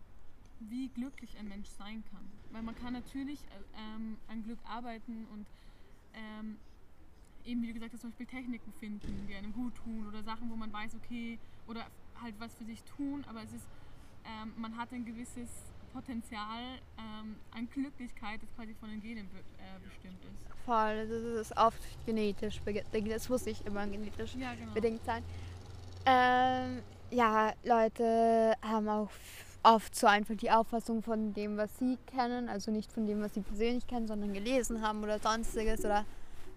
wie 0.69 0.89
glücklich 0.89 1.37
ein 1.37 1.47
Mensch 1.47 1.69
sein 1.69 2.03
kann. 2.11 2.25
Weil 2.51 2.61
man 2.61 2.75
kann 2.75 2.93
natürlich 2.93 3.39
äh, 3.45 3.79
ähm, 3.95 4.17
an 4.27 4.43
Glück 4.43 4.59
arbeiten 4.65 5.25
und 5.33 5.45
ähm, 6.13 6.57
eben, 7.45 7.61
wie 7.63 7.67
du 7.67 7.73
gesagt 7.73 7.93
hast, 7.93 8.01
zum 8.01 8.11
Beispiel 8.11 8.27
Techniken 8.27 8.71
finden, 8.79 9.25
die 9.27 9.35
einem 9.35 9.53
gut 9.53 9.73
tun 9.75 10.05
oder 10.07 10.21
Sachen, 10.23 10.49
wo 10.49 10.55
man 10.55 10.71
weiß, 10.71 10.95
okay, 10.95 11.39
oder 11.67 11.87
halt 12.21 12.35
was 12.39 12.53
für 12.55 12.65
sich 12.65 12.83
tun, 12.83 13.23
aber 13.27 13.41
es 13.43 13.53
ist, 13.53 13.65
ähm, 14.25 14.53
man 14.57 14.77
hat 14.77 14.91
ein 14.93 15.05
gewisses 15.05 15.49
Potenzial 15.93 16.79
ähm, 16.97 17.35
an 17.51 17.67
Glücklichkeit, 17.73 18.41
das 18.41 18.53
quasi 18.55 18.73
von 18.79 18.89
den 18.89 19.01
Genen 19.01 19.27
be 19.29 19.39
äh, 19.39 19.79
bestimmt 19.83 20.23
ist. 20.25 20.45
voll, 20.65 21.07
das 21.07 21.47
ist 21.47 21.57
oft 21.57 21.81
genetisch 22.05 22.61
bedingt. 22.61 23.11
Das 23.11 23.27
muss 23.27 23.45
nicht 23.45 23.65
immer 23.65 23.85
genetisch 23.87 24.35
Ja, 24.35 24.53
genau. 24.53 24.73
bedingt 24.73 25.03
sein. 25.03 25.23
Ähm, 26.05 26.81
ja, 27.09 27.53
Leute 27.63 28.53
haben 28.61 28.87
auch 28.87 29.09
oft 29.63 29.95
so 29.95 30.07
einfach 30.07 30.35
die 30.35 30.51
Auffassung 30.51 31.01
von 31.03 31.33
dem, 31.33 31.57
was 31.57 31.77
sie 31.77 31.97
kennen, 32.07 32.49
also 32.49 32.71
nicht 32.71 32.91
von 32.91 33.05
dem, 33.05 33.21
was 33.21 33.33
sie 33.33 33.41
persönlich 33.41 33.85
kennen, 33.87 34.07
sondern 34.07 34.33
gelesen 34.33 34.81
haben 34.81 35.03
oder 35.03 35.19
sonstiges 35.19 35.85
oder 35.85 36.05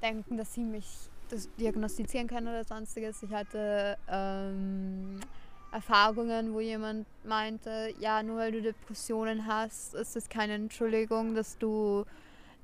denken, 0.03 0.37
dass 0.37 0.55
sie 0.55 0.65
mich 0.65 0.87
das 1.29 1.49
diagnostizieren 1.57 2.29
können 2.29 2.49
oder 2.49 2.65
sonstiges. 2.65 3.23
Ich 3.23 3.33
hatte 3.33 3.97
ähm, 4.09 5.21
Erfahrungen, 5.73 6.55
wo 6.55 6.61
jemand 6.61 7.07
meinte, 7.25 7.93
ja, 7.99 8.23
nur 8.23 8.39
weil 8.39 8.53
du 8.53 8.63
Depressionen 8.63 9.47
hast, 9.47 9.95
ist 9.95 10.17
es 10.17 10.29
keine 10.29 10.55
Entschuldigung, 10.55 11.35
dass 11.35 11.59
du 11.59 12.05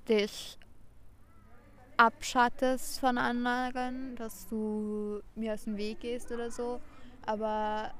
dich 0.09 0.59
abschattest 1.96 2.98
von 2.98 3.18
anderen, 3.18 4.16
dass 4.16 4.46
du 4.46 5.20
mir 5.35 5.55
aus 5.55 5.64
dem 5.64 5.76
Weg 5.76 6.00
gehst 6.00 6.33
oder 6.33 6.50
so. 6.50 6.81
Aber 7.26 7.92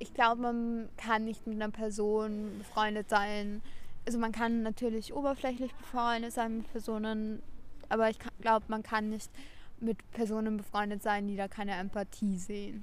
ich 0.00 0.14
glaube, 0.14 0.40
man 0.40 0.88
kann 0.96 1.24
nicht 1.24 1.46
mit 1.46 1.56
einer 1.56 1.70
Person 1.70 2.58
befreundet 2.58 3.08
sein. 3.08 3.62
Also 4.06 4.18
man 4.18 4.32
kann 4.32 4.62
natürlich 4.62 5.12
oberflächlich 5.12 5.72
befreundet 5.74 6.32
sein 6.32 6.56
mit 6.56 6.72
Personen, 6.72 7.42
aber 7.90 8.08
ich 8.08 8.18
glaube, 8.40 8.64
man 8.68 8.82
kann 8.82 9.10
nicht 9.10 9.30
mit 9.78 9.98
Personen 10.10 10.56
befreundet 10.56 11.02
sein, 11.02 11.28
die 11.28 11.36
da 11.36 11.48
keine 11.48 11.72
Empathie 11.72 12.38
sehen. 12.38 12.82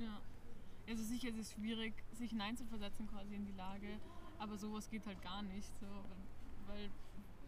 Ja, 0.00 0.20
also 0.88 1.02
sicher 1.04 1.28
ist 1.28 1.38
es 1.38 1.52
schwierig, 1.52 1.94
sich 2.12 2.30
hineinzuversetzen 2.30 3.08
quasi 3.08 3.36
in 3.36 3.46
die 3.46 3.56
Lage, 3.56 4.00
aber 4.40 4.58
sowas 4.58 4.90
geht 4.90 5.06
halt 5.06 5.22
gar 5.22 5.42
nicht, 5.42 5.70
so, 5.78 5.86
weil 6.66 6.90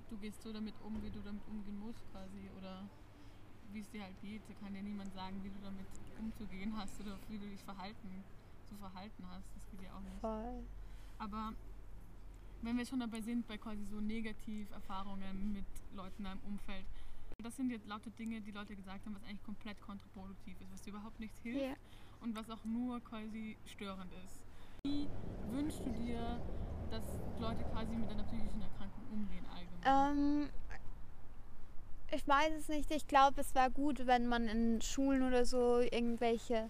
du 0.08 0.16
gehst 0.18 0.40
so 0.40 0.52
damit 0.52 0.74
um, 0.84 1.02
wie 1.02 1.10
du 1.10 1.18
damit 1.20 1.42
umgehen 1.48 1.80
musst 1.80 2.00
quasi 2.12 2.48
oder 2.58 2.84
wie 3.76 3.80
es 3.80 3.90
dir 3.90 4.02
halt 4.02 4.18
geht. 4.22 4.40
Da 4.48 4.54
kann 4.54 4.72
dir 4.74 4.82
niemand 4.82 5.12
sagen, 5.12 5.36
wie 5.44 5.50
du 5.50 5.60
damit 5.62 5.86
umzugehen 6.18 6.74
hast 6.76 6.98
oder 7.00 7.18
wie 7.28 7.38
du 7.38 7.46
dich 7.46 7.62
verhalten, 7.62 8.24
zu 8.68 8.74
verhalten 8.76 9.22
hast. 9.30 9.44
Das 9.54 9.68
geht 9.70 9.82
ja 9.82 9.94
auch 9.94 10.00
nicht. 10.00 10.18
Voll. 10.20 10.64
Aber 11.18 11.52
wenn 12.62 12.78
wir 12.78 12.86
schon 12.86 13.00
dabei 13.00 13.20
sind, 13.20 13.46
bei 13.46 13.58
quasi 13.58 13.84
so 13.84 14.00
Negativerfahrungen 14.00 15.52
mit 15.52 15.66
Leuten 15.94 16.22
in 16.22 16.26
einem 16.26 16.40
Umfeld, 16.46 16.86
das 17.42 17.54
sind 17.54 17.70
jetzt 17.70 17.86
lauter 17.86 18.10
Dinge, 18.10 18.40
die 18.40 18.50
Leute 18.50 18.74
gesagt 18.74 19.04
haben, 19.04 19.14
was 19.14 19.22
eigentlich 19.24 19.44
komplett 19.44 19.78
kontraproduktiv 19.82 20.58
ist, 20.58 20.72
was 20.72 20.82
dir 20.82 20.90
überhaupt 20.90 21.20
nichts 21.20 21.38
hilft 21.42 21.60
Ja. 21.62 21.74
und 22.22 22.34
was 22.34 22.48
auch 22.48 22.64
nur 22.64 22.98
quasi 23.00 23.58
störend 23.66 24.10
ist. 24.24 24.40
Wie 24.86 25.06
wünschst 25.50 25.84
du 25.84 25.90
dir, 25.90 26.40
dass 26.90 27.04
Leute 27.38 27.62
quasi 27.64 27.94
mit 27.94 28.08
einer 28.10 28.24
psychischen 28.24 28.62
Erkrankung 28.62 29.04
umgehen 29.12 29.44
allgemein? 29.54 30.16
Ähm, 30.16 30.48
ich 32.10 32.26
weiß 32.26 32.52
es 32.58 32.68
nicht. 32.68 32.90
Ich 32.90 33.06
glaube, 33.06 33.40
es 33.40 33.54
wäre 33.54 33.70
gut, 33.70 34.06
wenn 34.06 34.26
man 34.26 34.48
in 34.48 34.80
Schulen 34.80 35.22
oder 35.22 35.44
so 35.44 35.78
irgendwelche 35.78 36.68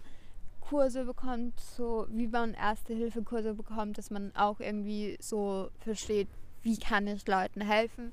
Kurse 0.61 1.05
bekommt, 1.05 1.61
so 1.61 2.07
wie 2.11 2.27
man 2.27 2.55
Erste-Hilfe-Kurse 2.55 3.55
bekommt, 3.55 3.99
dass 3.99 4.11
man 4.11 4.35
auch 4.35 4.59
irgendwie 4.61 5.17
so 5.21 5.71
versteht, 5.81 6.29
wie 6.63 6.79
kann 6.79 7.07
ich 7.07 7.27
Leuten 7.27 7.61
helfen, 7.61 8.13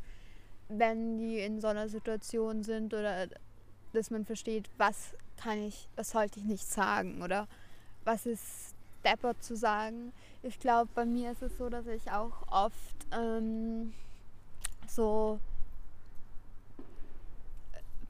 wenn 0.69 1.17
die 1.17 1.39
in 1.39 1.61
so 1.61 1.67
einer 1.67 1.89
Situation 1.89 2.63
sind 2.63 2.93
oder 2.93 3.27
dass 3.93 4.11
man 4.11 4.25
versteht, 4.25 4.69
was 4.77 5.13
kann 5.37 5.63
ich, 5.63 5.87
was 5.95 6.11
sollte 6.11 6.39
ich 6.39 6.45
nicht 6.45 6.67
sagen 6.67 7.21
oder 7.23 7.47
was 8.03 8.25
ist 8.25 8.75
deppert 9.03 9.43
zu 9.43 9.55
sagen. 9.55 10.13
Ich 10.43 10.59
glaube, 10.59 10.89
bei 10.93 11.05
mir 11.05 11.31
ist 11.31 11.41
es 11.41 11.57
so, 11.57 11.69
dass 11.69 11.87
ich 11.87 12.11
auch 12.11 12.47
oft 12.51 13.07
ähm, 13.11 13.93
so 14.87 15.39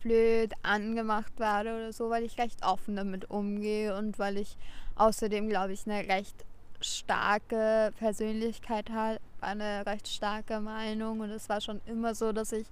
blöd 0.04 0.54
angemacht 0.62 1.40
werde 1.40 1.76
oder 1.76 1.94
so, 1.94 2.10
weil 2.10 2.24
ich 2.24 2.38
recht 2.38 2.64
offen 2.66 2.96
damit 2.96 3.30
umgehe 3.30 3.98
und 3.98 4.20
weil 4.20 4.38
ich 4.38 4.58
außerdem, 4.96 5.50
glaube 5.50 5.74
ich, 5.74 5.88
eine 5.88 6.08
recht 6.08 6.46
starke 6.82 7.92
Persönlichkeit 7.98 8.90
habe, 8.90 9.20
eine 9.42 9.86
recht 9.86 10.08
starke 10.08 10.60
Meinung 10.60 11.22
und 11.22 11.30
es 11.30 11.50
war 11.50 11.62
schon 11.62 11.82
immer 11.86 12.14
so, 12.14 12.32
dass 12.34 12.52
ich 12.52 12.68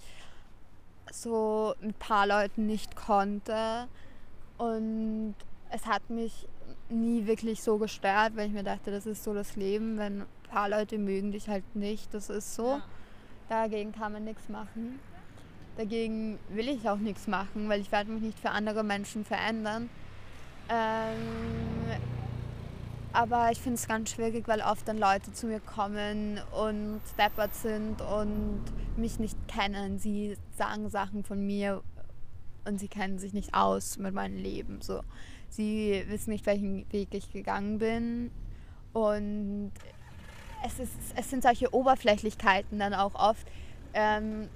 so 1.11 1.73
ein 1.81 1.93
paar 1.93 2.27
Leuten 2.27 2.67
nicht 2.67 2.95
konnte 2.95 3.87
und 4.57 5.35
es 5.69 5.85
hat 5.85 6.09
mich 6.09 6.47
nie 6.89 7.25
wirklich 7.25 7.63
so 7.63 7.77
gestört, 7.77 8.35
weil 8.35 8.47
ich 8.47 8.53
mir 8.53 8.63
dachte, 8.63 8.91
das 8.91 9.05
ist 9.05 9.23
so 9.23 9.33
das 9.33 9.55
Leben, 9.55 9.97
wenn 9.97 10.21
ein 10.21 10.27
paar 10.49 10.69
Leute 10.69 10.97
mögen 10.97 11.31
dich 11.31 11.47
halt 11.47 11.75
nicht, 11.75 12.13
das 12.13 12.29
ist 12.29 12.55
so. 12.55 12.67
Ja. 12.67 12.81
Dagegen 13.49 13.91
kann 13.91 14.13
man 14.13 14.23
nichts 14.23 14.47
machen. 14.49 14.99
Dagegen 15.77 16.37
will 16.49 16.69
ich 16.69 16.87
auch 16.89 16.97
nichts 16.97 17.27
machen, 17.27 17.69
weil 17.69 17.81
ich 17.81 17.91
werde 17.91 18.11
mich 18.11 18.21
nicht 18.21 18.39
für 18.39 18.49
andere 18.49 18.83
Menschen 18.83 19.25
verändern. 19.25 19.89
Ähm, 20.69 21.99
aber 23.13 23.51
ich 23.51 23.59
finde 23.59 23.75
es 23.75 23.87
ganz 23.87 24.11
schwierig, 24.11 24.47
weil 24.47 24.61
oft 24.61 24.87
dann 24.87 24.97
Leute 24.97 25.33
zu 25.33 25.47
mir 25.47 25.59
kommen 25.59 26.39
und 26.51 27.01
deppert 27.17 27.55
sind 27.55 28.01
und 28.01 28.63
mich 28.95 29.19
nicht 29.19 29.37
kennen. 29.47 29.99
Sie 29.99 30.37
sagen 30.57 30.89
Sachen 30.89 31.23
von 31.23 31.45
mir 31.45 31.81
und 32.65 32.79
sie 32.79 32.87
kennen 32.87 33.19
sich 33.19 33.33
nicht 33.33 33.53
aus 33.53 33.97
mit 33.97 34.13
meinem 34.13 34.37
Leben. 34.37 34.81
So. 34.81 35.01
Sie 35.49 36.03
wissen 36.07 36.29
nicht, 36.29 36.45
welchen 36.45 36.91
Weg 36.93 37.09
ich 37.13 37.31
gegangen 37.31 37.79
bin. 37.79 38.31
Und 38.93 39.71
es, 40.65 40.79
ist, 40.79 40.93
es 41.15 41.29
sind 41.29 41.43
solche 41.43 41.73
Oberflächlichkeiten 41.73 42.79
dann 42.79 42.93
auch 42.93 43.15
oft. 43.15 43.45
Ähm, 43.93 44.43
äh, 44.43 44.47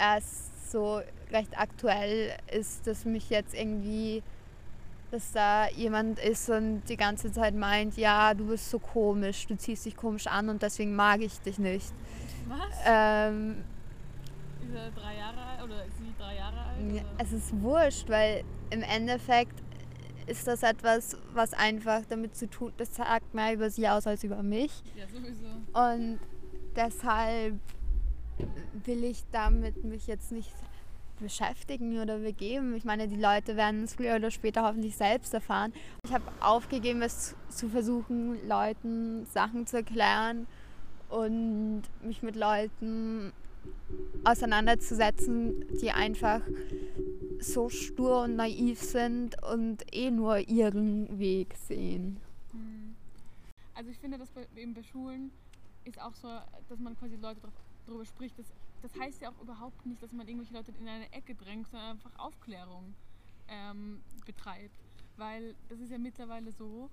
erst 0.00 0.70
so 0.72 1.00
recht 1.30 1.58
aktuell 1.58 2.36
ist, 2.52 2.86
dass 2.86 3.04
mich 3.04 3.30
jetzt 3.30 3.54
irgendwie, 3.54 4.22
dass 5.10 5.32
da 5.32 5.68
jemand 5.68 6.18
ist 6.18 6.48
und 6.48 6.82
die 6.88 6.96
ganze 6.96 7.32
Zeit 7.32 7.54
meint, 7.54 7.96
ja, 7.96 8.34
du 8.34 8.46
bist 8.46 8.70
so 8.70 8.78
komisch, 8.78 9.46
du 9.46 9.56
ziehst 9.56 9.84
dich 9.84 9.96
komisch 9.96 10.26
an 10.26 10.48
und 10.48 10.62
deswegen 10.62 10.94
mag 10.94 11.20
ich 11.20 11.40
dich 11.40 11.58
nicht. 11.58 11.92
Was? 12.48 12.58
Ähm, 12.86 13.64
Ist 14.62 14.74
er 14.74 14.90
drei 14.90 15.16
Jahre 15.16 15.40
alt 15.40 15.62
oder 15.64 15.84
ist 15.84 15.98
sie 15.98 16.14
drei 16.18 16.36
Jahre 16.36 16.60
alt? 16.60 16.78
Oder? 16.90 17.02
Es 17.18 17.32
ist 17.32 17.60
wurscht, 17.60 18.08
weil 18.08 18.44
im 18.70 18.82
Endeffekt 18.82 19.54
ist 20.26 20.46
das 20.46 20.62
etwas, 20.62 21.16
was 21.34 21.52
einfach 21.54 22.02
damit 22.08 22.36
zu 22.36 22.48
tun, 22.48 22.72
das 22.76 22.94
sagt 22.94 23.34
mehr 23.34 23.52
über 23.54 23.68
sie 23.70 23.88
aus 23.88 24.06
als 24.06 24.22
über 24.22 24.42
mich. 24.42 24.70
Ja, 24.94 25.04
sowieso. 25.08 25.46
Und 25.72 26.20
deshalb 26.76 27.58
will 28.84 29.04
ich 29.04 29.24
damit 29.32 29.84
mich 29.84 30.06
jetzt 30.06 30.32
nicht 30.32 30.52
beschäftigen 31.20 32.00
oder 32.00 32.18
begeben. 32.18 32.74
Ich 32.74 32.84
meine, 32.84 33.06
die 33.06 33.20
Leute 33.20 33.56
werden 33.56 33.84
es 33.84 33.94
früher 33.94 34.16
oder 34.16 34.30
später 34.30 34.62
hoffentlich 34.62 34.96
selbst 34.96 35.34
erfahren. 35.34 35.72
Ich 36.04 36.12
habe 36.12 36.24
aufgegeben, 36.40 37.02
es 37.02 37.36
zu 37.50 37.68
versuchen, 37.68 38.48
Leuten 38.48 39.26
Sachen 39.26 39.66
zu 39.66 39.78
erklären 39.78 40.46
und 41.10 41.82
mich 42.02 42.22
mit 42.22 42.36
Leuten 42.36 43.32
auseinanderzusetzen, 44.24 45.66
die 45.80 45.90
einfach 45.90 46.40
so 47.40 47.68
stur 47.68 48.22
und 48.22 48.36
naiv 48.36 48.80
sind 48.80 49.42
und 49.42 49.84
eh 49.94 50.10
nur 50.10 50.38
ihren 50.38 51.18
Weg 51.18 51.54
sehen. 51.56 52.18
Hm. 52.52 52.94
Also 53.74 53.90
ich 53.90 53.98
finde, 53.98 54.18
dass 54.18 54.28
eben 54.56 54.74
bei 54.74 54.82
Schulen 54.82 55.30
ist 55.84 56.00
auch 56.00 56.14
so, 56.14 56.28
dass 56.68 56.78
man 56.78 56.96
quasi 56.98 57.16
Leute 57.16 57.40
drauf, 57.40 57.52
darüber 57.86 58.04
spricht. 58.04 58.38
Das, 58.38 58.52
das 58.82 58.94
heißt 58.98 59.20
ja 59.22 59.30
auch 59.30 59.40
überhaupt 59.40 59.84
nicht, 59.86 60.02
dass 60.02 60.12
man 60.12 60.26
irgendwelche 60.28 60.54
Leute 60.54 60.72
in 60.72 60.88
eine 60.88 61.12
Ecke 61.12 61.34
drängt, 61.34 61.68
sondern 61.68 61.90
einfach 61.92 62.14
Aufklärung 62.18 62.94
ähm, 63.48 64.00
betreibt. 64.26 64.76
Weil 65.16 65.54
das 65.68 65.80
ist 65.80 65.90
ja 65.90 65.98
mittlerweile 65.98 66.52
so, 66.52 66.90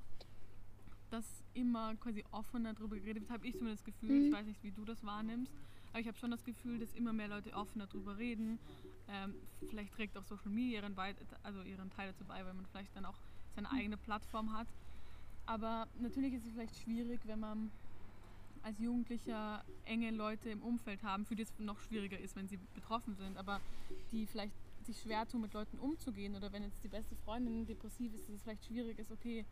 dass 1.09 1.25
immer 1.53 1.95
quasi 1.95 2.23
offener 2.31 2.73
darüber 2.73 2.97
geredet 2.97 3.23
wird, 3.23 3.31
habe 3.31 3.47
ich 3.47 3.55
zumindest 3.57 3.87
das 3.87 3.93
Gefühl. 3.93 4.23
Ich 4.23 4.29
Mhm. 4.29 4.35
weiß 4.35 4.45
nicht, 4.47 4.61
wie 4.63 4.71
du 4.71 4.83
das 4.83 5.03
wahrnimmst, 5.05 5.53
aber 5.91 5.99
ich 6.01 6.07
habe 6.07 6.17
schon 6.17 6.31
das 6.31 6.43
Gefühl, 6.43 6.79
dass 6.79 6.93
immer 6.93 7.13
mehr 7.13 7.29
Leute 7.29 7.53
offener 7.53 7.87
darüber 7.87 8.17
reden. 8.17 8.59
Ähm, 9.07 9.33
vielleicht 9.69 9.93
trägt 9.93 10.17
auch 10.17 10.23
Social 10.23 10.49
Media 10.49 10.81
ihren, 10.81 10.97
also 11.43 11.61
ihren 11.61 11.89
Teil 11.91 12.11
dazu 12.11 12.25
bei, 12.25 12.43
weil 12.45 12.53
man 12.53 12.65
vielleicht 12.65 12.93
dann 12.95 13.05
auch 13.05 13.15
seine 13.55 13.71
eigene 13.71 13.95
Plattform 13.95 14.51
hat. 14.51 14.67
Aber 15.45 15.87
natürlich 16.01 16.33
ist 16.33 16.45
es 16.45 16.51
vielleicht 16.51 16.75
schwierig, 16.75 17.21
wenn 17.25 17.39
man 17.39 17.71
als 18.67 18.79
Jugendlicher 18.79 19.63
enge 19.85 20.11
Leute 20.11 20.49
im 20.49 20.61
Umfeld 20.61 21.01
haben, 21.01 21.25
für 21.25 21.35
die 21.35 21.43
es 21.43 21.53
noch 21.57 21.79
schwieriger 21.79 22.19
ist, 22.19 22.35
wenn 22.35 22.49
sie 22.49 22.59
betroffen 22.75 23.15
sind, 23.15 23.37
aber 23.37 23.61
die 24.11 24.25
vielleicht 24.25 24.51
sich 24.83 24.99
schwer 25.01 25.25
tun, 25.25 25.41
mit 25.41 25.53
Leuten 25.53 25.79
umzugehen 25.79 26.35
oder 26.35 26.51
wenn 26.51 26.63
jetzt 26.63 26.83
die 26.83 26.89
beste 26.89 27.15
Freundin 27.15 27.65
depressiv 27.65 28.13
ist, 28.13 28.27
dass 28.27 28.35
es 28.35 28.43
vielleicht 28.43 28.65
schwierig 28.65 28.99
ist, 28.99 29.09
okay, 29.09 29.45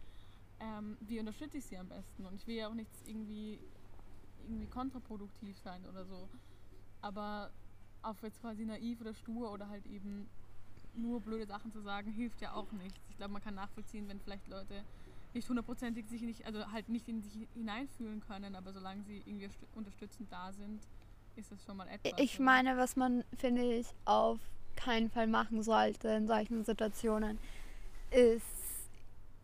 ähm, 0.59 0.97
wie 0.99 1.17
unterstütze 1.17 1.59
ich 1.59 1.65
sie 1.65 1.77
am 1.77 1.87
besten? 1.87 2.25
Und 2.25 2.35
ich 2.35 2.45
will 2.45 2.55
ja 2.55 2.67
auch 2.67 2.73
nichts 2.73 3.03
irgendwie, 3.05 3.57
irgendwie 4.43 4.67
kontraproduktiv 4.67 5.57
sein 5.59 5.85
oder 5.85 6.05
so. 6.05 6.27
Aber 7.01 7.51
auf 8.01 8.21
jetzt 8.21 8.41
quasi 8.41 8.65
naiv 8.65 8.99
oder 8.99 9.13
stur 9.13 9.51
oder 9.51 9.69
halt 9.69 9.85
eben 9.85 10.27
nur 10.93 11.21
blöde 11.21 11.45
Sachen 11.45 11.71
zu 11.71 11.81
sagen, 11.81 12.11
hilft 12.11 12.41
ja 12.41 12.53
auch 12.53 12.71
nichts. 12.73 12.99
Ich 13.09 13.15
glaube, 13.15 13.31
man 13.31 13.41
kann 13.41 13.55
nachvollziehen, 13.55 14.09
wenn 14.09 14.19
vielleicht 14.19 14.47
Leute 14.49 14.83
nicht 15.35 15.47
hundertprozentig 15.47 16.07
sich 16.07 16.21
nicht, 16.21 16.45
also 16.45 16.71
halt 16.71 16.89
nicht 16.89 17.07
in 17.07 17.21
sich 17.21 17.47
hineinfühlen 17.53 18.21
können, 18.21 18.55
aber 18.55 18.73
solange 18.73 19.03
sie 19.03 19.21
irgendwie 19.25 19.49
unterstützend 19.75 20.31
da 20.31 20.51
sind, 20.53 20.81
ist 21.35 21.51
das 21.51 21.63
schon 21.63 21.77
mal 21.77 21.87
etwas. 21.87 22.13
Ich 22.17 22.35
oder? 22.35 22.45
meine, 22.45 22.77
was 22.77 22.95
man, 22.95 23.23
finde 23.37 23.61
ich, 23.61 23.87
auf 24.05 24.39
keinen 24.75 25.09
Fall 25.09 25.27
machen 25.27 25.61
sollte 25.61 26.07
in 26.09 26.27
solchen 26.27 26.63
Situationen, 26.63 27.37
ist 28.11 28.43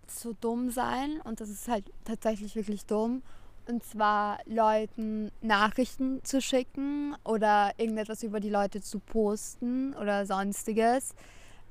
so 0.08 0.34
dumm 0.34 0.72
sein 0.72 1.22
und 1.24 1.40
das 1.40 1.50
ist 1.50 1.68
halt 1.68 1.92
tatsächlich 2.06 2.56
wirklich 2.56 2.86
dumm 2.86 3.22
Und 3.68 3.84
zwar 3.84 4.40
Leuten 4.46 5.32
Nachrichten 5.42 6.24
zu 6.24 6.42
schicken 6.42 7.16
oder 7.24 7.72
irgendetwas 7.78 8.24
über 8.24 8.40
die 8.40 8.50
Leute 8.50 8.82
zu 8.82 9.00
posten 9.00 9.94
oder 9.94 10.26
sonstiges, 10.26 11.14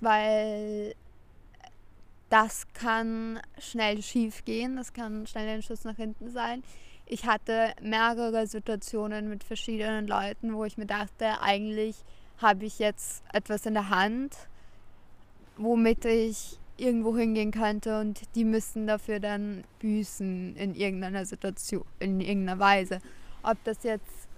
weil 0.00 0.94
das 2.30 2.66
kann 2.72 3.40
schnell 3.58 4.02
schief 4.02 4.44
gehen, 4.44 4.76
das 4.76 4.92
kann 4.92 5.26
schnell 5.26 5.48
ein 5.48 5.62
Schuss 5.62 5.84
nach 5.84 5.96
hinten 5.96 6.30
sein. 6.30 6.62
Ich 7.06 7.26
hatte 7.26 7.74
mehrere 7.82 8.46
Situationen 8.46 9.28
mit 9.28 9.42
verschiedenen 9.42 10.06
Leuten, 10.06 10.54
wo 10.54 10.64
ich 10.64 10.78
mir 10.78 10.86
dachte, 10.86 11.42
eigentlich 11.42 11.96
habe 12.38 12.64
ich 12.64 12.78
jetzt 12.78 13.24
etwas 13.32 13.66
in 13.66 13.74
der 13.74 13.90
Hand, 13.90 14.36
womit 15.56 16.04
ich 16.04 16.58
irgendwo 16.76 17.16
hingehen 17.16 17.50
könnte 17.50 18.00
und 18.00 18.22
die 18.34 18.44
müssten 18.44 18.86
dafür 18.86 19.18
dann 19.18 19.64
büßen 19.80 20.56
in 20.56 20.74
irgendeiner 20.74 21.26
Situation, 21.26 21.84
in 21.98 22.20
irgendeiner 22.20 22.58
Weise. 22.60 23.00
Ob 23.42 23.62
das 23.64 23.82
jetzt 23.82 24.28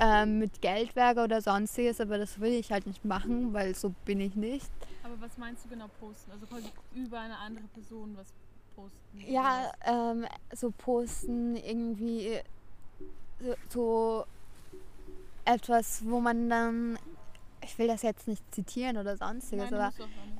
ähm, 0.00 0.40
mit 0.40 0.60
Geld 0.60 0.94
wäre 0.96 1.22
oder 1.22 1.40
sonstiges, 1.40 2.00
aber 2.00 2.18
das 2.18 2.40
will 2.40 2.52
ich 2.52 2.72
halt 2.72 2.86
nicht 2.86 3.04
machen, 3.04 3.52
weil 3.52 3.74
so 3.74 3.94
bin 4.04 4.20
ich 4.20 4.34
nicht. 4.34 4.70
Aber 5.08 5.20
was 5.22 5.38
meinst 5.38 5.64
du 5.64 5.68
genau 5.70 5.88
posten? 6.00 6.30
Also 6.32 6.46
quasi 6.46 6.68
über 6.94 7.20
eine 7.20 7.38
andere 7.38 7.66
Person 7.68 8.16
was 8.16 8.26
posten? 8.76 9.32
Ja, 9.32 9.72
ähm, 9.84 10.26
so 10.54 10.70
posten 10.70 11.56
irgendwie 11.56 12.40
so, 13.40 13.54
so 13.68 14.24
etwas, 15.44 16.02
wo 16.04 16.20
man 16.20 16.50
dann, 16.50 16.98
ich 17.62 17.78
will 17.78 17.86
das 17.86 18.02
jetzt 18.02 18.28
nicht 18.28 18.42
zitieren 18.54 18.98
oder 18.98 19.16
sonstiges, 19.16 19.70
Nein, 19.70 19.80
aber 19.80 19.92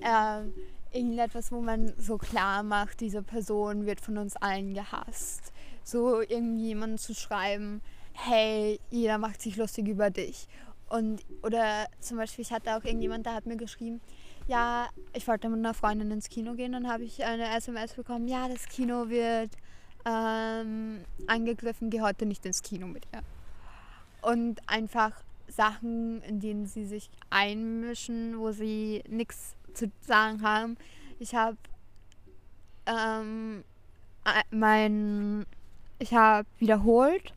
ähm, 0.03 0.53
irgendetwas, 0.93 1.51
wo 1.51 1.61
man 1.61 1.95
so 1.97 2.19
klar 2.19 2.63
macht, 2.63 3.01
diese 3.01 3.23
Person 3.23 3.87
wird 3.87 4.01
von 4.01 4.19
uns 4.19 4.37
allen 4.37 4.75
gehasst. 4.75 5.53
So 5.83 6.21
irgendjemanden 6.21 6.99
zu 6.99 7.15
schreiben, 7.15 7.81
hey, 8.13 8.79
jeder 8.91 9.17
macht 9.17 9.41
sich 9.41 9.57
lustig 9.57 9.89
über 9.89 10.11
dich. 10.11 10.47
Und, 10.89 11.23
oder 11.43 11.87
zum 12.01 12.17
Beispiel, 12.17 12.43
ich 12.43 12.53
hatte 12.53 12.77
auch 12.77 12.85
irgendjemand, 12.85 13.27
der 13.27 13.35
hat 13.35 13.47
mir 13.47 13.57
geschrieben, 13.57 14.01
ja, 14.49 14.89
ich 15.13 15.29
wollte 15.29 15.49
mit 15.49 15.59
einer 15.59 15.75
Freundin 15.75 16.11
ins 16.11 16.29
Kino 16.29 16.55
gehen, 16.55 16.73
dann 16.73 16.91
habe 16.91 17.05
ich 17.05 17.23
eine 17.23 17.55
SMS 17.57 17.93
bekommen, 17.93 18.27
ja, 18.27 18.49
das 18.49 18.67
Kino 18.67 19.09
wird 19.09 19.51
ähm, 20.05 21.05
angegriffen, 21.27 21.91
geh 21.91 22.01
heute 22.01 22.27
nicht 22.27 22.45
ins 22.47 22.63
Kino 22.63 22.87
mit 22.87 23.05
ihr. 23.13 23.21
Und 24.23 24.61
einfach 24.67 25.13
Sachen, 25.49 26.23
in 26.23 26.41
denen 26.41 26.67
sie 26.67 26.87
sich 26.87 27.11
einmischen, 27.31 28.39
wo 28.39 28.51
sie 28.51 29.03
nichts 29.09 29.55
zu 29.75 29.91
sagen 30.01 30.43
haben. 30.43 30.77
Ich 31.19 31.35
habe 31.35 31.57
ähm, 32.87 33.65
mein, 34.51 35.47
ich 35.99 36.15
habe 36.15 36.49
wiederholt, 36.59 37.35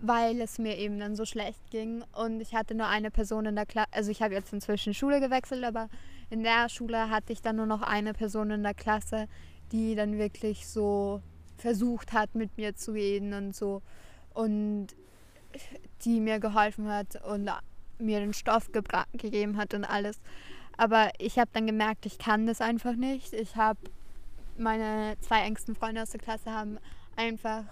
weil 0.00 0.40
es 0.40 0.58
mir 0.58 0.76
eben 0.78 0.98
dann 0.98 1.14
so 1.14 1.24
schlecht 1.24 1.70
ging 1.70 2.02
und 2.12 2.40
ich 2.40 2.54
hatte 2.54 2.74
nur 2.74 2.86
eine 2.86 3.10
Person 3.10 3.46
in 3.46 3.54
der 3.54 3.66
Klasse, 3.66 3.88
also 3.92 4.10
ich 4.10 4.22
habe 4.22 4.34
jetzt 4.34 4.52
inzwischen 4.52 4.94
Schule 4.94 5.20
gewechselt, 5.20 5.64
aber 5.64 5.88
in 6.30 6.42
der 6.42 6.68
Schule 6.68 7.10
hatte 7.10 7.32
ich 7.32 7.42
dann 7.42 7.56
nur 7.56 7.66
noch 7.66 7.82
eine 7.82 8.12
Person 8.12 8.50
in 8.50 8.62
der 8.62 8.74
Klasse, 8.74 9.26
die 9.72 9.94
dann 9.94 10.18
wirklich 10.18 10.66
so 10.66 11.20
versucht 11.58 12.12
hat, 12.12 12.34
mit 12.34 12.56
mir 12.56 12.74
zu 12.74 12.92
reden 12.92 13.34
und 13.34 13.54
so 13.54 13.82
und 14.32 14.88
die 16.04 16.20
mir 16.20 16.38
geholfen 16.38 16.88
hat 16.88 17.22
und 17.24 17.50
mir 17.98 18.20
den 18.20 18.32
Stoff 18.32 18.70
gegeben 19.12 19.56
hat 19.56 19.74
und 19.74 19.84
alles. 19.84 20.20
Aber 20.76 21.10
ich 21.18 21.38
habe 21.38 21.50
dann 21.52 21.66
gemerkt, 21.66 22.06
ich 22.06 22.18
kann 22.18 22.46
das 22.46 22.60
einfach 22.60 22.94
nicht. 22.94 23.34
Ich 23.34 23.56
habe 23.56 23.78
meine 24.56 25.16
zwei 25.20 25.42
engsten 25.42 25.74
Freunde 25.74 26.02
aus 26.02 26.10
der 26.10 26.20
Klasse 26.20 26.52
haben 26.52 26.78
einfach 27.16 27.64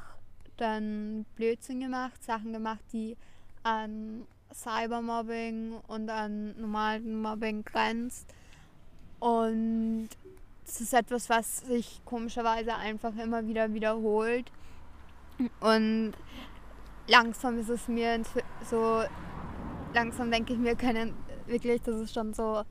dann 0.57 1.25
Blödsinn 1.37 1.81
gemacht, 1.81 2.23
Sachen 2.23 2.53
gemacht, 2.53 2.85
die 2.93 3.17
an 3.63 4.27
Cybermobbing 4.53 5.75
und 5.87 6.11
an 6.11 6.59
normalen 6.61 7.21
Mobbing 7.21 7.65
grenzt. 7.65 8.35
Und 9.21 10.09
es 10.67 10.81
ist 10.81 10.95
etwas, 10.95 11.29
was 11.29 11.61
sich 11.61 12.01
komischerweise 12.05 12.75
einfach 12.75 13.17
immer 13.17 13.47
wieder 13.47 13.73
wiederholt. 13.73 14.51
Und 15.61 16.13
langsam 17.07 17.59
ist 17.59 17.69
es 17.69 17.89
mir 17.89 18.21
so, 18.69 19.03
langsam 19.95 20.31
denke 20.31 20.53
ich 20.53 20.59
mir, 20.59 20.77
können 20.77 21.15
wirklich, 21.47 21.83
das 21.83 21.97
ist 22.01 22.15
schon 22.15 22.35
so 22.35 22.63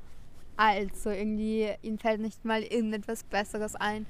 alt, 0.55 0.95
so 0.95 1.09
irgendwie, 1.09 1.73
ihnen 1.81 1.99
fällt 1.99 2.21
nicht 2.21 2.43
mal 2.45 2.61
irgendetwas 2.63 3.23
Besseres 3.23 3.75
ein, 3.75 4.05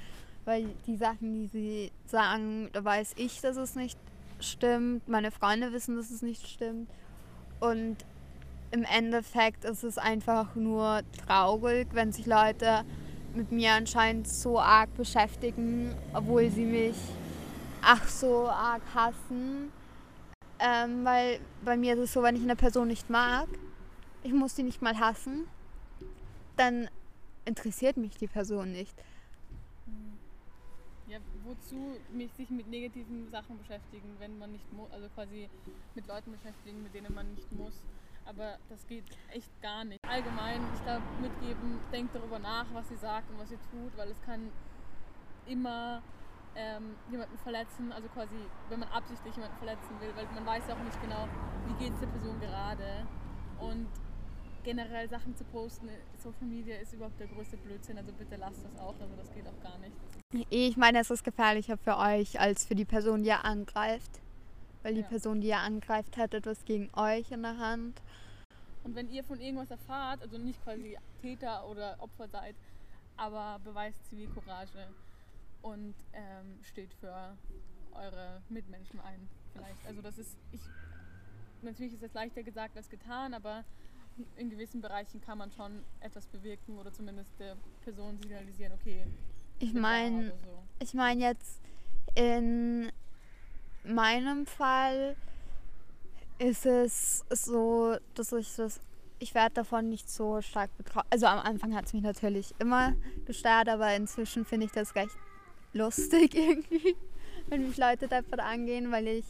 weil 0.45 0.67
die 0.85 0.97
Sachen, 0.97 1.33
die 1.33 1.47
sie 1.47 1.91
sagen, 2.05 2.69
da 2.73 2.83
weiß 2.83 3.13
ich, 3.17 3.41
dass 3.41 3.57
es 3.57 3.75
nicht 3.75 3.99
stimmt, 4.39 5.07
meine 5.07 5.31
Freunde 5.31 5.71
wissen, 5.73 5.95
dass 5.95 6.09
es 6.09 6.21
nicht 6.21 6.47
stimmt. 6.47 6.89
Und 7.59 7.97
im 8.71 8.83
Endeffekt 8.83 9.65
ist 9.65 9.83
es 9.83 9.97
einfach 9.97 10.55
nur 10.55 11.01
traurig, 11.25 11.87
wenn 11.93 12.11
sich 12.11 12.25
Leute 12.25 12.83
mit 13.33 13.51
mir 13.51 13.73
anscheinend 13.73 14.27
so 14.27 14.59
arg 14.59 14.93
beschäftigen, 14.95 15.95
obwohl 16.13 16.49
sie 16.49 16.65
mich 16.65 16.95
ach 17.81 18.07
so 18.07 18.47
arg 18.47 18.81
hassen. 18.93 19.71
Ähm, 20.59 21.05
weil 21.05 21.39
bei 21.63 21.77
mir 21.77 21.93
ist 21.93 21.99
es 21.99 22.13
so, 22.13 22.23
wenn 22.23 22.35
ich 22.35 22.41
eine 22.41 22.55
Person 22.55 22.87
nicht 22.87 23.09
mag, 23.09 23.47
ich 24.23 24.33
muss 24.33 24.55
die 24.55 24.63
nicht 24.63 24.81
mal 24.81 24.99
hassen, 24.99 25.47
dann 26.55 26.89
interessiert 27.45 27.95
mich 27.95 28.17
die 28.17 28.27
Person 28.27 28.71
nicht. 28.71 28.95
Ja, 31.07 31.19
wozu 31.45 31.95
mich 32.11 32.33
sich 32.33 32.49
mit 32.49 32.67
negativen 32.67 33.29
Sachen 33.31 33.57
beschäftigen, 33.59 34.15
wenn 34.19 34.37
man 34.39 34.51
nicht 34.51 34.73
muss, 34.73 34.91
also 34.91 35.07
quasi 35.15 35.47
mit 35.95 36.07
Leuten 36.07 36.31
beschäftigen, 36.31 36.83
mit 36.83 36.93
denen 36.93 37.13
man 37.13 37.33
nicht 37.35 37.51
muss 37.53 37.73
aber 38.27 38.57
das 38.69 38.85
geht 38.87 39.05
echt 39.33 39.49
gar 39.61 39.83
nicht. 39.85 39.99
Allgemein, 40.07 40.61
ich 40.73 40.83
glaube, 40.83 41.03
mitgeben, 41.21 41.79
denkt 41.91 42.13
darüber 42.13 42.39
nach, 42.39 42.65
was 42.73 42.87
sie 42.89 42.97
sagt 42.97 43.29
und 43.31 43.39
was 43.39 43.49
sie 43.49 43.57
tut, 43.71 43.97
weil 43.97 44.09
es 44.09 44.21
kann 44.21 44.51
immer 45.45 46.01
ähm, 46.55 46.95
jemanden 47.09 47.37
verletzen, 47.37 47.91
also 47.91 48.07
quasi, 48.09 48.35
wenn 48.69 48.79
man 48.79 48.89
absichtlich 48.89 49.33
jemanden 49.35 49.57
verletzen 49.57 49.99
will, 50.01 50.13
weil 50.15 50.25
man 50.35 50.45
weiß 50.45 50.63
ja 50.67 50.75
auch 50.75 50.83
nicht 50.83 51.01
genau, 51.01 51.27
wie 51.67 51.83
geht 51.83 51.93
es 51.93 51.99
der 51.99 52.07
Person 52.07 52.39
gerade. 52.39 53.07
Und 53.59 53.87
generell 54.63 55.07
Sachen 55.07 55.35
zu 55.35 55.45
posten, 55.45 55.89
Social 56.17 56.45
Media 56.45 56.75
ist 56.77 56.93
überhaupt 56.93 57.19
der 57.19 57.27
größte 57.27 57.55
Blödsinn, 57.57 57.97
also 57.97 58.11
bitte 58.11 58.35
lasst 58.35 58.63
das 58.65 58.77
auch, 58.77 58.99
also 58.99 59.15
das 59.15 59.31
geht 59.33 59.47
auch 59.47 59.63
gar 59.63 59.77
nicht. 59.77 59.95
Ich 60.49 60.75
meine, 60.75 60.99
es 60.99 61.09
ist 61.09 61.23
gefährlicher 61.23 61.77
für 61.77 61.97
euch 61.97 62.39
als 62.39 62.65
für 62.65 62.75
die 62.75 62.85
Person, 62.85 63.23
die 63.23 63.29
ihr 63.29 63.45
angreift 63.45 64.21
weil 64.87 64.93
die 64.93 65.01
ja. 65.01 65.07
Person, 65.07 65.41
die 65.41 65.47
ihr 65.47 65.57
angreift, 65.57 66.15
hat 66.15 66.33
etwas 66.33 66.63
gegen 66.63 66.89
euch 66.95 67.31
in 67.31 67.41
der 67.41 67.57
Hand. 67.57 68.01
Und 68.87 68.95
wenn 68.95 69.09
ihr 69.09 69.21
von 69.25 69.41
irgendwas 69.41 69.69
erfahrt, 69.69 70.21
also 70.21 70.37
nicht 70.37 70.63
quasi 70.63 70.97
Täter 71.21 71.67
oder 71.67 71.97
Opfer 71.99 72.29
seid, 72.29 72.55
aber 73.17 73.59
beweist 73.61 74.01
Zivilcourage 74.05 74.87
und 75.61 75.93
ähm, 76.13 76.57
steht 76.63 76.93
für 76.93 77.35
eure 77.91 78.41
Mitmenschen 78.47 79.01
ein, 79.01 79.27
vielleicht. 79.51 79.85
Also 79.85 80.01
das 80.01 80.17
ist, 80.17 80.37
ich, 80.53 80.61
natürlich 81.63 81.95
ist 81.95 82.03
es 82.03 82.13
leichter 82.13 82.43
gesagt 82.43 82.77
als 82.77 82.89
getan, 82.89 83.33
aber 83.33 83.65
in 84.37 84.49
gewissen 84.49 84.79
Bereichen 84.79 85.19
kann 85.19 85.37
man 85.37 85.51
schon 85.51 85.83
etwas 85.99 86.25
bewirken 86.27 86.77
oder 86.77 86.93
zumindest 86.93 87.37
der 87.41 87.57
Person 87.83 88.17
signalisieren, 88.17 88.71
okay. 88.71 89.05
Ich 89.59 89.73
meine, 89.73 90.29
so. 90.29 90.63
ich 90.79 90.93
meine 90.93 91.21
jetzt 91.21 91.59
in 92.15 92.89
meinem 93.83 94.45
Fall 94.45 95.17
ist 96.39 96.65
es 96.65 97.25
so, 97.29 97.97
dass 98.13 98.31
ich 98.31 98.55
das, 98.55 98.79
ich 99.19 99.33
werde 99.33 99.55
davon 99.55 99.89
nicht 99.89 100.09
so 100.09 100.41
stark 100.41 100.75
betroffen. 100.77 101.07
Also 101.09 101.25
am 101.25 101.39
Anfang 101.39 101.75
hat 101.75 101.85
es 101.85 101.93
mich 101.93 102.03
natürlich 102.03 102.53
immer 102.59 102.93
gestört, 103.25 103.69
aber 103.69 103.95
inzwischen 103.95 104.45
finde 104.45 104.67
ich 104.67 104.71
das 104.71 104.95
recht 104.95 105.15
lustig 105.73 106.35
irgendwie, 106.35 106.95
wenn 107.47 107.67
mich 107.67 107.77
Leute 107.77 108.07
davon 108.07 108.39
angehen, 108.39 108.91
weil 108.91 109.07
ich 109.07 109.25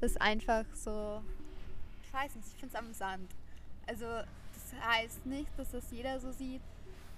das 0.00 0.16
einfach 0.16 0.64
so, 0.74 1.22
ich 2.04 2.12
weiß 2.12 2.34
nicht, 2.36 2.48
ich 2.48 2.60
finde 2.60 2.74
es 2.74 2.74
amüsant. 2.74 3.30
Also 3.86 4.06
das 4.06 4.80
heißt 4.80 5.26
nicht, 5.26 5.50
dass 5.56 5.70
das 5.72 5.90
jeder 5.90 6.20
so 6.20 6.30
sieht, 6.32 6.62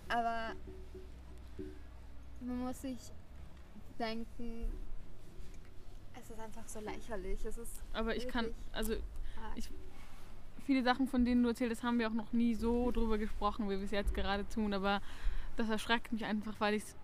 aber 0.08 0.52
man 2.40 2.58
muss 2.58 2.80
sich 2.80 2.98
denken, 3.98 4.70
es 6.20 6.30
ist 6.30 6.40
einfach 6.40 6.66
so 6.66 6.80
lächerlich. 6.80 7.44
Es 7.44 7.58
ist 7.58 7.82
Aber 7.92 8.16
ich 8.16 8.28
kann, 8.28 8.54
also 8.72 8.94
ich, 9.56 9.70
viele 10.64 10.82
Sachen, 10.82 11.06
von 11.06 11.24
denen 11.24 11.42
du 11.42 11.50
erzählst, 11.50 11.82
haben 11.82 11.98
wir 11.98 12.08
auch 12.08 12.14
noch 12.14 12.32
nie 12.32 12.54
so 12.54 12.90
drüber 12.90 13.18
gesprochen, 13.18 13.66
wie 13.66 13.78
wir 13.78 13.84
es 13.84 13.90
jetzt 13.90 14.14
gerade 14.14 14.48
tun. 14.48 14.72
Aber 14.74 15.00
das 15.56 15.68
erschreckt 15.68 16.12
mich 16.12 16.24
einfach, 16.24 16.54
weil 16.58 16.74
ich 16.74 16.82
es 16.82 16.96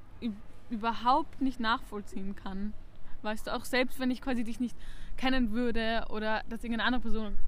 überhaupt 0.71 1.41
nicht 1.41 1.61
nachvollziehen 1.61 2.37
kann. 2.37 2.73
Weißt 3.23 3.47
du, 3.47 3.55
auch 3.55 3.65
selbst 3.65 4.01
wenn 4.01 4.11
ich 4.11 4.23
quasi 4.23 4.45
dich 4.45 4.61
nicht 4.61 4.77
kennen 5.17 5.53
würde 5.53 6.07
oder 6.09 6.43
dass 6.49 6.65
irgendeine 6.65 6.85
andere 6.85 7.03
Person 7.03 7.39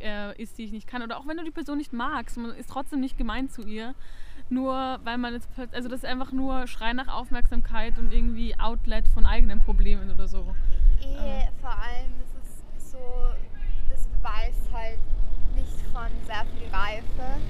äh, 0.00 0.40
ist, 0.40 0.58
die 0.58 0.64
ich 0.64 0.72
nicht 0.72 0.88
kann. 0.88 1.02
Oder 1.02 1.18
auch 1.18 1.26
wenn 1.26 1.36
du 1.36 1.44
die 1.44 1.50
Person 1.50 1.78
nicht 1.78 1.92
magst, 1.92 2.36
man 2.36 2.50
ist 2.52 2.68
trotzdem 2.70 3.00
nicht 3.00 3.16
gemein 3.16 3.48
zu 3.48 3.62
ihr. 3.62 3.94
Nur 4.50 4.98
weil 5.04 5.18
man 5.18 5.34
jetzt, 5.34 5.48
also 5.72 5.88
das 5.88 6.00
ist 6.00 6.04
einfach 6.06 6.32
nur 6.32 6.66
Schrei 6.66 6.92
nach 6.94 7.08
Aufmerksamkeit 7.08 7.98
und 7.98 8.12
irgendwie 8.12 8.58
Outlet 8.58 9.06
von 9.08 9.26
eigenen 9.26 9.60
Problemen 9.60 10.10
oder 10.10 10.26
so. 10.26 10.54
eh, 11.02 11.48
vor 11.60 11.70
allem 11.70 12.27
beweist 14.18 14.72
halt 14.72 14.98
nicht 15.54 15.80
von 15.92 16.08
sehr 16.26 16.44
viel 16.44 16.68
Reife. 16.72 17.40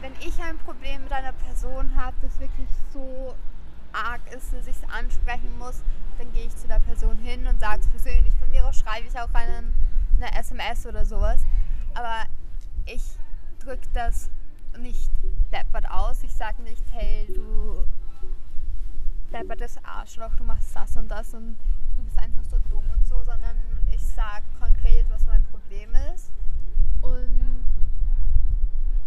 Wenn 0.00 0.12
ich 0.20 0.40
ein 0.42 0.58
Problem 0.58 1.02
mit 1.04 1.12
einer 1.12 1.32
Person 1.32 1.94
habe, 1.96 2.16
das 2.22 2.38
wirklich 2.40 2.68
so 2.92 3.34
arg 3.92 4.20
ist, 4.32 4.52
dass 4.52 4.66
ich 4.66 4.76
es 4.76 4.88
ansprechen 4.90 5.58
muss, 5.58 5.82
dann 6.18 6.32
gehe 6.32 6.46
ich 6.46 6.56
zu 6.56 6.68
der 6.68 6.78
Person 6.80 7.16
hin 7.18 7.46
und 7.46 7.60
sage 7.60 7.80
es 7.80 7.88
persönlich. 7.88 8.32
Von 8.38 8.50
mir 8.50 8.66
aus 8.66 8.78
schreibe 8.78 9.06
ich 9.06 9.18
auch 9.18 9.32
einen, 9.34 9.74
eine 10.16 10.38
SMS 10.38 10.86
oder 10.86 11.04
sowas. 11.04 11.42
Aber 11.94 12.24
ich 12.86 13.02
drücke 13.58 13.88
das 13.92 14.30
nicht 14.78 15.10
deppert 15.52 15.90
aus. 15.90 16.22
Ich 16.22 16.34
sage 16.34 16.62
nicht, 16.62 16.84
hey, 16.92 17.26
du 17.28 17.84
deppertes 19.32 19.76
Arschloch, 19.84 20.34
du 20.36 20.44
machst 20.44 20.74
das 20.74 20.96
und 20.96 21.08
das 21.08 21.34
und 21.34 21.56
du 21.96 22.02
bist 22.02 22.18
einfach 22.18 22.44
so 22.44 22.58
dumm 22.70 22.84
und 22.90 23.06
so, 23.06 23.22
sondern 23.22 23.56
ich 24.00 24.06
sage 24.14 24.44
konkret, 24.58 25.04
was 25.10 25.26
mein 25.26 25.44
Problem 25.44 25.90
ist. 26.14 26.32
Und 27.02 27.64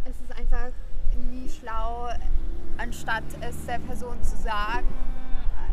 es 0.06 0.20
ist 0.22 0.32
einfach 0.38 0.72
nie 1.30 1.50
schlau, 1.50 2.10
anstatt 2.78 3.24
es 3.42 3.66
der 3.66 3.80
Person 3.80 4.22
zu 4.24 4.36
sagen, 4.38 4.88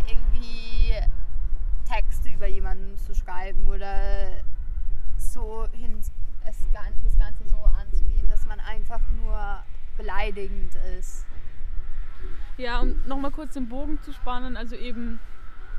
irgendwie 0.07 0.95
Texte 1.87 2.31
über 2.31 2.47
jemanden 2.47 2.97
zu 2.97 3.15
schreiben 3.15 3.69
oder 3.69 4.31
so 5.17 5.67
hin, 5.73 5.99
es, 5.99 6.13
das 6.45 7.19
Ganze 7.19 7.49
so 7.49 7.59
anzugehen, 7.81 8.29
dass 8.31 8.47
man 8.47 8.61
einfach 8.61 9.01
nur 9.23 9.63
beleidigend 9.97 10.75
ist. 10.99 11.27
Ja, 12.57 12.81
um 12.81 13.03
nochmal 13.07 13.31
kurz 13.31 13.55
den 13.55 13.69
Bogen 13.69 14.01
zu 14.03 14.13
spannen, 14.13 14.57
also 14.57 14.77
eben 14.77 15.19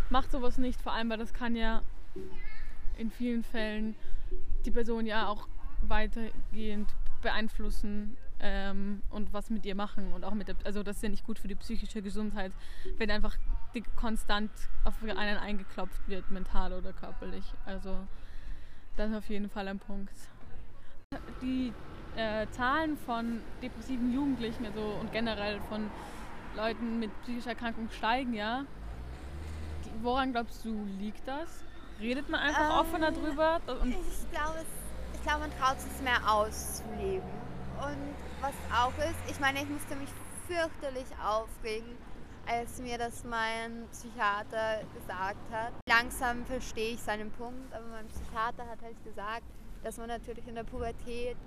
macht 0.10 0.32
sowas 0.32 0.58
nicht, 0.58 0.82
vor 0.82 0.94
allem, 0.94 1.10
weil 1.10 1.18
das 1.18 1.34
kann 1.34 1.56
ja 1.56 1.82
in 3.02 3.12
vielen 3.12 3.44
Fällen 3.44 3.96
die 4.66 4.72
Person 4.72 5.06
ja 5.06 5.28
auch 5.28 5.48
weitergehend 5.82 6.90
beeinflussen 7.22 8.16
ähm, 8.40 9.02
und 9.10 9.34
was 9.34 9.50
mit 9.50 9.66
ihr 9.66 9.76
machen 9.76 10.14
und 10.14 10.24
auch 10.24 10.34
mit 10.34 10.48
der, 10.48 10.56
also 10.64 10.84
das 10.84 10.98
ist 10.98 11.04
ja 11.04 11.10
nicht 11.10 11.26
gut 11.26 11.40
für 11.40 11.48
die 11.48 11.56
psychische 11.56 12.02
Gesundheit, 12.02 12.52
wenn 12.98 13.12
einfach 13.12 13.36
die 13.74 13.84
konstant 13.96 14.52
auf 14.84 14.94
einen 15.04 15.38
eingeklopft 15.38 16.08
wird, 16.08 16.30
mental 16.32 16.74
oder 16.74 16.94
körperlich. 16.94 17.46
Also 17.66 17.96
das 18.98 19.10
ist 19.10 19.18
auf 19.18 19.30
jeden 19.30 19.50
Fall 19.50 19.68
ein 19.68 19.80
Punkt. 19.80 20.14
Die 21.42 21.74
äh, 22.16 22.48
Zahlen 22.52 22.98
von 22.98 23.42
depressiven 23.62 24.14
Jugendlichen 24.14 24.66
also, 24.66 24.98
und 25.00 25.12
generell 25.12 25.60
von 25.70 25.90
Leuten 26.56 27.00
mit 27.00 27.10
psychischer 27.24 27.52
Erkrankung 27.52 27.90
steigen, 27.90 28.34
ja. 28.34 28.66
Woran 30.02 30.32
glaubst 30.32 30.66
du, 30.66 30.86
liegt 31.00 31.28
das? 31.28 31.64
Redet 32.02 32.30
man 32.30 32.40
einfach 32.40 32.72
ähm, 32.72 32.80
offener 32.80 33.12
drüber? 33.12 33.62
Und 33.82 33.92
ich 33.92 34.32
glaube, 34.32 34.66
ich 35.14 35.22
glaube, 35.22 35.40
man 35.42 35.52
traut 35.60 35.80
sich 35.80 36.02
mehr 36.02 36.20
auszuleben. 36.28 37.30
Und 37.78 38.16
was 38.42 38.54
auch 38.76 38.98
ist, 38.98 39.32
ich 39.32 39.40
meine, 39.40 39.60
ich 39.62 39.70
musste 39.70 39.96
mich 39.96 40.10
fürchterlich 40.48 41.06
aufregen, 41.24 41.96
als 42.48 42.80
mir 42.80 42.98
das 42.98 43.24
mein 43.24 43.88
Psychiater 43.92 44.82
gesagt 44.96 45.52
hat. 45.52 45.74
Langsam 45.88 46.46
verstehe 46.46 46.94
ich 46.96 47.02
seinen 47.02 47.32
Punkt, 47.32 47.74
aber 47.74 47.86
mein 47.88 48.08
Psychiater 48.08 48.68
hat 48.68 48.82
halt 48.82 49.04
gesagt, 49.04 49.44
dass 49.84 49.98
man 49.98 50.08
natürlich 50.08 50.48
in 50.48 50.56
der 50.56 50.64
Pubertät 50.64 51.38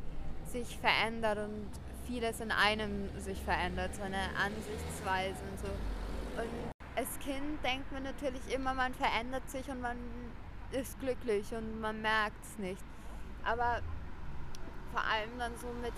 sich 0.46 0.78
verändert 0.78 1.38
und 1.38 1.68
vieles 2.06 2.40
in 2.40 2.52
einem 2.52 3.08
sich 3.18 3.40
verändert, 3.42 3.94
seine 3.94 4.18
Ansichtsweise 4.36 5.38
und 5.50 5.60
so. 5.60 6.42
Und 6.42 6.74
als 6.96 7.18
Kind 7.18 7.64
denkt 7.64 7.90
man 7.92 8.04
natürlich 8.04 8.54
immer, 8.54 8.74
man 8.74 8.94
verändert 8.94 9.48
sich 9.50 9.68
und 9.68 9.80
man 9.80 9.96
ist 10.74 10.98
glücklich 11.00 11.52
und 11.54 11.80
man 11.80 12.00
merkt 12.02 12.42
es 12.44 12.58
nicht. 12.58 12.82
Aber 13.44 13.80
vor 14.92 15.02
allem 15.02 15.38
dann 15.38 15.52
so 15.58 15.68
mit, 15.82 15.92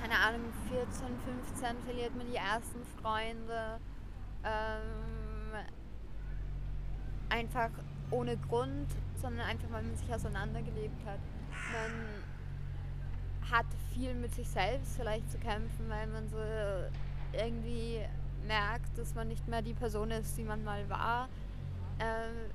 keine 0.00 0.18
Ahnung, 0.18 0.52
14, 0.68 1.06
15 1.54 1.82
verliert 1.84 2.14
man 2.16 2.26
die 2.26 2.36
ersten 2.36 2.82
Freunde. 3.00 3.80
Ähm, 4.44 5.64
einfach 7.30 7.70
ohne 8.10 8.36
Grund, 8.36 8.88
sondern 9.20 9.46
einfach, 9.46 9.70
weil 9.70 9.82
man 9.82 9.96
sich 9.96 10.12
auseinandergelebt 10.12 11.04
hat. 11.06 11.18
Man 11.72 13.50
hat 13.50 13.66
viel 13.92 14.14
mit 14.14 14.34
sich 14.34 14.48
selbst 14.48 14.96
vielleicht 14.96 15.30
zu 15.30 15.38
kämpfen, 15.38 15.88
weil 15.88 16.06
man 16.08 16.28
so 16.28 16.36
irgendwie 17.32 18.00
merkt, 18.46 18.96
dass 18.98 19.14
man 19.14 19.28
nicht 19.28 19.46
mehr 19.48 19.62
die 19.62 19.74
Person 19.74 20.10
ist, 20.10 20.36
die 20.36 20.44
man 20.44 20.64
mal 20.64 20.88
war. 20.88 21.28
Ähm, 21.98 22.50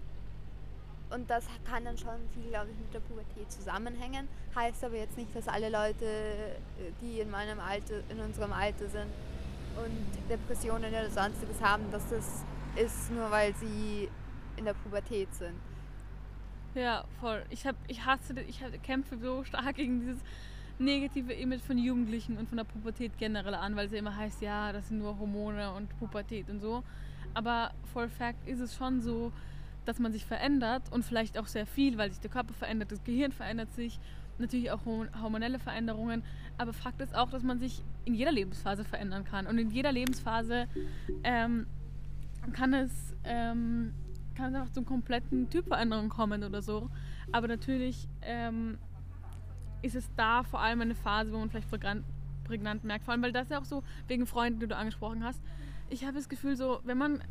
und 1.10 1.30
das 1.30 1.46
kann 1.66 1.86
dann 1.86 1.98
schon 1.98 2.18
viel, 2.34 2.50
glaube 2.50 2.68
ich, 2.72 2.78
mit 2.78 2.94
der 2.94 3.00
Pubertät 3.00 3.52
zusammenhängen. 3.52 4.28
Heißt 4.56 4.84
aber 4.84 4.96
jetzt 4.96 5.18
nicht, 5.18 5.36
dass 5.36 5.48
alle 5.48 5.70
Leute, 5.70 6.06
die 7.02 7.20
in 7.20 7.30
meinem 7.30 7.60
Alter, 7.60 8.02
in 8.10 8.20
unserem 8.20 8.54
Alter 8.54 8.88
sind 8.90 9.10
und 9.84 10.30
Depressionen 10.30 10.90
oder 10.90 11.10
sonstiges 11.10 11.62
haben, 11.62 11.90
dass 11.92 12.08
das 12.10 12.44
ist 12.76 13.12
nur 13.12 13.30
weil 13.32 13.54
sie 13.56 14.10
in 14.58 14.66
der 14.66 14.74
Pubertät 14.74 15.34
sind. 15.34 15.56
Ja, 16.76 17.04
voll. 17.20 17.44
Ich 17.50 17.66
habe, 17.66 17.78
ich 17.88 18.06
hasse, 18.06 18.40
ich 18.42 18.62
kämpfe 18.84 19.18
so 19.18 19.44
stark 19.44 19.76
gegen 19.76 20.02
dieses 20.02 20.20
negative 20.78 21.34
Image 21.34 21.62
von 21.62 21.78
Jugendlichen 21.78 22.38
und 22.38 22.48
von 22.48 22.58
der 22.58 22.64
Pubertät 22.64 23.18
generell 23.18 23.56
an, 23.56 23.76
weil 23.76 23.88
es 23.88 23.92
ja 23.92 24.00
immer 24.00 24.16
heißt, 24.16 24.42
ja, 24.42 24.72
das 24.72 24.88
sind 24.88 25.00
nur 25.00 25.18
Hormone 25.18 25.74
und 25.74 25.98
Pubertät 26.00 26.50
und 26.50 26.60
so. 26.60 26.84
Aber 27.34 27.72
voll 27.92 28.10
Fact 28.10 28.48
ist 28.48 28.60
es 28.60 28.76
schon 28.76 29.02
so, 29.02 29.32
dass 29.86 30.00
man 30.00 30.12
sich 30.12 30.26
verändert 30.26 30.92
und 30.92 31.04
vielleicht 31.04 31.38
auch 31.38 31.48
sehr 31.48 31.66
viel, 31.66 31.98
weil 31.98 32.12
sich 32.12 32.20
der 32.20 32.30
Körper 32.30 32.54
verändert, 32.54 32.92
das 32.92 33.04
Gehirn 33.04 33.32
verändert 33.32 33.74
sich, 33.74 34.00
natürlich 34.38 34.72
auch 34.72 34.86
hormonelle 34.86 35.60
Veränderungen. 35.60 36.24
Aber 36.58 36.74
Fakt 36.74 37.02
ist 37.02 37.16
auch, 37.16 37.30
dass 37.30 37.44
man 37.44 37.60
sich 37.60 37.84
in 38.06 38.14
jeder 38.14 38.32
Lebensphase 38.32 38.84
verändern 38.84 39.26
kann. 39.26 39.48
Und 39.48 39.58
in 39.58 39.70
jeder 39.70 39.92
Lebensphase 39.92 40.68
ähm, 41.24 41.68
kann 42.54 42.74
es 42.74 43.16
ähm, 43.26 43.94
kann 44.40 44.54
es 44.54 44.56
einfach 44.56 44.74
zum 44.74 44.86
kompletten 44.86 45.50
Typveränderung 45.50 46.10
kommen 46.10 46.44
oder 46.44 46.62
so. 46.62 46.90
Aber 47.32 47.48
natürlich 47.48 48.08
ähm, 48.22 48.78
ist 49.82 49.96
es 49.96 50.10
da 50.16 50.44
vor 50.44 50.62
allem 50.62 50.82
eine 50.82 50.96
Phase, 50.96 51.34
wo 51.34 51.38
man 51.38 51.50
vielleicht 51.50 51.70
prägnant, 51.70 52.06
prägnant 52.46 52.84
merkt. 52.86 53.04
Vor 53.04 53.12
allem, 53.12 53.22
weil 53.22 53.34
das 53.34 53.50
ja 53.50 53.60
auch 53.60 53.66
so 53.66 53.84
wegen 54.08 54.26
Freunden, 54.26 54.62
die 54.62 54.68
du 54.68 54.76
angesprochen 54.76 55.24
hast. 55.24 55.42
Ich 55.90 56.04
habe 56.04 56.14
das 56.14 56.30
Gefühl, 56.30 56.56
so, 56.56 56.80
wenn 56.84 56.98
man 56.98 57.22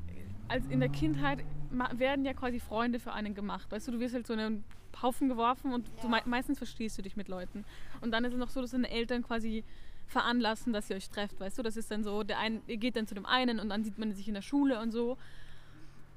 als 0.48 0.66
in 0.66 0.80
der 0.80 0.88
Kindheit 0.88 1.44
werden 1.92 2.24
ja 2.24 2.32
quasi 2.32 2.60
Freunde 2.60 2.98
für 2.98 3.12
einen 3.12 3.34
gemacht. 3.34 3.70
Weißt 3.70 3.88
du, 3.88 3.92
du 3.92 4.00
wirst 4.00 4.14
halt 4.14 4.26
so 4.26 4.34
in 4.34 4.40
einen 4.40 4.64
Haufen 5.02 5.28
geworfen 5.28 5.72
und 5.72 5.88
ja. 6.02 6.08
me 6.08 6.22
meistens 6.24 6.58
verstehst 6.58 6.98
du 6.98 7.02
dich 7.02 7.16
mit 7.16 7.28
Leuten. 7.28 7.64
Und 8.00 8.10
dann 8.10 8.24
ist 8.24 8.32
es 8.32 8.38
noch 8.38 8.50
so, 8.50 8.60
dass 8.60 8.72
deine 8.72 8.90
Eltern 8.90 9.22
quasi 9.22 9.64
veranlassen, 10.06 10.72
dass 10.72 10.88
ihr 10.90 10.96
euch 10.96 11.10
trefft, 11.10 11.38
weißt 11.38 11.58
du? 11.58 11.62
Das 11.62 11.76
ist 11.76 11.90
dann 11.90 12.02
so, 12.02 12.22
der 12.22 12.38
ein, 12.38 12.62
ihr 12.66 12.78
geht 12.78 12.96
dann 12.96 13.06
zu 13.06 13.14
dem 13.14 13.26
einen 13.26 13.60
und 13.60 13.68
dann 13.68 13.84
sieht 13.84 13.98
man 13.98 14.12
sich 14.14 14.26
in 14.26 14.34
der 14.34 14.42
Schule 14.42 14.80
und 14.80 14.90
so. 14.90 15.18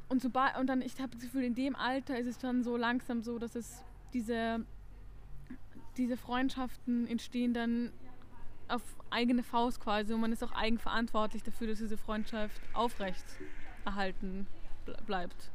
Und, 0.07 0.21
so, 0.21 0.29
und 0.59 0.67
dann, 0.67 0.81
ich 0.81 0.99
habe 0.99 1.11
das 1.11 1.21
Gefühl, 1.21 1.43
in 1.43 1.55
dem 1.55 1.75
Alter 1.75 2.17
ist 2.17 2.27
es 2.27 2.37
dann 2.37 2.63
so 2.63 2.77
langsam 2.77 3.21
so, 3.21 3.37
dass 3.37 3.55
es 3.55 3.83
diese 4.13 4.65
diese 5.97 6.17
Freundschaften 6.17 7.07
entstehen 7.07 7.53
dann 7.53 7.91
auf 8.67 8.81
eigene 9.09 9.43
Faust 9.43 9.81
quasi 9.81 10.13
und 10.13 10.21
man 10.21 10.31
ist 10.31 10.43
auch 10.43 10.53
eigenverantwortlich 10.53 11.43
dafür, 11.43 11.67
dass 11.67 11.79
diese 11.79 11.97
Freundschaft 11.97 12.61
aufrecht 12.73 13.25
erhalten 13.85 14.47
bleibt. 15.05 15.51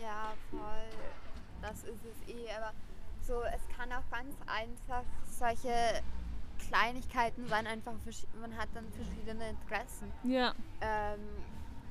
Ja, 0.00 0.34
voll. 0.50 1.08
Das 1.60 1.84
ist 1.84 2.04
es 2.04 2.28
eh. 2.34 2.50
Aber 2.56 2.72
so, 3.20 3.42
es 3.42 3.76
kann 3.76 3.92
auch 3.92 4.08
ganz 4.10 4.34
einfach 4.46 5.04
solche 5.26 6.02
Kleinigkeiten 6.68 7.46
sein, 7.48 7.66
einfach 7.66 7.92
man 8.40 8.56
hat 8.56 8.68
dann 8.74 8.86
verschiedene 8.92 9.50
Interessen. 9.50 10.12
Ja. 10.24 10.54
Ähm, 10.80 11.20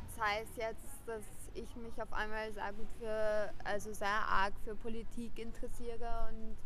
das 0.08 0.26
heißt 0.26 0.58
jetzt, 0.58 0.86
dass 1.06 1.24
ich 1.54 1.76
mich 1.76 2.02
auf 2.02 2.12
einmal 2.14 2.52
sehr 2.54 2.72
gut 2.74 2.88
für, 3.00 3.54
also 3.64 3.94
sehr 3.94 4.08
arg 4.08 4.54
für 4.64 4.76
Politik 4.76 5.38
interessiere 5.40 6.30
und 6.30 6.58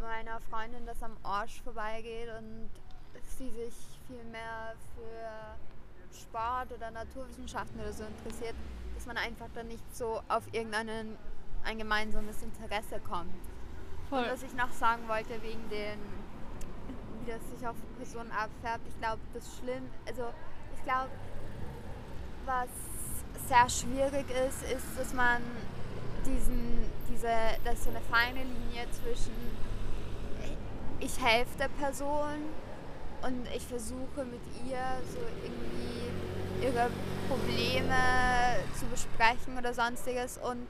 meiner 0.00 0.40
Freundin 0.50 0.84
das 0.86 1.02
am 1.02 1.16
Arsch 1.22 1.62
vorbeigeht 1.62 2.28
und 2.38 2.68
sie 3.38 3.50
sich 3.50 3.74
viel 4.06 4.24
mehr 4.24 4.74
für 4.94 5.56
Sport 6.14 6.72
oder 6.72 6.90
Naturwissenschaften 6.90 7.80
oder 7.80 7.92
so 7.92 8.04
interessiert, 8.04 8.54
dass 8.94 9.06
man 9.06 9.16
einfach 9.16 9.48
dann 9.54 9.68
nicht 9.68 9.96
so 9.96 10.22
auf 10.28 10.42
irgendeinen 10.52 11.16
ein 11.64 11.78
gemeinsames 11.78 12.42
Interesse 12.42 13.00
kommt. 13.00 13.34
Voll. 14.10 14.22
Und 14.22 14.30
was 14.32 14.42
ich 14.42 14.54
noch 14.54 14.70
sagen 14.72 15.08
wollte 15.08 15.42
wegen 15.42 15.68
den, 15.70 15.98
wie 17.20 17.30
das 17.30 17.40
sich 17.50 17.66
auf 17.66 17.76
Personen 17.96 18.30
abfärbt, 18.32 18.86
ich 18.86 18.98
glaube, 18.98 19.20
das 19.32 19.58
schlimm, 19.58 19.84
also 20.06 20.24
ich 20.76 20.84
glaube, 20.84 21.10
was 22.44 22.68
sehr 23.48 23.68
schwierig 23.68 24.26
ist, 24.46 24.62
ist, 24.70 24.98
dass 24.98 25.14
man 25.14 25.42
diesen, 26.26 26.90
diese, 27.08 27.30
dass 27.64 27.84
so 27.84 27.90
eine 27.90 28.00
feine 28.00 28.42
Linie 28.42 28.90
zwischen 28.92 29.32
ich 31.00 31.22
helfe 31.22 31.58
der 31.58 31.68
Person 31.68 32.38
und 33.24 33.46
ich 33.54 33.62
versuche 33.66 34.24
mit 34.24 34.40
ihr 34.68 34.78
so 35.12 35.18
irgendwie 35.42 36.64
ihre 36.66 36.90
Probleme 37.28 37.94
zu 38.78 38.86
besprechen 38.86 39.58
oder 39.58 39.72
sonstiges 39.74 40.38
und 40.38 40.66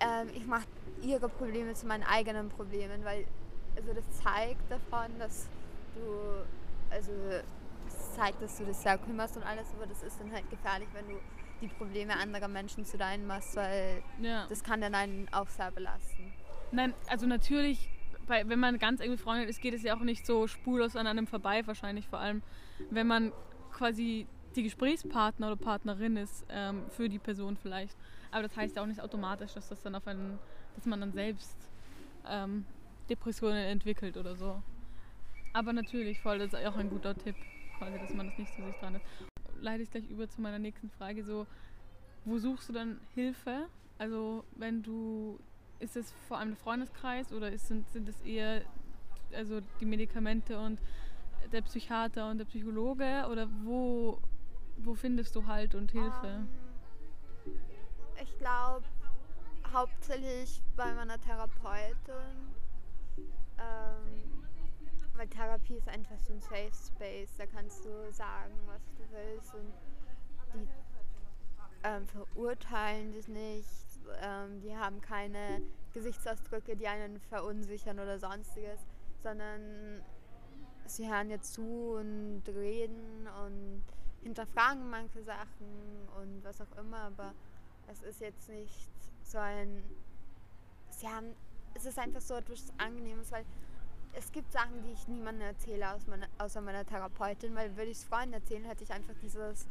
ähm, 0.00 0.28
ich 0.34 0.46
mache 0.46 0.66
ihre 1.02 1.28
Probleme 1.28 1.74
zu 1.74 1.86
meinen 1.86 2.04
eigenen 2.04 2.48
Problemen, 2.48 3.04
weil 3.04 3.26
also 3.76 3.92
das 3.92 4.04
zeigt 4.22 4.70
davon, 4.70 5.06
dass 5.18 5.46
du, 5.94 6.04
also 6.90 7.12
es 7.86 8.14
zeigt, 8.16 8.42
dass 8.42 8.56
du 8.58 8.64
das 8.64 8.82
sehr 8.82 8.98
kümmerst 8.98 9.36
und 9.36 9.44
alles, 9.44 9.66
aber 9.76 9.86
das 9.86 10.02
ist 10.02 10.18
dann 10.20 10.32
halt 10.32 10.48
gefährlich, 10.50 10.88
wenn 10.92 11.08
du 11.08 11.14
die 11.60 11.68
Probleme 11.68 12.16
anderer 12.16 12.48
Menschen 12.48 12.84
zu 12.84 12.96
deinen 12.98 13.26
machst, 13.26 13.56
weil 13.56 14.02
Ja. 14.20 14.46
das 14.48 14.62
kann 14.62 14.80
dann 14.80 14.94
einen 14.94 15.28
auch 15.32 15.48
sehr 15.48 15.70
belasten. 15.70 16.32
Nein, 16.70 16.94
also 17.08 17.26
natürlich, 17.26 17.88
bei, 18.28 18.48
wenn 18.48 18.60
man 18.60 18.78
ganz 18.78 19.00
eng 19.00 19.10
befreundet 19.10 19.48
ist, 19.48 19.60
geht 19.60 19.74
es 19.74 19.82
ja 19.82 19.96
auch 19.96 20.02
nicht 20.02 20.24
so 20.24 20.46
spurlos 20.46 20.94
an 20.94 21.06
einem 21.06 21.26
vorbei, 21.26 21.66
wahrscheinlich 21.66 22.06
vor 22.06 22.20
allem, 22.20 22.42
wenn 22.90 23.06
man 23.06 23.32
quasi 23.72 24.26
die 24.54 24.62
Gesprächspartner 24.62 25.48
oder 25.48 25.56
Partnerin 25.56 26.16
ist 26.16 26.46
ähm, 26.48 26.84
für 26.90 27.08
die 27.08 27.18
Person 27.18 27.56
vielleicht. 27.56 27.96
Aber 28.30 28.42
das 28.42 28.56
heißt 28.56 28.76
ja 28.76 28.82
auch 28.82 28.86
nicht 28.86 29.00
automatisch, 29.00 29.54
dass 29.54 29.68
das 29.68 29.82
dann 29.82 29.94
auf 29.94 30.06
einen, 30.06 30.38
dass 30.74 30.86
man 30.86 31.00
dann 31.00 31.12
selbst 31.12 31.56
ähm, 32.28 32.64
Depressionen 33.08 33.64
entwickelt 33.64 34.16
oder 34.16 34.36
so. 34.36 34.62
Aber 35.52 35.72
natürlich, 35.72 36.20
voll, 36.20 36.38
das 36.38 36.52
ist 36.52 36.66
auch 36.66 36.76
ein 36.76 36.90
guter 36.90 37.14
Tipp, 37.14 37.36
quasi, 37.78 37.98
dass 37.98 38.12
man 38.14 38.26
das 38.26 38.38
nicht 38.38 38.54
zu 38.54 38.62
sich 38.62 38.74
dran 38.76 38.96
ist. 38.96 39.04
Leite 39.60 39.82
ich 39.82 39.90
gleich 39.90 40.08
über 40.08 40.28
zu 40.28 40.40
meiner 40.40 40.58
nächsten 40.58 40.90
Frage, 40.90 41.24
so, 41.24 41.46
wo 42.24 42.38
suchst 42.38 42.68
du 42.68 42.72
dann 42.72 43.00
Hilfe? 43.14 43.66
Also 43.98 44.44
wenn 44.56 44.82
du 44.82 45.38
ist 45.80 45.96
es 45.96 46.12
vor 46.26 46.38
allem 46.38 46.50
der 46.50 46.56
Freundeskreis 46.56 47.32
oder 47.32 47.50
ist, 47.50 47.68
sind, 47.68 47.88
sind 47.90 48.08
es 48.08 48.20
eher 48.22 48.62
also 49.34 49.60
die 49.80 49.86
Medikamente 49.86 50.58
und 50.58 50.80
der 51.52 51.62
Psychiater 51.62 52.30
und 52.30 52.38
der 52.38 52.44
Psychologe 52.46 53.26
oder 53.30 53.48
wo, 53.62 54.20
wo 54.78 54.94
findest 54.94 55.34
du 55.36 55.46
Halt 55.46 55.74
und 55.74 55.92
Hilfe? 55.92 56.26
Ähm, 56.26 56.48
ich 58.22 58.36
glaube 58.38 58.84
hauptsächlich 59.72 60.62
bei 60.76 60.92
meiner 60.94 61.20
Therapeutin. 61.20 62.54
Ähm, 63.58 64.38
weil 65.14 65.28
Therapie 65.28 65.74
ist 65.74 65.88
einfach 65.88 66.18
so 66.20 66.32
ein 66.32 66.40
Safe 66.40 66.70
Space. 66.72 67.36
Da 67.36 67.46
kannst 67.46 67.84
du 67.84 68.12
sagen, 68.12 68.54
was 68.66 68.82
du 68.96 69.02
willst 69.10 69.54
und 69.54 69.72
die 70.54 70.68
ähm, 71.82 72.06
verurteilen 72.06 73.12
dich 73.12 73.28
nicht. 73.28 73.87
Ähm, 74.22 74.60
die 74.60 74.76
haben 74.76 75.00
keine 75.00 75.62
Gesichtsausdrücke, 75.92 76.76
die 76.76 76.88
einen 76.88 77.18
verunsichern 77.20 77.98
oder 77.98 78.18
sonstiges, 78.18 78.80
sondern 79.22 80.02
sie 80.86 81.10
hören 81.10 81.28
dir 81.28 81.40
zu 81.40 81.96
und 81.98 82.42
reden 82.46 83.28
und 83.44 83.82
hinterfragen 84.22 84.88
manche 84.90 85.22
Sachen 85.22 86.08
und 86.20 86.44
was 86.44 86.60
auch 86.60 86.78
immer, 86.78 86.98
aber 86.98 87.34
es 87.86 88.02
ist 88.02 88.20
jetzt 88.20 88.48
nicht 88.48 88.90
so 89.22 89.38
ein. 89.38 89.82
Sie 90.90 91.08
haben. 91.08 91.34
Es 91.74 91.84
ist 91.84 91.98
einfach 91.98 92.20
so 92.20 92.34
etwas 92.34 92.72
Angenehmes, 92.78 93.30
weil 93.30 93.44
es 94.14 94.32
gibt 94.32 94.52
Sachen, 94.52 94.82
die 94.82 94.90
ich 94.90 95.06
niemandem 95.06 95.48
erzähle 95.48 95.86
außer 96.38 96.60
meiner 96.60 96.84
Therapeutin, 96.84 97.54
weil 97.54 97.76
würde 97.76 97.90
ich 97.90 97.98
es 97.98 98.04
Freunden 98.04 98.32
erzählen, 98.32 98.64
hätte 98.64 98.82
ich 98.82 98.90
einfach 98.90 99.14
dieses, 99.22 99.66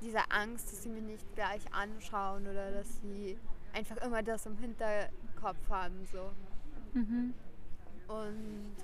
diese 0.00 0.30
Angst, 0.30 0.70
dass 0.70 0.82
sie 0.82 0.90
mich 0.90 1.02
nicht 1.02 1.34
gleich 1.34 1.62
anschauen 1.72 2.46
oder 2.46 2.70
dass 2.72 3.00
sie 3.00 3.38
einfach 3.78 3.96
immer 3.98 4.22
das 4.22 4.44
im 4.46 4.56
Hinterkopf 4.58 5.70
haben. 5.70 6.06
So. 6.12 6.30
Mhm. 6.94 7.32
Und 8.08 8.76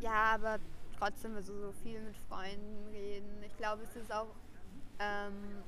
ja, 0.00 0.34
aber 0.34 0.58
trotzdem 0.98 1.34
also 1.36 1.58
so 1.58 1.72
viel 1.82 2.00
mit 2.00 2.16
Freunden 2.28 2.88
reden. 2.92 3.42
Ich 3.46 3.56
glaube, 3.56 3.82
es 3.82 3.96
ist 3.96 4.12
auch 4.12 4.28
ähm, 4.98 5.62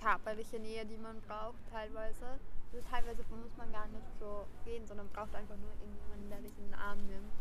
körperliche 0.00 0.58
Nähe, 0.58 0.84
die 0.84 0.98
man 0.98 1.20
braucht 1.22 1.58
teilweise. 1.72 2.38
Also 2.72 2.86
teilweise 2.90 3.22
muss 3.30 3.56
man 3.56 3.72
gar 3.72 3.86
nicht 3.88 4.06
so 4.20 4.44
reden, 4.66 4.86
sondern 4.86 5.08
braucht 5.08 5.34
einfach 5.34 5.56
nur 5.56 5.70
irgendjemanden, 5.80 6.28
der 6.28 6.40
dich 6.40 6.58
in 6.58 6.64
den 6.64 6.74
Arm 6.74 6.98
nimmt 7.06 7.32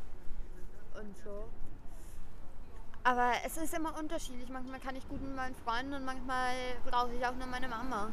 und 0.96 1.18
so. 1.18 1.50
Aber 3.04 3.32
es 3.46 3.58
ist 3.58 3.74
immer 3.74 3.98
unterschiedlich. 4.00 4.50
Manchmal 4.50 4.80
kann 4.80 4.96
ich 4.96 5.08
gut 5.10 5.22
mit 5.22 5.36
meinen 5.36 5.56
Freunden 5.56 5.94
und 5.94 6.06
manchmal 6.06 6.54
brauche 6.86 7.14
ich 7.14 7.26
auch 7.26 7.36
nur 7.36 7.48
meine 7.48 7.68
Mama. 7.68 8.12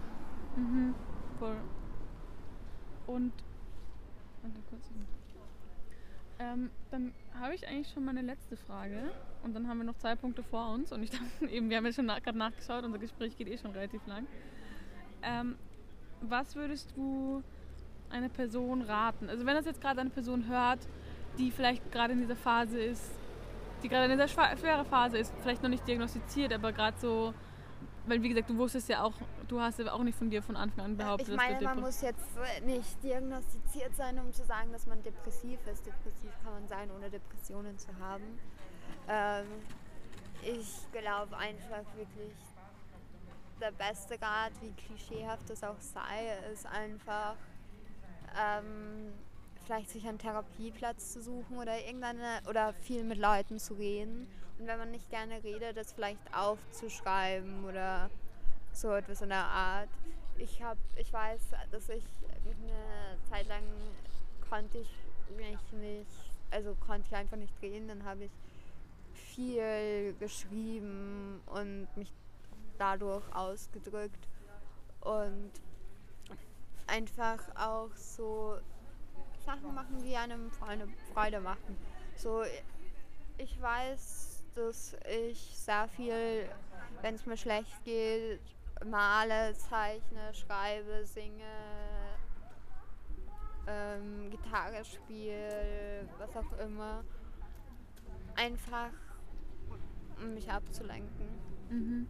Mhm. 0.57 0.95
Voll. 1.39 1.57
Und 3.07 3.33
warte 4.43 4.61
kurz. 4.71 4.91
Ähm, 6.39 6.71
dann 6.91 7.13
habe 7.39 7.55
ich 7.55 7.67
eigentlich 7.69 7.89
schon 7.93 8.05
meine 8.05 8.23
letzte 8.23 8.57
Frage 8.57 9.13
und 9.45 9.55
dann 9.55 9.69
haben 9.69 9.79
wir 9.79 9.85
noch 9.85 9.97
zwei 9.99 10.17
Punkte 10.17 10.43
vor 10.43 10.73
uns 10.73 10.93
und 10.93 11.03
ich 11.03 11.11
dachte 11.11 11.47
eben, 11.51 11.71
wir 11.71 11.77
haben 11.77 11.87
ja 11.87 11.93
schon 11.93 12.07
nach, 12.07 12.23
gerade 12.23 12.39
nachgeschaut, 12.39 12.85
unser 12.85 12.99
Gespräch 12.99 13.37
geht 13.37 13.49
eh 13.49 13.57
schon 13.57 13.71
relativ 13.71 14.05
lang. 14.07 14.27
Ähm, 15.23 15.57
was 16.21 16.57
würdest 16.57 16.93
du 16.97 17.43
einer 18.11 18.29
Person 18.29 18.83
raten? 18.83 19.29
Also 19.29 19.47
wenn 19.47 19.55
das 19.55 19.65
jetzt 19.65 19.81
gerade 19.81 20.01
eine 20.01 20.11
Person 20.11 20.49
hört, 20.49 20.81
die 21.39 21.51
vielleicht 21.51 21.91
gerade 21.93 22.13
in 22.13 22.21
dieser 22.21 22.37
Phase 22.37 22.79
ist, 22.81 23.13
die 23.83 23.89
gerade 23.89 24.13
in 24.13 24.19
dieser 24.19 24.29
schweren 24.29 24.87
Phase 24.87 25.19
ist, 25.19 25.33
vielleicht 25.43 25.63
noch 25.63 25.71
nicht 25.71 25.87
diagnostiziert, 25.87 26.53
aber 26.53 26.73
gerade 26.73 26.99
so, 26.99 27.35
weil 28.07 28.23
wie 28.23 28.29
gesagt, 28.29 28.51
du 28.51 28.57
wusstest 28.57 28.89
ja 28.89 29.03
auch, 29.03 29.15
du 29.49 29.61
hast 29.61 29.79
ja 29.79 29.93
auch 29.93 30.03
nicht 30.03 30.17
von 30.17 30.31
dir 30.31 30.43
von 30.43 30.57
Anfang 30.57 30.85
an 30.85 30.97
behauptet, 30.97 31.29
Ich 31.29 31.35
dass 31.35 31.45
meine, 31.45 31.59
du 31.59 31.65
man 31.65 31.81
muss 31.81 32.01
jetzt 32.03 32.29
äh, 32.37 32.61
nicht 32.61 33.03
diagnostiziert 33.03 33.97
sein, 33.97 34.19
um 34.19 34.33
zu 34.33 34.45
sagen, 34.45 34.73
dass 34.73 34.87
man 34.87 35.03
depressiv 35.03 35.59
ist. 35.73 35.87
Depressiv 35.87 36.31
kann 36.43 36.53
man 36.53 36.69
sein, 36.69 36.91
ohne 36.91 37.11
Depressionen 37.11 37.79
zu 37.79 37.89
haben. 37.99 38.39
Ähm, 39.09 39.47
ich 40.43 40.87
glaube 40.93 41.37
einfach 41.37 41.85
wirklich, 41.97 42.35
der 43.61 43.73
beste 43.73 44.21
Rat, 44.21 44.53
wie 44.61 44.73
klischeehaft 44.73 45.49
das 45.49 45.63
auch 45.63 45.81
sei, 45.81 46.37
ist 46.53 46.67
einfach 46.67 47.37
ähm, 48.37 49.13
vielleicht 49.65 49.91
sich 49.91 50.07
einen 50.07 50.19
Therapieplatz 50.19 51.13
zu 51.13 51.23
suchen 51.23 51.59
oder 51.59 51.85
irgendeine 51.85 52.41
oder 52.49 52.73
viel 52.73 53.05
mit 53.05 53.19
Leuten 53.19 53.59
zu 53.59 53.75
reden. 53.75 54.29
Und 54.59 54.67
wenn 54.67 54.79
man 54.79 54.91
nicht 54.91 55.11
gerne 55.11 55.43
redet, 55.43 55.77
das 55.77 55.93
vielleicht 55.93 56.21
aufzuschreiben 56.35 57.65
oder 57.65 58.11
so 58.73 58.93
etwas 58.93 59.23
in 59.23 59.31
der 59.31 59.45
Art. 59.45 59.89
Ich 60.37 60.63
habe, 60.63 60.81
ich 60.97 61.13
weiß, 61.13 61.41
dass 61.71 61.89
ich 61.89 62.05
eine 62.45 63.19
Zeit 63.31 63.49
lang 63.49 63.63
konnte 64.49 64.79
ich 64.79 64.91
mich 65.37 65.73
nicht, 65.73 66.11
also 66.51 66.75
konnte 66.87 67.09
ich 67.11 67.17
einfach 67.17 67.37
nicht 67.37 67.55
reden, 67.63 67.89
dann 67.89 68.05
habe 68.05 68.25
ich 68.25 68.31
viel 69.13 70.15
geschrieben 70.19 71.41
und 71.47 71.89
mich 71.97 72.13
dadurch 72.79 73.25
ausgedrückt 73.35 74.29
und 75.01 75.51
einfach 76.87 77.41
auch 77.57 77.91
so 77.95 78.59
Sachen 79.45 79.75
machen, 79.75 80.03
die 80.03 80.17
einem 80.17 80.51
Freude, 80.51 80.89
Freude 81.13 81.41
machen. 81.41 81.77
So, 82.17 82.43
ich 83.39 83.61
weiß, 83.61 84.43
dass 84.55 84.97
ich 85.09 85.39
sehr 85.57 85.89
viel, 85.89 86.49
wenn 87.03 87.15
es 87.15 87.27
mir 87.27 87.37
schlecht 87.37 87.85
geht, 87.85 88.41
male, 88.85 89.55
zeichne, 89.55 90.33
schreibe, 90.33 91.05
singe, 91.05 91.45
ähm, 93.67 94.31
Gitarre 94.31 94.85
spiele, 94.85 96.09
was 96.19 96.37
auch 96.37 96.59
immer. 96.59 97.05
Einfach, 98.37 98.91
um 100.21 100.35
mich 100.35 100.51
abzulenken. 100.51 101.27
Mhm. 101.71 102.09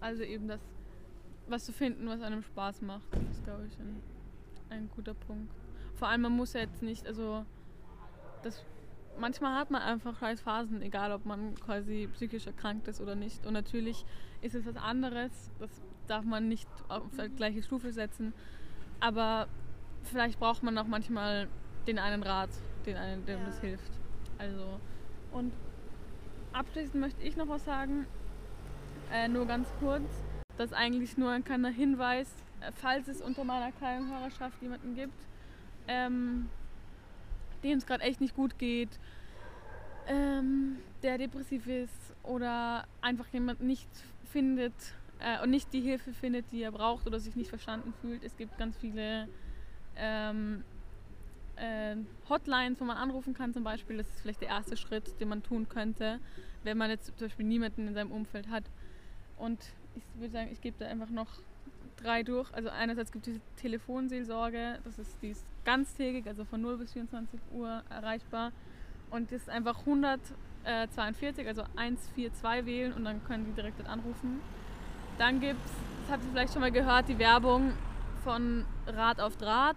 Also 0.00 0.22
eben 0.22 0.46
das, 0.46 0.60
was 1.48 1.64
zu 1.64 1.72
finden, 1.72 2.06
was 2.06 2.20
einem 2.20 2.42
Spaß 2.42 2.82
macht, 2.82 3.08
ist, 3.30 3.44
glaube 3.44 3.66
ich, 3.66 3.78
ein, 3.78 4.02
ein 4.70 4.88
guter 4.94 5.14
Punkt. 5.14 5.52
Vor 5.94 6.08
allem, 6.08 6.22
man 6.22 6.32
muss 6.32 6.52
ja 6.52 6.60
jetzt 6.60 6.82
nicht, 6.82 7.06
also 7.06 7.44
das, 8.42 8.64
manchmal 9.18 9.58
hat 9.58 9.70
man 9.70 9.82
einfach 9.82 10.18
scheiß 10.18 10.40
Phasen, 10.40 10.82
egal 10.82 11.12
ob 11.12 11.24
man 11.24 11.54
quasi 11.54 12.08
psychisch 12.12 12.46
erkrankt 12.46 12.88
ist 12.88 13.00
oder 13.00 13.14
nicht. 13.14 13.46
Und 13.46 13.54
natürlich 13.54 14.04
ist 14.42 14.54
es 14.54 14.66
was 14.66 14.76
anderes, 14.76 15.50
das 15.58 15.70
darf 16.06 16.24
man 16.24 16.48
nicht 16.48 16.68
auf 16.88 17.02
die 17.18 17.28
gleiche 17.34 17.62
Stufe 17.62 17.92
setzen. 17.92 18.32
Aber 19.00 19.48
vielleicht 20.02 20.38
braucht 20.38 20.62
man 20.62 20.76
auch 20.78 20.86
manchmal 20.86 21.48
den 21.86 21.98
einen 21.98 22.22
Rat, 22.22 22.50
den 22.84 22.96
einen, 22.96 23.24
dem 23.26 23.40
Ja. 23.40 23.44
das 23.46 23.60
hilft. 23.60 23.92
Also, 24.38 24.80
und 25.32 25.52
abschließend 26.52 27.00
möchte 27.00 27.22
ich 27.22 27.36
noch 27.36 27.48
was 27.48 27.64
sagen, 27.64 28.06
äh, 29.12 29.28
nur 29.28 29.46
ganz 29.46 29.68
kurz. 29.80 30.24
Das 30.56 30.70
ist 30.70 30.76
eigentlich 30.76 31.16
nur 31.16 31.30
ein 31.30 31.44
kleiner 31.44 31.68
Hinweis, 31.68 32.34
falls 32.74 33.08
es 33.08 33.20
unter 33.20 33.44
meiner 33.44 33.72
kleinen 33.72 34.10
Hörerschaft 34.10 34.60
jemanden 34.62 34.94
gibt, 34.94 35.18
ähm, 35.88 36.48
dem 37.62 37.78
es 37.78 37.86
gerade 37.86 38.02
echt 38.02 38.20
nicht 38.20 38.34
gut 38.34 38.58
geht, 38.58 38.98
ähm, 40.08 40.78
der 41.02 41.18
depressiv 41.18 41.66
ist 41.66 42.14
oder 42.22 42.86
einfach 43.00 43.26
jemand 43.28 43.60
nicht 43.60 43.88
findet 44.30 44.74
äh, 45.20 45.42
und 45.42 45.50
nicht 45.50 45.72
die 45.72 45.80
Hilfe 45.80 46.12
findet, 46.12 46.50
die 46.52 46.62
er 46.62 46.72
braucht 46.72 47.06
oder 47.06 47.20
sich 47.20 47.36
nicht 47.36 47.48
verstanden 47.48 47.92
fühlt. 48.00 48.22
Es 48.22 48.36
gibt 48.36 48.56
ganz 48.58 48.76
viele 48.76 49.28
ähm, 49.96 50.64
äh, 51.56 51.96
Hotlines, 52.28 52.80
wo 52.80 52.84
man 52.84 52.96
anrufen 52.96 53.34
kann 53.34 53.52
zum 53.52 53.64
Beispiel. 53.64 53.96
Das 53.96 54.08
ist 54.08 54.20
vielleicht 54.20 54.40
der 54.40 54.48
erste 54.48 54.76
Schritt, 54.76 55.20
den 55.20 55.28
man 55.28 55.42
tun 55.42 55.68
könnte, 55.68 56.20
wenn 56.62 56.76
man 56.76 56.90
jetzt 56.90 57.06
zum 57.06 57.28
Beispiel 57.28 57.46
niemanden 57.46 57.88
in 57.88 57.94
seinem 57.94 58.12
Umfeld 58.12 58.48
hat. 58.48 58.64
Und 59.38 59.60
ich 59.94 60.20
würde 60.20 60.32
sagen, 60.32 60.50
ich 60.52 60.60
gebe 60.60 60.76
da 60.78 60.86
einfach 60.86 61.10
noch 61.10 61.28
drei 61.96 62.22
durch. 62.22 62.52
Also 62.52 62.68
einerseits 62.68 63.12
gibt 63.12 63.26
es 63.26 63.34
die 63.34 63.40
Telefonseelsorge, 63.60 64.78
das 64.84 64.98
ist, 64.98 65.16
die 65.22 65.30
ist 65.30 65.44
ganztägig, 65.64 66.26
also 66.26 66.44
von 66.44 66.60
0 66.60 66.78
bis 66.78 66.92
24 66.92 67.40
Uhr 67.52 67.82
erreichbar. 67.90 68.52
Und 69.10 69.32
das 69.32 69.42
ist 69.42 69.50
einfach 69.50 69.80
142, 69.80 71.46
also 71.46 71.62
142 71.76 72.66
wählen 72.66 72.92
und 72.92 73.04
dann 73.04 73.24
können 73.24 73.44
die 73.46 73.52
direkt 73.52 73.78
dort 73.78 73.88
anrufen. 73.88 74.40
Dann 75.18 75.40
gibt 75.40 75.64
es, 75.64 75.72
das 76.02 76.12
habt 76.12 76.24
ihr 76.24 76.30
vielleicht 76.30 76.52
schon 76.52 76.60
mal 76.60 76.72
gehört, 76.72 77.08
die 77.08 77.18
Werbung 77.18 77.72
von 78.24 78.64
Rad 78.86 79.20
auf 79.20 79.36
Draht. 79.36 79.76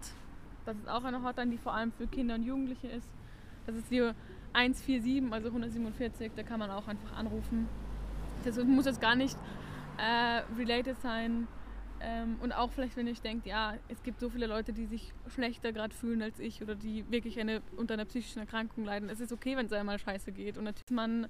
Das 0.65 0.76
ist 0.76 0.89
auch 0.89 1.03
eine 1.03 1.24
Hotline, 1.24 1.51
die 1.51 1.57
vor 1.57 1.74
allem 1.74 1.91
für 1.91 2.07
Kinder 2.07 2.36
und 2.36 2.43
Jugendliche 2.43 2.88
ist. 2.88 3.07
Das 3.65 3.76
ist 3.76 3.89
die 3.89 4.11
147, 4.53 5.32
also 5.32 5.47
147, 5.47 6.32
da 6.36 6.43
kann 6.43 6.59
man 6.59 6.72
auch 6.72 6.88
einfach 6.88 7.15
anrufen. 7.15 7.67
Das 8.43 8.57
muss 8.63 8.86
jetzt 8.86 9.01
gar 9.01 9.15
nicht 9.15 9.38
äh, 9.97 10.41
related 10.57 10.99
sein. 11.01 11.47
Ähm, 12.02 12.38
und 12.41 12.54
auch 12.54 12.72
vielleicht, 12.72 12.95
wenn 12.95 13.08
ich 13.08 13.22
denkt, 13.22 13.45
ja, 13.45 13.76
es 13.89 14.02
gibt 14.04 14.20
so 14.20 14.30
viele 14.30 14.47
Leute, 14.47 14.72
die 14.72 14.86
sich 14.86 15.14
schlechter 15.34 15.74
gerade 15.74 15.93
fühlen 15.93 16.22
als 16.22 16.39
ich 16.39 16.62
oder 16.62 16.76
die 16.76 17.10
wirklich 17.12 17.39
eine, 17.39 17.62
unter 17.76 17.95
einer 17.95 18.06
psychischen 18.06 18.39
Erkrankung 18.39 18.86
leiden. 18.86 19.10
Es 19.10 19.20
ist 19.20 19.34
okay, 19.34 19.58
wenn 19.58 19.66
es 19.66 19.74
einmal 19.74 20.00
scheiße 20.00 20.32
geht 20.32 20.58
und 20.58 20.64
natürlich 20.64 20.91
man 20.91 21.28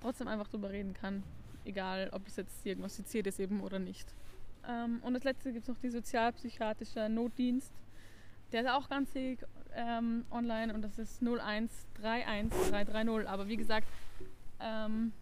trotzdem 0.00 0.28
einfach 0.28 0.48
drüber 0.48 0.70
reden 0.70 0.94
kann. 0.94 1.22
Egal, 1.64 2.10
ob 2.12 2.26
es 2.26 2.36
jetzt 2.36 2.64
diagnostiziert 2.64 3.26
ist 3.26 3.40
eben 3.40 3.60
oder 3.60 3.78
nicht. 3.78 4.14
Ähm, 4.68 5.00
und 5.02 5.14
als 5.14 5.24
letzte 5.24 5.52
gibt 5.52 5.64
es 5.64 5.68
noch 5.68 5.78
die 5.78 5.90
sozialpsychiatrische 5.90 7.08
Notdienst. 7.08 7.72
Der 8.52 8.62
ist 8.62 8.68
auch 8.68 8.88
ganz 8.88 9.10
ähm, 9.14 10.24
online 10.30 10.74
und 10.74 10.82
das 10.82 10.98
ist 10.98 11.22
0131330. 11.22 13.26
Aber 13.26 13.48
wie 13.48 13.56
gesagt, 13.56 13.86
ähm, 14.60 15.12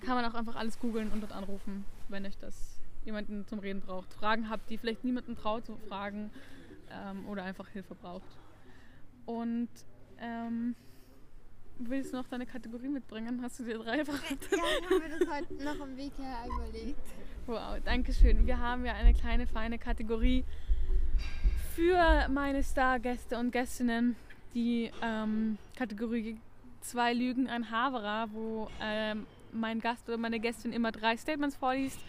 kann 0.00 0.16
man 0.16 0.24
auch 0.24 0.34
einfach 0.34 0.56
alles 0.56 0.78
googeln 0.78 1.10
und 1.10 1.22
dort 1.22 1.32
anrufen, 1.32 1.84
wenn 2.08 2.24
euch 2.26 2.38
das 2.38 2.71
jemanden 3.04 3.46
zum 3.46 3.58
Reden 3.58 3.80
braucht. 3.80 4.12
Fragen 4.14 4.48
habt, 4.48 4.70
die 4.70 4.78
vielleicht 4.78 5.04
niemanden 5.04 5.36
traut 5.36 5.66
zu 5.66 5.76
fragen 5.88 6.30
ähm, 6.90 7.26
oder 7.28 7.44
einfach 7.44 7.68
Hilfe 7.68 7.94
braucht. 7.94 8.38
Und 9.26 9.68
ähm, 10.18 10.74
willst 11.78 12.12
du 12.12 12.16
noch 12.16 12.28
deine 12.28 12.46
Kategorie 12.46 12.88
mitbringen? 12.88 13.40
Hast 13.42 13.60
du 13.60 13.64
dir 13.64 13.78
drei 13.78 14.04
verraten? 14.04 14.38
Ja, 14.50 14.64
ich 14.80 14.84
habe 14.84 14.98
mir 14.98 15.18
das 15.18 15.28
heute 15.28 15.64
noch 15.64 15.80
am 15.80 15.96
Weg 15.96 16.12
her 16.18 16.46
überlegt. 16.46 17.00
Wow, 17.46 17.78
danke 17.84 18.12
schön. 18.12 18.46
Wir 18.46 18.58
haben 18.58 18.84
ja 18.84 18.94
eine 18.94 19.14
kleine, 19.14 19.46
feine 19.46 19.78
Kategorie 19.78 20.44
für 21.74 22.28
meine 22.28 22.62
Stargäste 22.62 23.38
und 23.38 23.50
Gästinnen. 23.50 24.16
Die 24.54 24.90
ähm, 25.00 25.56
Kategorie 25.76 26.38
Zwei 26.82 27.14
Lügen, 27.14 27.48
ein 27.48 27.70
Haverer, 27.70 28.28
wo 28.32 28.68
ähm, 28.80 29.24
mein 29.52 29.80
Gast 29.80 30.08
oder 30.08 30.18
meine 30.18 30.40
Gästin 30.40 30.72
immer 30.72 30.90
drei 30.90 31.16
Statements 31.16 31.54
vorliest. 31.54 32.00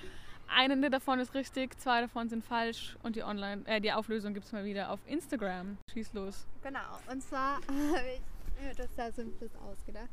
Eine 0.48 0.90
davon 0.90 1.20
ist 1.20 1.34
richtig, 1.34 1.80
zwei 1.80 2.02
davon 2.02 2.30
sind 2.30 2.44
falsch 2.44 2.96
und 3.04 3.16
die 3.16 3.24
Online, 3.24 3.66
äh, 3.66 3.82
die 3.82 3.92
Auflösung 3.92 4.34
gibt 4.34 4.46
es 4.46 4.52
mal 4.52 4.64
wieder 4.66 4.92
auf 4.92 5.00
Instagram. 5.08 5.78
Schieß 5.92 6.14
los. 6.14 6.46
Genau, 6.62 6.80
und 7.12 7.22
zwar 7.22 7.56
habe 7.56 8.08
ich 8.16 8.64
mir 8.64 8.74
das 8.76 8.96
sehr 8.96 9.12
simples 9.12 9.52
ausgedacht. 9.56 10.10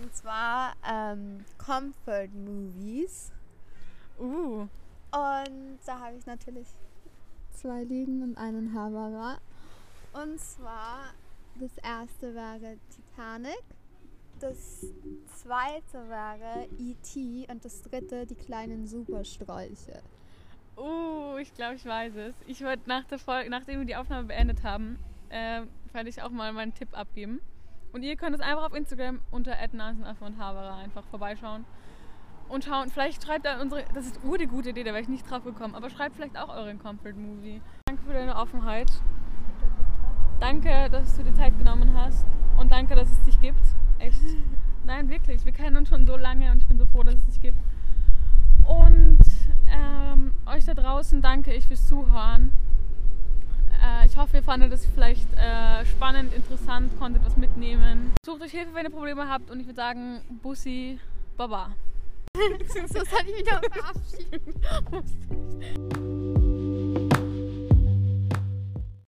Und 0.00 0.14
zwar 0.14 0.74
ähm, 0.88 1.44
Comfort 1.58 2.28
Movies. 2.32 3.32
Uh. 4.18 4.68
Und 5.10 5.78
da 5.84 6.00
habe 6.00 6.16
ich 6.16 6.24
natürlich 6.26 6.68
zwei 7.52 7.82
Liegen 7.84 8.22
und 8.22 8.38
einen 8.38 8.74
Haberer. 8.74 9.38
Und 10.12 10.40
zwar 10.40 11.12
das 11.56 11.76
erste 11.78 12.34
wäre 12.34 12.78
Titanic 12.88 13.62
das 14.42 14.86
zweite 15.36 16.08
wäre 16.08 16.66
E.T. 16.78 17.46
und 17.50 17.64
das 17.64 17.82
dritte 17.82 18.26
die 18.26 18.34
kleinen 18.34 18.86
Superstrolche. 18.86 20.02
Uh, 20.76 21.36
ich 21.38 21.54
glaube, 21.54 21.76
ich 21.76 21.84
weiß 21.84 22.14
es. 22.16 22.34
Ich 22.46 22.60
würde 22.60 22.82
nach 22.86 23.04
der 23.04 23.18
Folge, 23.18 23.50
nachdem 23.50 23.80
wir 23.80 23.86
die 23.86 23.96
Aufnahme 23.96 24.28
beendet 24.28 24.64
haben, 24.64 24.98
äh, 25.28 25.62
werde 25.92 26.08
ich 26.08 26.22
auch 26.22 26.30
mal 26.30 26.52
meinen 26.52 26.74
Tipp 26.74 26.88
abgeben. 26.92 27.40
Und 27.92 28.02
ihr 28.02 28.16
könnt 28.16 28.34
es 28.34 28.40
einfach 28.40 28.64
auf 28.64 28.74
Instagram 28.74 29.20
unter 29.30 29.52
und 30.20 30.38
Havara 30.38 30.78
einfach 30.78 31.04
vorbeischauen 31.04 31.64
und 32.48 32.64
schauen. 32.64 32.88
Vielleicht 32.88 33.22
schreibt 33.22 33.44
da 33.44 33.60
unsere, 33.60 33.84
das 33.94 34.06
ist 34.06 34.20
ur 34.24 34.38
die 34.38 34.46
gute 34.46 34.70
Idee, 34.70 34.82
da 34.82 34.92
wäre 34.92 35.02
ich 35.02 35.08
nicht 35.08 35.30
drauf 35.30 35.44
gekommen, 35.44 35.74
aber 35.74 35.90
schreibt 35.90 36.16
vielleicht 36.16 36.38
auch 36.38 36.48
euren 36.48 36.78
Comfort 36.78 37.14
Movie. 37.14 37.60
Danke 37.86 38.02
für 38.02 38.14
deine 38.14 38.34
Offenheit. 38.34 38.90
Danke, 40.40 40.88
dass 40.90 41.16
du 41.16 41.22
dir 41.22 41.34
Zeit 41.34 41.56
genommen 41.58 41.94
hast 41.94 42.26
und 42.58 42.72
danke, 42.72 42.94
dass 42.94 43.10
es 43.10 43.22
dich 43.24 43.40
gibt. 43.40 43.62
Echt. 44.02 44.20
Nein, 44.84 45.08
wirklich. 45.08 45.44
Wir 45.44 45.52
kennen 45.52 45.76
uns 45.76 45.88
schon 45.88 46.06
so 46.06 46.16
lange 46.16 46.50
und 46.50 46.58
ich 46.58 46.66
bin 46.66 46.76
so 46.76 46.86
froh, 46.86 47.04
dass 47.04 47.14
es 47.14 47.24
dich 47.26 47.40
gibt. 47.40 47.58
Und 48.66 49.20
ähm, 49.68 50.32
euch 50.46 50.64
da 50.64 50.74
draußen 50.74 51.22
danke 51.22 51.52
ich 51.52 51.66
fürs 51.66 51.86
Zuhören. 51.86 52.50
Äh, 53.80 54.06
ich 54.06 54.16
hoffe, 54.16 54.38
ihr 54.38 54.42
fandet 54.42 54.72
es 54.72 54.86
vielleicht 54.86 55.32
äh, 55.34 55.84
spannend, 55.86 56.34
interessant, 56.34 56.98
konntet 56.98 57.24
was 57.24 57.36
mitnehmen. 57.36 58.12
Sucht 58.24 58.42
euch 58.42 58.50
Hilfe, 58.50 58.74
wenn 58.74 58.84
ihr 58.84 58.90
Probleme 58.90 59.28
habt 59.28 59.50
und 59.50 59.60
ich 59.60 59.66
würde 59.66 59.76
sagen, 59.76 60.20
Bussi, 60.42 60.98
Baba. 61.36 61.70
so 62.66 63.04
soll 63.04 63.20
ich 63.26 63.44
mich 63.44 63.52
auch 63.52 63.60
verabschieden. 63.70 64.54